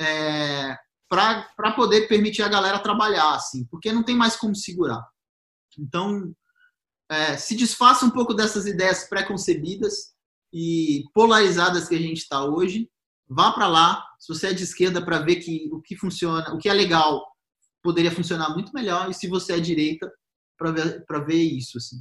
[0.00, 0.76] é,
[1.08, 5.04] para poder permitir a galera trabalhar, assim, porque não tem mais como segurar.
[5.78, 6.34] Então,
[7.10, 10.14] é, se desfaça um pouco dessas ideias pré-concebidas
[10.52, 12.88] e polarizadas que a gente está hoje.
[13.28, 16.58] Vá para lá, se você é de esquerda, para ver que o que funciona, o
[16.58, 17.24] que é legal,
[17.82, 19.10] poderia funcionar muito melhor.
[19.10, 20.10] E se você é direita,
[20.58, 21.78] para ver, pra ver isso.
[21.78, 21.96] Assim.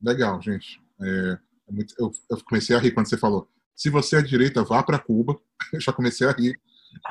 [0.00, 0.80] Legal, gente.
[1.00, 1.38] É,
[1.68, 3.48] é muito- eu, eu comecei a rir quando você falou.
[3.74, 5.36] Se você é de direita, vá para Cuba.
[5.72, 6.60] Eu já comecei a rir.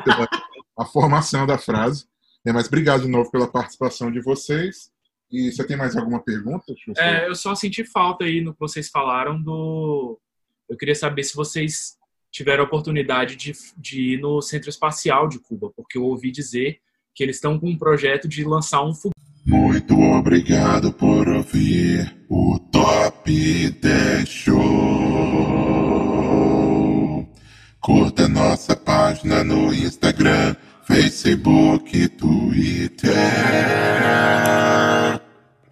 [0.06, 0.28] pela-
[0.80, 2.08] A formação da frase.
[2.46, 4.92] É, mas obrigado de novo pela participação de vocês.
[5.30, 6.66] E você tem mais alguma pergunta?
[6.70, 6.94] Eu.
[6.98, 10.20] É, eu só senti falta aí no que vocês falaram do.
[10.70, 11.96] Eu queria saber se vocês
[12.34, 16.80] tiveram a oportunidade de, de ir no Centro Espacial de Cuba, porque eu ouvi dizer
[17.14, 19.14] que eles estão com um projeto de lançar um foguete.
[19.46, 24.58] Muito obrigado por ouvir o Top 10 Show.
[27.80, 30.56] Curta nossa página no Instagram,
[30.88, 33.14] Facebook, Twitter.